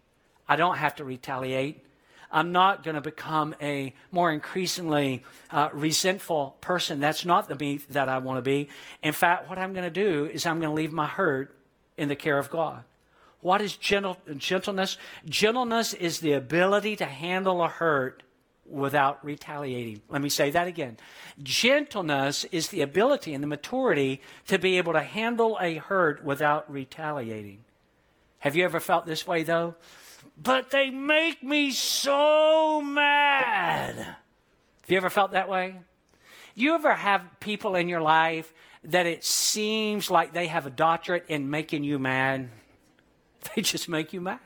I 0.48 0.56
don't 0.56 0.78
have 0.78 0.96
to 0.96 1.04
retaliate. 1.04 1.84
I'm 2.32 2.52
not 2.52 2.84
going 2.84 2.96
to 2.96 3.02
become 3.02 3.56
a 3.62 3.94
more 4.12 4.32
increasingly 4.32 5.24
uh, 5.52 5.70
resentful 5.74 6.58
person. 6.60 7.00
That's 7.00 7.24
not 7.24 7.48
the 7.48 7.56
me 7.56 7.78
that 7.90 8.10
I 8.10 8.18
want 8.18 8.38
to 8.38 8.42
be. 8.42 8.70
In 9.02 9.14
fact, 9.14 9.50
what 9.50 9.58
I'm 9.58 9.74
going 9.74 9.86
to 9.86 9.90
do 9.90 10.26
is 10.26 10.46
I'm 10.46 10.60
going 10.60 10.72
to 10.72 10.76
leave 10.76 10.92
my 10.92 11.08
hurt 11.08 11.56
in 11.98 12.10
the 12.10 12.16
care 12.16 12.38
of 12.38 12.50
God. 12.50 12.84
What 13.42 13.62
is 13.62 13.78
gentle, 13.78 14.18
gentleness? 14.38 14.98
Gentleness 15.30 15.94
is 15.94 16.20
the 16.20 16.34
ability 16.34 16.96
to 16.98 17.06
handle 17.06 17.64
a 17.64 17.70
hurt 17.70 18.24
without 18.66 19.24
retaliating. 19.24 20.02
Let 20.10 20.22
me 20.22 20.30
say 20.30 20.50
that 20.52 20.68
again. 20.68 20.98
Gentleness 21.44 22.46
is 22.46 22.70
the 22.70 22.82
ability 22.82 23.34
and 23.34 23.44
the 23.44 23.48
maturity 23.48 24.22
to 24.48 24.58
be 24.58 24.78
able 24.78 24.94
to 24.94 25.02
handle 25.02 25.58
a 25.62 25.76
hurt 25.76 26.24
without 26.24 26.72
retaliating. 26.72 27.64
Have 28.40 28.56
you 28.56 28.66
ever 28.66 28.80
felt 28.80 29.06
this 29.06 29.28
way, 29.28 29.44
though? 29.44 29.76
But 30.38 30.70
they 30.70 30.90
make 30.90 31.44
me 31.44 31.72
so 31.72 32.82
mad. 32.82 33.96
Have 33.96 34.16
you 34.88 34.98
ever 34.98 35.10
felt 35.10 35.32
that 35.32 35.50
way? 35.50 35.76
You 36.54 36.76
ever 36.76 36.94
have 36.94 37.22
people 37.40 37.76
in 37.76 37.90
your 37.90 38.02
life 38.02 38.54
that 38.84 39.06
it 39.06 39.24
seems 39.24 40.12
like 40.12 40.34
they 40.34 40.48
have 40.48 40.66
a 40.66 40.70
doctorate 40.70 41.26
in 41.28 41.50
making 41.50 41.84
you 41.84 42.00
mad? 42.00 42.50
They 43.56 43.62
just 43.62 43.88
make 43.88 44.12
you 44.12 44.22
mad. 44.22 44.40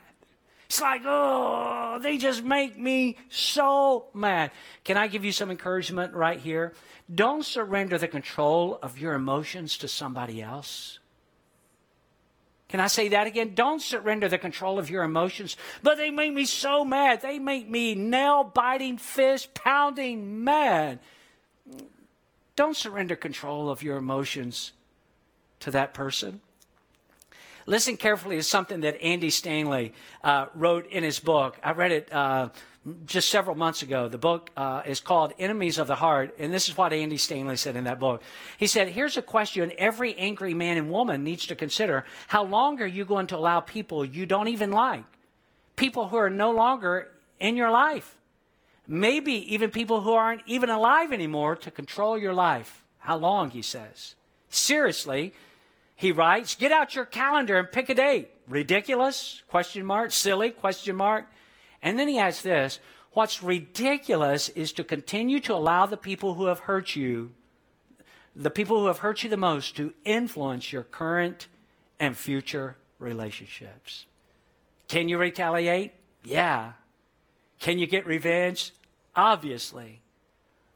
It's 0.70 0.80
like, 0.80 1.02
oh, 1.04 1.98
they 2.00 2.16
just 2.16 2.44
make 2.44 2.78
me 2.78 3.16
so 3.28 4.06
mad. 4.14 4.52
Can 4.84 4.96
I 4.96 5.08
give 5.08 5.24
you 5.24 5.32
some 5.32 5.50
encouragement 5.50 6.14
right 6.14 6.38
here? 6.38 6.74
Don't 7.12 7.44
surrender 7.44 7.98
the 7.98 8.06
control 8.06 8.78
of 8.80 8.96
your 8.96 9.14
emotions 9.14 9.76
to 9.78 9.88
somebody 9.88 10.40
else. 10.40 10.99
Can 12.70 12.78
I 12.78 12.86
say 12.86 13.08
that 13.08 13.26
again? 13.26 13.54
Don't 13.56 13.82
surrender 13.82 14.28
the 14.28 14.38
control 14.38 14.78
of 14.78 14.88
your 14.88 15.02
emotions. 15.02 15.56
But 15.82 15.98
they 15.98 16.10
make 16.10 16.32
me 16.32 16.44
so 16.44 16.84
mad. 16.84 17.20
They 17.20 17.40
make 17.40 17.68
me 17.68 17.96
nail 17.96 18.44
biting, 18.44 18.96
fist 18.96 19.54
pounding 19.54 20.44
mad. 20.44 21.00
Don't 22.54 22.76
surrender 22.76 23.16
control 23.16 23.70
of 23.70 23.82
your 23.82 23.96
emotions 23.96 24.70
to 25.58 25.72
that 25.72 25.94
person. 25.94 26.40
Listen 27.66 27.96
carefully 27.96 28.36
to 28.36 28.42
something 28.44 28.82
that 28.82 29.02
Andy 29.02 29.30
Stanley 29.30 29.92
uh, 30.22 30.46
wrote 30.54 30.86
in 30.86 31.02
his 31.02 31.18
book. 31.18 31.58
I 31.64 31.72
read 31.72 31.90
it 31.90 32.12
uh, 32.12 32.50
just 33.04 33.28
several 33.28 33.56
months 33.56 33.82
ago. 33.82 34.08
The 34.08 34.18
book 34.18 34.50
uh, 34.56 34.82
is 34.86 35.00
called 35.00 35.34
Enemies 35.38 35.78
of 35.78 35.86
the 35.86 35.96
Heart, 35.96 36.36
and 36.38 36.52
this 36.52 36.68
is 36.68 36.76
what 36.76 36.92
Andy 36.92 37.18
Stanley 37.18 37.56
said 37.56 37.76
in 37.76 37.84
that 37.84 38.00
book. 38.00 38.22
He 38.56 38.66
said, 38.66 38.88
Here's 38.88 39.16
a 39.16 39.22
question 39.22 39.72
every 39.78 40.14
angry 40.16 40.54
man 40.54 40.78
and 40.78 40.90
woman 40.90 41.22
needs 41.22 41.46
to 41.48 41.54
consider. 41.54 42.04
How 42.28 42.44
long 42.44 42.80
are 42.80 42.86
you 42.86 43.04
going 43.04 43.26
to 43.28 43.36
allow 43.36 43.60
people 43.60 44.04
you 44.04 44.24
don't 44.26 44.48
even 44.48 44.70
like? 44.70 45.04
People 45.76 46.08
who 46.08 46.16
are 46.16 46.30
no 46.30 46.50
longer 46.50 47.08
in 47.38 47.56
your 47.56 47.70
life. 47.70 48.16
Maybe 48.86 49.54
even 49.54 49.70
people 49.70 50.00
who 50.00 50.12
aren't 50.12 50.42
even 50.46 50.68
alive 50.68 51.12
anymore 51.12 51.56
to 51.56 51.70
control 51.70 52.18
your 52.18 52.34
life. 52.34 52.84
How 52.98 53.16
long, 53.16 53.50
he 53.50 53.62
says. 53.62 54.14
Seriously, 54.48 55.32
he 55.94 56.12
writes, 56.12 56.54
get 56.54 56.72
out 56.72 56.94
your 56.94 57.04
calendar 57.04 57.58
and 57.58 57.70
pick 57.70 57.88
a 57.88 57.94
date. 57.94 58.30
Ridiculous? 58.48 59.42
Question 59.48 59.86
mark. 59.86 60.10
Silly? 60.10 60.50
Question 60.50 60.96
mark. 60.96 61.26
And 61.82 61.98
then 61.98 62.08
he 62.08 62.18
adds 62.18 62.42
this 62.42 62.80
What's 63.12 63.42
ridiculous 63.42 64.48
is 64.50 64.72
to 64.72 64.84
continue 64.84 65.40
to 65.40 65.54
allow 65.54 65.86
the 65.86 65.96
people 65.96 66.34
who 66.34 66.46
have 66.46 66.60
hurt 66.60 66.94
you, 66.94 67.32
the 68.36 68.50
people 68.50 68.78
who 68.78 68.86
have 68.86 68.98
hurt 68.98 69.22
you 69.22 69.30
the 69.30 69.36
most, 69.36 69.76
to 69.76 69.92
influence 70.04 70.72
your 70.72 70.84
current 70.84 71.48
and 71.98 72.16
future 72.16 72.76
relationships. 72.98 74.06
Can 74.86 75.08
you 75.08 75.18
retaliate? 75.18 75.92
Yeah. 76.24 76.72
Can 77.58 77.78
you 77.78 77.86
get 77.86 78.06
revenge? 78.06 78.72
Obviously. 79.16 80.00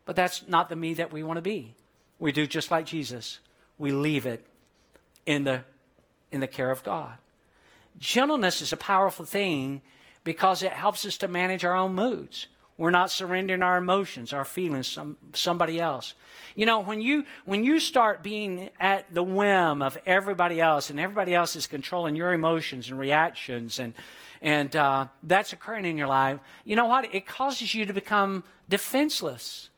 But 0.04 0.16
that's 0.16 0.46
not 0.48 0.68
the 0.68 0.76
me 0.76 0.94
that 0.94 1.12
we 1.12 1.22
want 1.22 1.38
to 1.38 1.42
be. 1.42 1.74
We 2.18 2.32
do 2.32 2.46
just 2.46 2.70
like 2.70 2.86
Jesus. 2.86 3.38
We 3.78 3.92
leave 3.92 4.26
it 4.26 4.44
in 5.24 5.44
the, 5.44 5.64
in 6.30 6.40
the 6.40 6.46
care 6.46 6.70
of 6.70 6.82
God. 6.82 7.14
Gentleness 7.98 8.60
is 8.60 8.72
a 8.72 8.76
powerful 8.76 9.24
thing 9.24 9.82
because 10.24 10.62
it 10.62 10.72
helps 10.72 11.04
us 11.06 11.18
to 11.18 11.28
manage 11.28 11.64
our 11.64 11.76
own 11.76 11.94
moods. 11.94 12.48
We're 12.76 12.90
not 12.90 13.10
surrendering 13.10 13.62
our 13.62 13.76
emotions, 13.76 14.32
our 14.32 14.44
feelings, 14.44 14.88
some, 14.88 15.16
somebody 15.32 15.78
else. 15.78 16.14
You 16.56 16.66
know, 16.66 16.80
when 16.80 17.00
you 17.00 17.24
when 17.44 17.62
you 17.62 17.78
start 17.78 18.22
being 18.22 18.70
at 18.80 19.12
the 19.14 19.22
whim 19.22 19.80
of 19.80 19.96
everybody 20.06 20.60
else, 20.60 20.90
and 20.90 20.98
everybody 20.98 21.34
else 21.34 21.54
is 21.54 21.68
controlling 21.68 22.16
your 22.16 22.32
emotions 22.32 22.90
and 22.90 22.98
reactions, 22.98 23.78
and 23.78 23.94
and 24.42 24.74
uh, 24.74 25.06
that's 25.22 25.52
occurring 25.52 25.84
in 25.84 25.96
your 25.96 26.08
life, 26.08 26.40
you 26.64 26.74
know 26.74 26.86
what? 26.86 27.14
It 27.14 27.26
causes 27.26 27.74
you 27.74 27.86
to 27.86 27.92
become 27.92 28.42
defenseless 28.68 29.70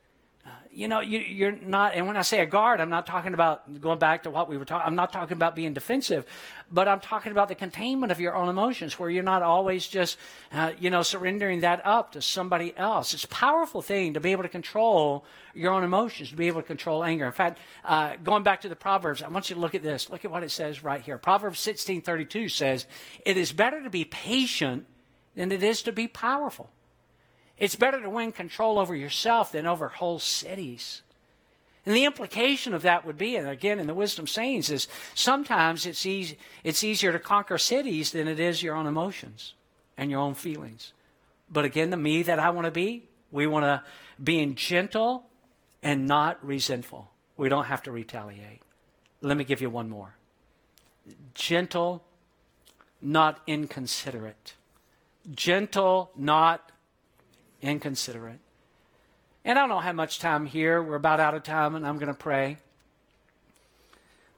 you 0.76 0.88
know, 0.88 1.00
you, 1.00 1.46
are 1.46 1.52
not, 1.52 1.94
and 1.94 2.06
when 2.06 2.18
I 2.18 2.22
say 2.22 2.40
a 2.40 2.46
guard, 2.46 2.82
I'm 2.82 2.90
not 2.90 3.06
talking 3.06 3.32
about 3.32 3.80
going 3.80 3.98
back 3.98 4.24
to 4.24 4.30
what 4.30 4.46
we 4.46 4.58
were 4.58 4.66
talking, 4.66 4.86
I'm 4.86 4.94
not 4.94 5.10
talking 5.10 5.34
about 5.34 5.56
being 5.56 5.72
defensive, 5.72 6.26
but 6.70 6.86
I'm 6.86 7.00
talking 7.00 7.32
about 7.32 7.48
the 7.48 7.54
containment 7.54 8.12
of 8.12 8.20
your 8.20 8.36
own 8.36 8.50
emotions 8.50 8.98
where 8.98 9.08
you're 9.08 9.22
not 9.22 9.42
always 9.42 9.88
just, 9.88 10.18
uh, 10.52 10.72
you 10.78 10.90
know, 10.90 11.00
surrendering 11.00 11.60
that 11.60 11.80
up 11.86 12.12
to 12.12 12.20
somebody 12.20 12.76
else. 12.76 13.14
It's 13.14 13.24
a 13.24 13.28
powerful 13.28 13.80
thing 13.80 14.12
to 14.14 14.20
be 14.20 14.32
able 14.32 14.42
to 14.42 14.50
control 14.50 15.24
your 15.54 15.72
own 15.72 15.82
emotions, 15.82 16.28
to 16.28 16.36
be 16.36 16.48
able 16.48 16.60
to 16.60 16.66
control 16.66 17.02
anger. 17.02 17.24
In 17.24 17.32
fact, 17.32 17.58
uh, 17.82 18.16
going 18.22 18.42
back 18.42 18.60
to 18.60 18.68
the 18.68 18.76
Proverbs, 18.76 19.22
I 19.22 19.28
want 19.28 19.48
you 19.48 19.54
to 19.54 19.60
look 19.60 19.74
at 19.74 19.82
this. 19.82 20.10
Look 20.10 20.26
at 20.26 20.30
what 20.30 20.42
it 20.42 20.50
says 20.50 20.84
right 20.84 21.00
here. 21.00 21.16
Proverbs 21.16 21.58
16:32 21.58 22.50
says, 22.50 22.86
"It 23.24 23.38
is 23.38 23.50
better 23.50 23.82
to 23.82 23.88
be 23.88 24.04
patient 24.04 24.84
than 25.34 25.50
it 25.52 25.62
is 25.62 25.82
to 25.84 25.92
be 25.92 26.06
powerful." 26.06 26.68
It's 27.59 27.77
better 27.77 28.01
to 28.01 28.11
win 28.11 28.33
control 28.33 28.79
over 28.79 28.95
yourself 28.95 29.53
than 29.53 29.66
over 29.66 29.88
whole 29.88 30.19
cities. 30.19 31.03
And 31.87 31.95
the 31.95 32.05
implication 32.05 32.75
of 32.75 32.83
that 32.83 33.07
would 33.07 33.16
be, 33.16 33.37
and 33.37 33.49
again 33.49 33.79
in 33.79 33.87
the 33.87 33.95
wisdom 33.95 34.27
sayings, 34.27 34.71
is 34.71 34.88
sometimes 35.14 35.87
it's, 35.87 36.05
easy, 36.05 36.37
it's 36.64 36.83
easier 36.83 37.12
to 37.12 37.19
conquer 37.19 37.59
cities 37.59 38.11
than 38.11 38.27
it 38.27 38.40
is 38.40 38.62
your 38.62 38.75
own 38.75 38.87
emotions 38.87 39.55
and 39.97 40.11
your 40.11 40.21
own 40.21 40.35
feelings. 40.35 40.92
But 41.51 41.64
again, 41.64 41.90
the 41.90 41.97
me 41.97 42.23
that 42.23 42.40
I 42.40 42.51
want 42.51 42.64
to 42.64 42.73
be, 42.73 43.05
we 43.31 43.47
want 43.47 43.64
to 43.64 43.83
be 44.23 44.45
gentle 44.55 45.27
and 45.83 46.07
not 46.07 46.45
resentful. 46.45 47.11
We 47.37 47.49
don't 47.49 47.66
have 47.66 47.83
to 47.85 47.92
retaliate. 47.92 48.62
Let 49.21 49.37
me 49.37 49.45
give 49.45 49.61
you 49.61 49.71
one 49.71 49.88
more 49.88 50.14
gentle, 51.35 52.03
not 53.01 53.40
inconsiderate. 53.47 54.55
Gentle, 55.33 56.11
not 56.16 56.73
inconsiderate. 57.62 58.40
And 59.45 59.59
I 59.59 59.66
don't 59.66 59.83
have 59.83 59.95
much 59.95 60.19
time 60.19 60.47
here. 60.47 60.83
We're 60.83 60.97
about 60.97 61.21
out 61.21 61.35
of 61.35 61.42
time, 61.42 61.75
and 61.75 61.87
I'm 61.87 61.99
going 61.99 62.09
to 62.09 62.14
pray. 62.14 62.59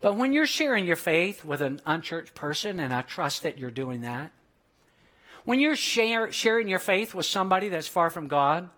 But 0.00 0.16
when 0.16 0.32
you're 0.32 0.46
sharing 0.46 0.84
your 0.84 0.96
faith 0.96 1.44
with 1.44 1.60
an 1.60 1.80
unchurched 1.86 2.34
person, 2.34 2.78
and 2.78 2.92
I 2.92 3.02
trust 3.02 3.42
that 3.42 3.58
you're 3.58 3.70
doing 3.70 4.02
that, 4.02 4.32
when 5.44 5.60
you're 5.60 5.76
share, 5.76 6.30
sharing 6.30 6.68
your 6.68 6.78
faith 6.78 7.14
with 7.14 7.26
somebody 7.26 7.68
that's 7.68 7.88
far 7.88 8.10
from 8.10 8.28
God, 8.28 8.68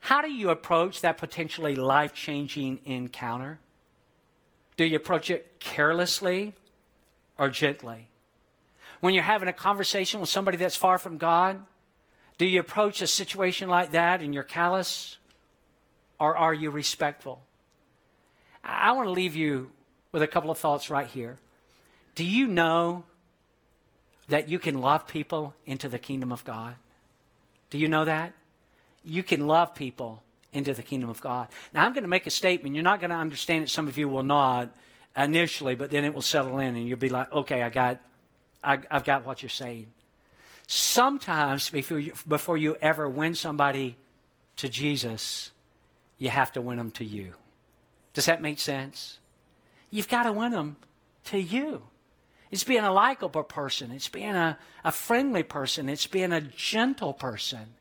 how 0.00 0.20
do 0.20 0.30
you 0.30 0.50
approach 0.50 1.00
that 1.00 1.16
potentially 1.16 1.74
life 1.74 2.12
changing 2.12 2.80
encounter? 2.84 3.58
Do 4.76 4.84
you 4.84 4.96
approach 4.96 5.30
it 5.30 5.58
carelessly 5.60 6.52
or 7.38 7.48
gently? 7.48 8.08
When 9.00 9.14
you're 9.14 9.22
having 9.22 9.48
a 9.48 9.52
conversation 9.52 10.20
with 10.20 10.28
somebody 10.28 10.58
that's 10.58 10.76
far 10.76 10.98
from 10.98 11.16
God, 11.16 11.64
do 12.38 12.46
you 12.46 12.60
approach 12.60 13.00
a 13.00 13.06
situation 13.06 13.68
like 13.68 13.92
that 13.92 14.20
and 14.20 14.34
you're 14.34 14.42
callous? 14.42 15.18
Or 16.18 16.36
are 16.36 16.54
you 16.54 16.70
respectful? 16.70 17.42
I 18.62 18.92
want 18.92 19.06
to 19.06 19.12
leave 19.12 19.36
you 19.36 19.70
with 20.12 20.22
a 20.22 20.26
couple 20.26 20.50
of 20.50 20.58
thoughts 20.58 20.90
right 20.90 21.06
here. 21.06 21.36
Do 22.14 22.24
you 22.24 22.46
know 22.46 23.04
that 24.28 24.48
you 24.48 24.58
can 24.58 24.80
love 24.80 25.06
people 25.06 25.54
into 25.66 25.88
the 25.88 25.98
kingdom 25.98 26.32
of 26.32 26.44
God? 26.44 26.76
Do 27.70 27.78
you 27.78 27.88
know 27.88 28.04
that? 28.04 28.32
You 29.04 29.22
can 29.22 29.46
love 29.46 29.74
people 29.74 30.22
into 30.52 30.72
the 30.72 30.82
kingdom 30.82 31.10
of 31.10 31.20
God. 31.20 31.48
Now, 31.72 31.84
I'm 31.84 31.92
going 31.92 32.04
to 32.04 32.08
make 32.08 32.26
a 32.26 32.30
statement. 32.30 32.74
You're 32.74 32.84
not 32.84 33.00
going 33.00 33.10
to 33.10 33.16
understand 33.16 33.64
it. 33.64 33.70
Some 33.70 33.88
of 33.88 33.98
you 33.98 34.08
will 34.08 34.22
nod 34.22 34.70
initially, 35.16 35.74
but 35.74 35.90
then 35.90 36.04
it 36.04 36.14
will 36.14 36.22
settle 36.22 36.58
in 36.58 36.76
and 36.76 36.88
you'll 36.88 36.98
be 36.98 37.08
like, 37.08 37.30
okay, 37.32 37.62
I 37.62 37.68
got, 37.68 38.00
I, 38.62 38.78
I've 38.90 39.04
got 39.04 39.26
what 39.26 39.42
you're 39.42 39.50
saying. 39.50 39.88
Sometimes 40.66 41.70
before 41.70 41.98
you, 41.98 42.12
before 42.26 42.56
you 42.56 42.76
ever 42.80 43.08
win 43.08 43.34
somebody 43.34 43.96
to 44.56 44.68
Jesus, 44.68 45.50
you 46.18 46.30
have 46.30 46.52
to 46.52 46.60
win 46.60 46.78
them 46.78 46.90
to 46.92 47.04
you. 47.04 47.34
Does 48.14 48.26
that 48.26 48.40
make 48.40 48.58
sense? 48.58 49.18
You've 49.90 50.08
got 50.08 50.24
to 50.24 50.32
win 50.32 50.52
them 50.52 50.76
to 51.26 51.38
you. 51.38 51.82
It's 52.50 52.64
being 52.64 52.84
a 52.84 52.92
likable 52.92 53.42
person. 53.42 53.90
It's 53.90 54.08
being 54.08 54.34
a, 54.34 54.58
a 54.84 54.92
friendly 54.92 55.42
person. 55.42 55.88
It's 55.88 56.06
being 56.06 56.32
a 56.32 56.40
gentle 56.40 57.12
person. 57.12 57.74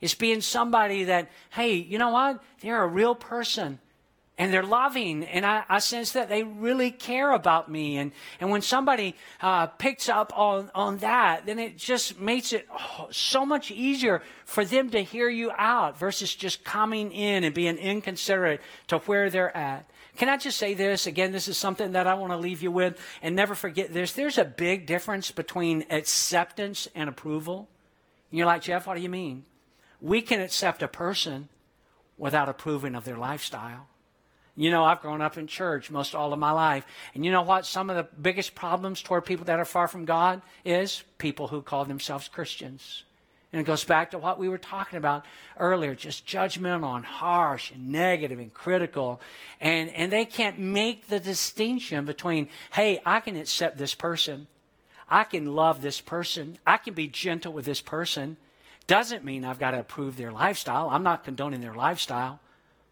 It's 0.00 0.14
being 0.14 0.40
somebody 0.40 1.04
that, 1.04 1.30
hey, 1.50 1.74
you 1.74 1.98
know 1.98 2.10
what? 2.10 2.42
They're 2.60 2.82
a 2.82 2.86
real 2.86 3.14
person 3.14 3.78
and 4.40 4.50
they're 4.50 4.62
loving. 4.62 5.24
And 5.24 5.44
I, 5.44 5.64
I, 5.68 5.80
sense 5.80 6.12
that 6.12 6.30
they 6.30 6.42
really 6.42 6.90
care 6.90 7.30
about 7.32 7.70
me. 7.70 7.98
And, 7.98 8.10
and 8.40 8.50
when 8.50 8.62
somebody 8.62 9.14
uh, 9.42 9.66
picks 9.66 10.08
up 10.08 10.32
on, 10.34 10.70
on 10.74 10.96
that 10.98 11.44
then 11.44 11.58
it 11.58 11.76
just 11.76 12.18
makes 12.18 12.54
it 12.54 12.66
oh, 12.72 13.08
so 13.10 13.44
much 13.44 13.70
easier 13.70 14.22
for 14.46 14.64
them 14.64 14.88
to 14.90 15.02
hear 15.02 15.28
you 15.28 15.52
out 15.58 15.98
versus 15.98 16.34
just 16.34 16.64
coming 16.64 17.12
in 17.12 17.44
and 17.44 17.54
being 17.54 17.76
inconsiderate 17.76 18.62
to 18.88 18.98
where 19.00 19.28
they're 19.28 19.54
at. 19.54 19.90
Can 20.16 20.30
i 20.30 20.38
just 20.38 20.56
say 20.56 20.72
this? 20.72 21.06
Again 21.06 21.32
this 21.32 21.46
is 21.46 21.58
something 21.58 21.92
that 21.92 22.06
i 22.06 22.14
want 22.14 22.32
to 22.32 22.38
leave 22.38 22.62
you 22.62 22.70
with 22.70 22.98
and 23.20 23.36
never 23.36 23.54
forget 23.54 23.92
this. 23.92 24.12
There's 24.12 24.38
a 24.38 24.44
big 24.44 24.86
difference 24.86 25.30
between 25.30 25.84
acceptance 25.90 26.88
and 26.94 27.10
approval. 27.10 27.68
And 28.30 28.38
you're 28.38 28.46
like 28.46 28.62
jeff 28.62 28.86
what 28.86 28.96
do 28.96 29.02
you 29.02 29.10
mean? 29.10 29.44
We 30.00 30.22
can 30.22 30.40
accept 30.40 30.82
a 30.82 30.88
person 30.88 31.50
without 32.16 32.48
approving 32.48 32.94
of 32.94 33.04
their 33.04 33.18
lifestyle 33.18 33.89
you 34.60 34.70
know, 34.70 34.84
I've 34.84 35.00
grown 35.00 35.22
up 35.22 35.38
in 35.38 35.46
church 35.46 35.90
most 35.90 36.14
all 36.14 36.34
of 36.34 36.38
my 36.38 36.50
life. 36.50 36.84
And 37.14 37.24
you 37.24 37.32
know 37.32 37.40
what? 37.40 37.64
Some 37.64 37.88
of 37.88 37.96
the 37.96 38.06
biggest 38.20 38.54
problems 38.54 39.00
toward 39.00 39.24
people 39.24 39.46
that 39.46 39.58
are 39.58 39.64
far 39.64 39.88
from 39.88 40.04
God 40.04 40.42
is 40.66 41.02
people 41.16 41.48
who 41.48 41.62
call 41.62 41.86
themselves 41.86 42.28
Christians. 42.28 43.04
And 43.54 43.60
it 43.62 43.64
goes 43.64 43.84
back 43.84 44.10
to 44.10 44.18
what 44.18 44.38
we 44.38 44.50
were 44.50 44.58
talking 44.58 44.98
about 44.98 45.24
earlier, 45.58 45.94
just 45.94 46.26
judgmental 46.26 46.94
and 46.94 47.06
harsh 47.06 47.70
and 47.70 47.88
negative 47.88 48.38
and 48.38 48.52
critical. 48.52 49.22
And, 49.62 49.88
and 49.94 50.12
they 50.12 50.26
can't 50.26 50.58
make 50.58 51.08
the 51.08 51.20
distinction 51.20 52.04
between, 52.04 52.50
hey, 52.74 53.00
I 53.06 53.20
can 53.20 53.36
accept 53.36 53.78
this 53.78 53.94
person. 53.94 54.46
I 55.08 55.24
can 55.24 55.54
love 55.54 55.80
this 55.80 56.02
person. 56.02 56.58
I 56.66 56.76
can 56.76 56.92
be 56.92 57.08
gentle 57.08 57.54
with 57.54 57.64
this 57.64 57.80
person. 57.80 58.36
Doesn't 58.86 59.24
mean 59.24 59.46
I've 59.46 59.58
got 59.58 59.70
to 59.70 59.80
approve 59.80 60.18
their 60.18 60.32
lifestyle. 60.32 60.90
I'm 60.90 61.02
not 61.02 61.24
condoning 61.24 61.62
their 61.62 61.74
lifestyle, 61.74 62.40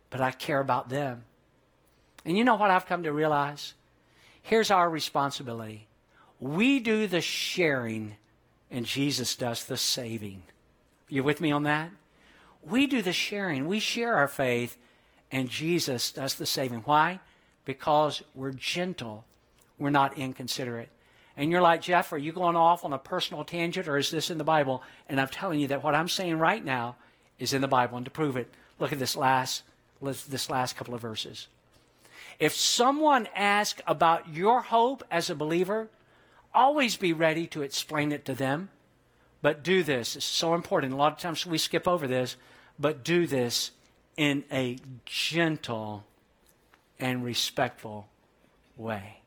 but 0.08 0.22
I 0.22 0.30
care 0.30 0.60
about 0.60 0.88
them. 0.88 1.24
And 2.28 2.36
you 2.36 2.44
know 2.44 2.56
what 2.56 2.70
I've 2.70 2.84
come 2.84 3.04
to 3.04 3.12
realize? 3.12 3.72
Here's 4.42 4.70
our 4.70 4.90
responsibility 4.90 5.86
we 6.38 6.78
do 6.78 7.06
the 7.06 7.22
sharing, 7.22 8.16
and 8.70 8.84
Jesus 8.84 9.34
does 9.34 9.64
the 9.64 9.78
saving. 9.78 10.42
You 11.08 11.24
with 11.24 11.40
me 11.40 11.52
on 11.52 11.62
that? 11.62 11.90
We 12.62 12.86
do 12.86 13.00
the 13.00 13.14
sharing. 13.14 13.66
We 13.66 13.80
share 13.80 14.14
our 14.14 14.28
faith, 14.28 14.76
and 15.32 15.48
Jesus 15.48 16.12
does 16.12 16.34
the 16.34 16.44
saving. 16.44 16.80
Why? 16.80 17.20
Because 17.64 18.22
we're 18.34 18.52
gentle, 18.52 19.24
we're 19.78 19.88
not 19.88 20.18
inconsiderate. 20.18 20.90
And 21.34 21.50
you're 21.50 21.62
like, 21.62 21.80
Jeff, 21.80 22.12
are 22.12 22.18
you 22.18 22.32
going 22.32 22.56
off 22.56 22.84
on 22.84 22.92
a 22.92 22.98
personal 22.98 23.42
tangent 23.42 23.88
or 23.88 23.96
is 23.96 24.10
this 24.10 24.28
in 24.28 24.36
the 24.36 24.44
Bible? 24.44 24.82
And 25.08 25.18
I'm 25.18 25.28
telling 25.28 25.60
you 25.60 25.68
that 25.68 25.82
what 25.82 25.94
I'm 25.94 26.08
saying 26.08 26.38
right 26.38 26.62
now 26.62 26.96
is 27.38 27.54
in 27.54 27.62
the 27.62 27.68
Bible. 27.68 27.96
And 27.96 28.04
to 28.04 28.10
prove 28.10 28.36
it, 28.36 28.52
look 28.78 28.92
at 28.92 28.98
this 28.98 29.16
last, 29.16 29.62
this 30.02 30.50
last 30.50 30.76
couple 30.76 30.94
of 30.94 31.00
verses. 31.00 31.46
If 32.38 32.54
someone 32.54 33.28
asks 33.34 33.82
about 33.86 34.32
your 34.32 34.62
hope 34.62 35.02
as 35.10 35.28
a 35.28 35.34
believer, 35.34 35.88
always 36.54 36.96
be 36.96 37.12
ready 37.12 37.46
to 37.48 37.62
explain 37.62 38.12
it 38.12 38.24
to 38.26 38.34
them. 38.34 38.70
But 39.42 39.62
do 39.62 39.82
this. 39.82 40.16
It's 40.16 40.24
so 40.24 40.54
important. 40.54 40.92
A 40.92 40.96
lot 40.96 41.12
of 41.12 41.18
times 41.18 41.46
we 41.46 41.58
skip 41.58 41.86
over 41.86 42.06
this, 42.06 42.36
but 42.78 43.04
do 43.04 43.26
this 43.26 43.70
in 44.16 44.44
a 44.50 44.78
gentle 45.04 46.04
and 46.98 47.24
respectful 47.24 48.08
way. 48.76 49.20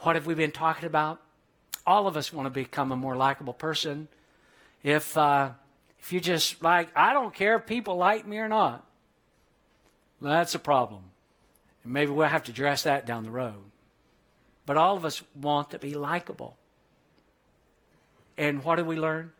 What 0.00 0.16
have 0.16 0.26
we 0.26 0.34
been 0.34 0.52
talking 0.52 0.86
about? 0.86 1.20
All 1.86 2.06
of 2.06 2.16
us 2.16 2.32
want 2.32 2.46
to 2.46 2.50
become 2.50 2.92
a 2.92 2.96
more 2.96 3.16
likable 3.16 3.54
person. 3.54 4.08
If 4.82 5.16
uh, 5.16 5.50
if 5.98 6.12
you 6.12 6.20
just 6.20 6.62
like, 6.62 6.90
I 6.94 7.14
don't 7.14 7.34
care 7.34 7.56
if 7.56 7.66
people 7.66 7.96
like 7.96 8.26
me 8.26 8.38
or 8.38 8.48
not, 8.48 8.86
that's 10.20 10.54
a 10.54 10.58
problem. 10.58 11.04
And 11.84 11.92
maybe 11.92 12.10
we'll 12.10 12.28
have 12.28 12.44
to 12.44 12.50
address 12.50 12.82
that 12.82 13.06
down 13.06 13.22
the 13.22 13.30
road. 13.30 13.62
But 14.66 14.76
all 14.76 14.96
of 14.96 15.04
us 15.04 15.22
want 15.34 15.70
to 15.70 15.78
be 15.78 15.94
likable. 15.94 16.56
And 18.36 18.64
what 18.64 18.76
do 18.76 18.84
we 18.84 18.96
learn? 18.96 19.32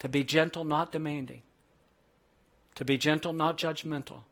To 0.00 0.08
be 0.08 0.24
gentle, 0.24 0.64
not 0.64 0.90
demanding. 0.90 1.42
To 2.76 2.84
be 2.84 2.96
gentle, 2.96 3.32
not 3.32 3.58
judgmental. 3.58 4.22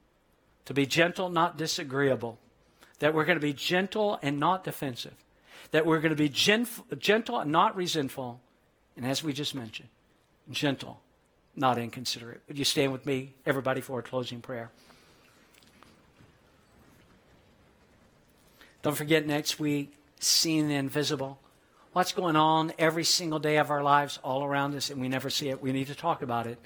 To 0.65 0.75
be 0.75 0.87
gentle, 0.87 1.29
not 1.29 1.57
disagreeable. 1.57 2.39
That 3.01 3.15
we're 3.15 3.25
going 3.25 3.37
to 3.37 3.47
be 3.47 3.53
gentle 3.53 4.19
and 4.23 4.41
not 4.41 4.65
defensive. 4.65 5.15
That 5.73 5.85
we're 5.85 6.01
going 6.01 6.11
to 6.11 6.17
be 6.17 6.29
gentle 6.29 7.41
and 7.41 7.53
not 7.53 7.77
resentful. 7.77 8.41
And 8.97 9.05
as 9.05 9.23
we 9.23 9.33
just 9.33 9.55
mentioned, 9.55 9.89
gentle, 10.51 11.01
not 11.55 11.79
inconsiderate. 11.79 12.41
Would 12.49 12.59
you 12.59 12.65
stand 12.65 12.93
with 12.93 13.05
me, 13.05 13.35
everybody, 13.45 13.81
for 13.81 13.99
a 13.99 14.03
closing 14.03 14.41
prayer? 14.41 14.71
Don't 18.83 18.97
forget 18.97 19.27
next 19.27 19.59
week, 19.59 19.95
seeing 20.21 20.69
the 20.69 20.75
invisible. 20.75 21.39
What's 21.93 22.13
going 22.13 22.37
on 22.37 22.73
every 22.79 23.05
single 23.05 23.39
day 23.39 23.57
of 23.57 23.71
our 23.71 23.83
lives 23.83 24.19
all 24.23 24.45
around 24.45 24.75
us, 24.75 24.91
and 24.91 25.01
we 25.01 25.09
never 25.09 25.31
see 25.31 25.49
it. 25.49 25.63
We 25.63 25.73
need 25.73 25.87
to 25.87 25.95
talk 25.95 26.23
about 26.23 26.47
it. 26.47 26.59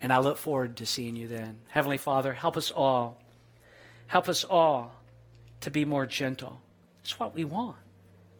And 0.00 0.12
I 0.12 0.18
look 0.18 0.38
forward 0.38 0.76
to 0.76 0.86
seeing 0.86 1.16
you 1.16 1.28
then. 1.28 1.58
Heavenly 1.68 1.98
Father, 1.98 2.32
help 2.32 2.56
us 2.56 2.70
all. 2.70 3.20
Help 4.06 4.28
us 4.28 4.44
all 4.44 4.94
to 5.60 5.70
be 5.70 5.84
more 5.84 6.06
gentle. 6.06 6.60
It's 7.02 7.18
what 7.18 7.34
we 7.34 7.44
want. 7.44 7.76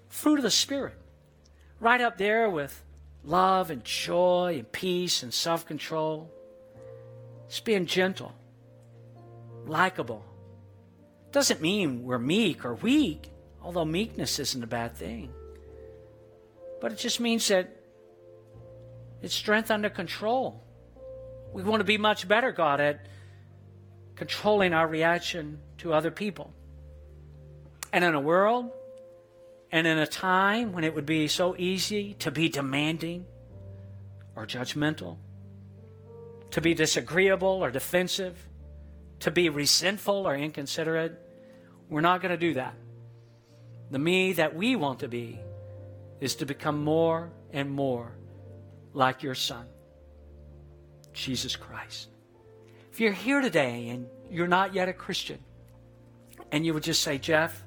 Fruit 0.09 0.39
of 0.39 0.43
the 0.43 0.51
Spirit. 0.51 0.95
Right 1.81 2.01
up 2.01 2.19
there 2.19 2.49
with 2.49 2.83
love 3.25 3.71
and 3.71 3.85
joy 3.85 4.57
and 4.59 4.71
peace 4.71 5.23
and 5.23 5.33
self 5.33 5.67
control. 5.67 6.31
It's 7.47 7.61
being 7.61 7.87
gentle, 7.87 8.33
likable, 9.67 10.25
doesn't 11.35 11.61
mean 11.61 12.05
we're 12.05 12.17
meek 12.17 12.65
or 12.65 12.75
weak, 12.75 13.29
although 13.61 13.85
meekness 13.85 14.39
isn't 14.39 14.63
a 14.63 14.69
bad 14.69 14.95
thing. 14.95 15.35
But 16.81 16.93
it 16.93 16.99
just 16.99 17.19
means 17.19 17.49
that 17.49 17.75
it's 19.21 19.35
strength 19.35 19.69
under 19.73 19.91
control. 19.91 20.63
We 21.53 21.65
want 21.65 21.81
to 21.81 21.85
be 21.85 21.99
much 21.99 22.29
better, 22.29 22.53
God, 22.53 22.81
at 22.81 23.07
controlling 24.15 24.73
our 24.73 24.87
reaction 24.87 25.59
to 25.79 25.93
other 25.93 26.13
people. 26.13 26.53
And 27.93 28.05
in 28.05 28.15
a 28.15 28.21
world 28.21 28.71
and 29.73 29.89
in 29.89 29.99
a 29.99 30.07
time 30.07 30.73
when 30.73 30.85
it 30.85 30.95
would 30.95 31.07
be 31.07 31.27
so 31.27 31.57
easy 31.59 32.15
to 32.21 32.31
be 32.31 32.49
demanding 32.49 33.27
or 34.37 34.47
judgmental, 34.47 35.17
to 36.53 36.61
be 36.61 36.75
disagreeable 36.75 37.65
or 37.65 37.73
defensive, 37.73 38.39
to 39.19 39.33
be 39.33 39.49
resentful 39.49 40.29
or 40.29 40.37
inconsiderate, 40.37 41.24
we're 41.89 42.01
not 42.01 42.23
going 42.23 42.31
to 42.31 42.39
do 42.39 42.55
that. 42.55 42.75
The 43.91 43.99
me 43.99 44.33
that 44.35 44.57
we 44.57 44.77
want 44.77 45.01
to 45.01 45.09
be 45.09 45.39
is 46.21 46.37
to 46.37 46.47
become 46.47 46.83
more 46.83 47.31
and 47.53 47.71
more 47.71 48.13
like 48.93 49.23
your 49.23 49.35
Son, 49.35 49.67
Jesus 51.13 51.57
Christ. 51.57 52.09
If 52.91 53.01
you're 53.01 53.13
here 53.13 53.41
today 53.41 53.89
and 53.91 54.07
you're 54.31 54.49
not 54.49 54.75
yet 54.75 54.89
a 54.89 54.93
Christian, 54.93 55.39
and 56.51 56.65
you 56.65 56.75
would 56.75 56.83
just 56.83 57.03
say, 57.03 57.19
Jeff, 57.19 57.65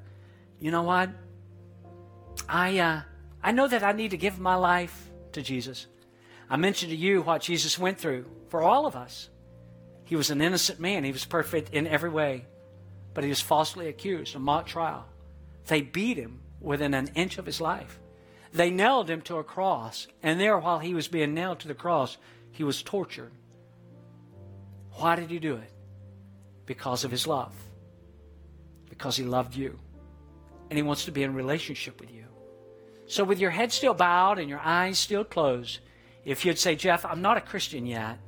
you 0.59 0.71
know 0.71 0.83
what? 0.83 1.09
I, 2.47 2.79
uh, 2.79 3.01
I 3.43 3.51
know 3.51 3.67
that 3.67 3.83
I 3.83 3.91
need 3.91 4.11
to 4.11 4.17
give 4.17 4.39
my 4.39 4.55
life 4.55 5.09
to 5.33 5.41
Jesus. 5.41 5.87
I 6.49 6.57
mentioned 6.57 6.91
to 6.91 6.97
you 6.97 7.21
what 7.21 7.41
Jesus 7.41 7.77
went 7.77 7.97
through 7.97 8.25
for 8.49 8.63
all 8.63 8.85
of 8.85 8.95
us. 8.95 9.29
He 10.05 10.15
was 10.15 10.29
an 10.29 10.41
innocent 10.41 10.79
man, 10.79 11.03
he 11.03 11.11
was 11.11 11.25
perfect 11.25 11.73
in 11.73 11.85
every 11.85 12.09
way 12.09 12.45
but 13.17 13.23
he 13.23 13.31
was 13.31 13.41
falsely 13.41 13.87
accused, 13.87 14.35
a 14.35 14.39
mock 14.39 14.67
trial. 14.67 15.03
They 15.65 15.81
beat 15.81 16.17
him 16.17 16.39
within 16.61 16.93
an 16.93 17.09
inch 17.15 17.39
of 17.39 17.47
his 17.47 17.59
life. 17.59 17.99
They 18.53 18.69
nailed 18.69 19.09
him 19.09 19.21
to 19.21 19.37
a 19.37 19.43
cross, 19.43 20.05
and 20.21 20.39
there, 20.39 20.59
while 20.59 20.77
he 20.77 20.93
was 20.93 21.07
being 21.07 21.33
nailed 21.33 21.61
to 21.61 21.67
the 21.67 21.73
cross, 21.73 22.17
he 22.51 22.63
was 22.63 22.83
tortured. 22.83 23.31
Why 24.91 25.15
did 25.15 25.31
he 25.31 25.39
do 25.39 25.55
it? 25.55 25.71
Because 26.67 27.03
of 27.03 27.09
his 27.09 27.25
love. 27.25 27.55
Because 28.87 29.17
he 29.17 29.23
loved 29.23 29.55
you. 29.55 29.79
And 30.69 30.77
he 30.77 30.83
wants 30.83 31.05
to 31.05 31.11
be 31.11 31.23
in 31.23 31.33
relationship 31.33 31.99
with 31.99 32.13
you. 32.13 32.25
So, 33.07 33.23
with 33.23 33.39
your 33.39 33.49
head 33.49 33.71
still 33.71 33.95
bowed 33.95 34.37
and 34.37 34.47
your 34.47 34.61
eyes 34.63 34.99
still 34.99 35.23
closed, 35.23 35.79
if 36.23 36.45
you'd 36.45 36.59
say, 36.59 36.75
Jeff, 36.75 37.03
I'm 37.03 37.23
not 37.23 37.37
a 37.37 37.41
Christian 37.41 37.87
yet, 37.87 38.19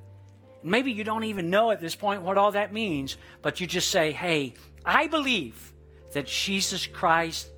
maybe 0.63 0.91
you 0.91 1.03
don't 1.03 1.25
even 1.25 1.51
know 1.51 1.69
at 1.69 1.79
this 1.79 1.95
point 1.95 2.23
what 2.23 2.39
all 2.39 2.53
that 2.53 2.73
means, 2.73 3.17
but 3.43 3.59
you 3.59 3.67
just 3.67 3.91
say, 3.91 4.11
hey, 4.11 4.55
I 4.85 5.07
believe 5.07 5.73
that 6.13 6.25
Jesus 6.25 6.87
Christ 6.87 7.49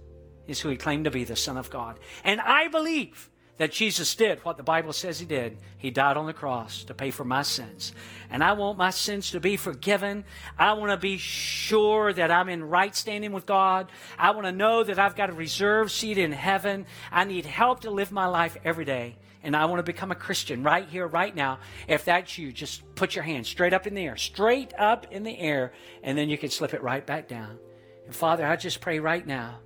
is 0.48 0.60
who 0.60 0.70
he 0.70 0.78
claimed 0.78 1.06
to 1.06 1.12
be, 1.12 1.24
the 1.24 1.36
Son 1.36 1.58
of 1.58 1.70
God. 1.70 2.00
And 2.24 2.42
I 2.42 2.68
believe 2.68 3.30
that 3.58 3.72
Jesus 3.72 4.16
did 4.16 4.44
what 4.44 4.58
the 4.58 4.64
Bible 4.64 4.92
says 4.92 5.20
he 5.20 5.26
did. 5.26 5.60
He 5.78 5.92
died 5.92 6.18
on 6.18 6.26
the 6.26 6.34
cross 6.34 6.84
to 6.86 6.96
pay 6.96 7.12
for 7.12 7.24
my 7.24 7.44
sins. 7.44 7.94
And 8.32 8.44
I 8.44 8.54
want 8.54 8.78
my 8.78 8.90
sins 8.90 9.32
to 9.32 9.40
be 9.40 9.56
forgiven. 9.56 10.26
I 10.58 10.74
want 10.74 10.90
to 10.90 10.98
be 10.98 11.18
sure 11.18 12.12
that 12.12 12.32
I'm 12.32 12.50
in 12.50 12.64
right 12.64 12.96
standing 12.96 13.32
with 13.32 13.46
God. 13.46 13.92
I 14.18 14.32
want 14.32 14.48
to 14.48 14.52
know 14.52 14.84
that 14.84 14.98
I've 14.98 15.16
got 15.16 15.30
a 15.30 15.34
reserved 15.34 15.92
seat 15.92 16.18
in 16.18 16.32
heaven. 16.32 16.88
I 17.12 17.24
need 17.24 17.46
help 17.46 17.82
to 17.82 17.92
live 17.92 18.12
my 18.12 18.26
life 18.26 18.58
every 18.66 18.86
day. 18.86 19.18
And 19.44 19.56
I 19.56 19.66
want 19.66 19.80
to 19.80 19.84
become 19.84 20.12
a 20.12 20.16
Christian 20.16 20.64
right 20.64 20.88
here, 20.88 21.08
right 21.08 21.36
now. 21.36 21.60
If 21.88 22.06
that's 22.06 22.38
you, 22.38 22.52
just 22.52 22.96
put 22.96 23.16
your 23.16 23.24
hand 23.24 23.48
straight 23.48 23.74
up 23.74 23.88
in 23.88 23.96
the 23.96 24.04
air, 24.06 24.18
straight 24.18 24.74
up 24.78 25.08
in 25.12 25.24
the 25.24 25.38
air, 25.38 25.74
and 26.04 26.18
then 26.18 26.30
you 26.30 26.38
can 26.38 26.50
slip 26.50 26.74
it 26.74 26.84
right 26.84 27.06
back 27.06 27.28
down. 27.28 27.58
And 28.06 28.16
Father, 28.16 28.46
I 28.46 28.56
just 28.56 28.82
pray 28.82 29.00
right 29.00 29.26
now 29.26 29.60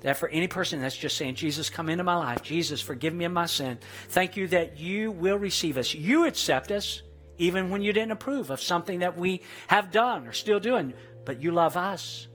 that 0.00 0.16
for 0.16 0.28
any 0.28 0.48
person 0.48 0.80
that's 0.80 0.96
just 0.96 1.16
saying, 1.16 1.34
Jesus, 1.34 1.68
come 1.68 1.88
into 1.88 2.04
my 2.04 2.16
life, 2.16 2.42
Jesus, 2.42 2.80
forgive 2.80 3.12
me 3.12 3.24
of 3.24 3.32
my 3.32 3.46
sin, 3.46 3.78
thank 4.08 4.36
you 4.36 4.46
that 4.48 4.78
you 4.78 5.10
will 5.10 5.38
receive 5.38 5.76
us. 5.76 5.94
You 5.94 6.26
accept 6.26 6.70
us 6.70 7.02
even 7.38 7.70
when 7.70 7.82
you 7.82 7.92
didn't 7.92 8.12
approve 8.12 8.50
of 8.50 8.60
something 8.60 9.00
that 9.00 9.16
we 9.16 9.42
have 9.66 9.90
done 9.90 10.26
or 10.26 10.32
still 10.32 10.60
doing, 10.60 10.92
but 11.24 11.42
you 11.42 11.52
love 11.52 11.76
us. 11.76 12.28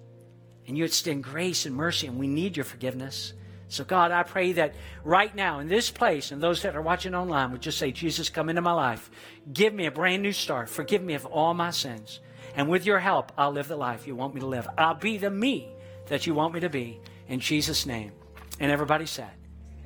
And 0.68 0.76
you 0.76 0.84
extend 0.84 1.24
grace 1.24 1.68
and 1.68 1.76
mercy, 1.76 2.08
and 2.08 2.18
we 2.18 2.28
need 2.28 2.58
your 2.58 2.64
forgiveness. 2.64 3.34
So, 3.68 3.84
God, 3.84 4.12
I 4.12 4.24
pray 4.24 4.54
that 4.54 4.76
right 5.04 5.34
now 5.36 5.60
in 5.60 5.68
this 5.68 5.90
place, 5.90 6.32
and 6.32 6.42
those 6.42 6.62
that 6.62 6.76
are 6.76 6.82
watching 6.82 7.16
online 7.16 7.52
would 7.52 7.62
just 7.62 7.78
say, 7.78 7.92
Jesus, 7.92 8.30
come 8.30 8.50
into 8.50 8.62
my 8.62 8.72
life. 8.72 9.10
Give 9.52 9.74
me 9.74 9.86
a 9.88 9.92
brand 9.92 10.22
new 10.22 10.32
start. 10.32 10.70
Forgive 10.70 11.02
me 11.02 11.16
of 11.16 11.26
all 11.26 11.54
my 11.54 11.72
sins. 11.72 12.20
And 12.56 12.70
with 12.70 12.86
your 12.86 13.00
help, 13.00 13.32
I'll 13.38 13.52
live 13.52 13.68
the 13.68 13.76
life 13.76 14.08
you 14.08 14.16
want 14.16 14.34
me 14.34 14.42
to 14.42 14.48
live. 14.48 14.68
I'll 14.78 14.94
be 14.94 15.18
the 15.18 15.32
me 15.32 15.68
that 16.08 16.28
you 16.28 16.34
want 16.34 16.54
me 16.54 16.60
to 16.62 16.70
be. 16.70 17.00
In 17.28 17.40
Jesus' 17.40 17.86
name. 17.86 18.12
And 18.60 18.72
everybody 18.72 19.06
said, 19.06 19.32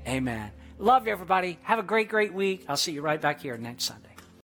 Amen. 0.08 0.52
Love 0.78 1.08
you, 1.08 1.14
everybody. 1.14 1.58
Have 1.64 1.80
a 1.80 1.84
great, 1.84 2.10
great 2.10 2.34
week. 2.34 2.66
I'll 2.68 2.78
see 2.78 2.92
you 2.92 3.02
right 3.02 3.20
back 3.20 3.42
here 3.42 3.58
next 3.58 3.86
Sunday. 3.86 4.09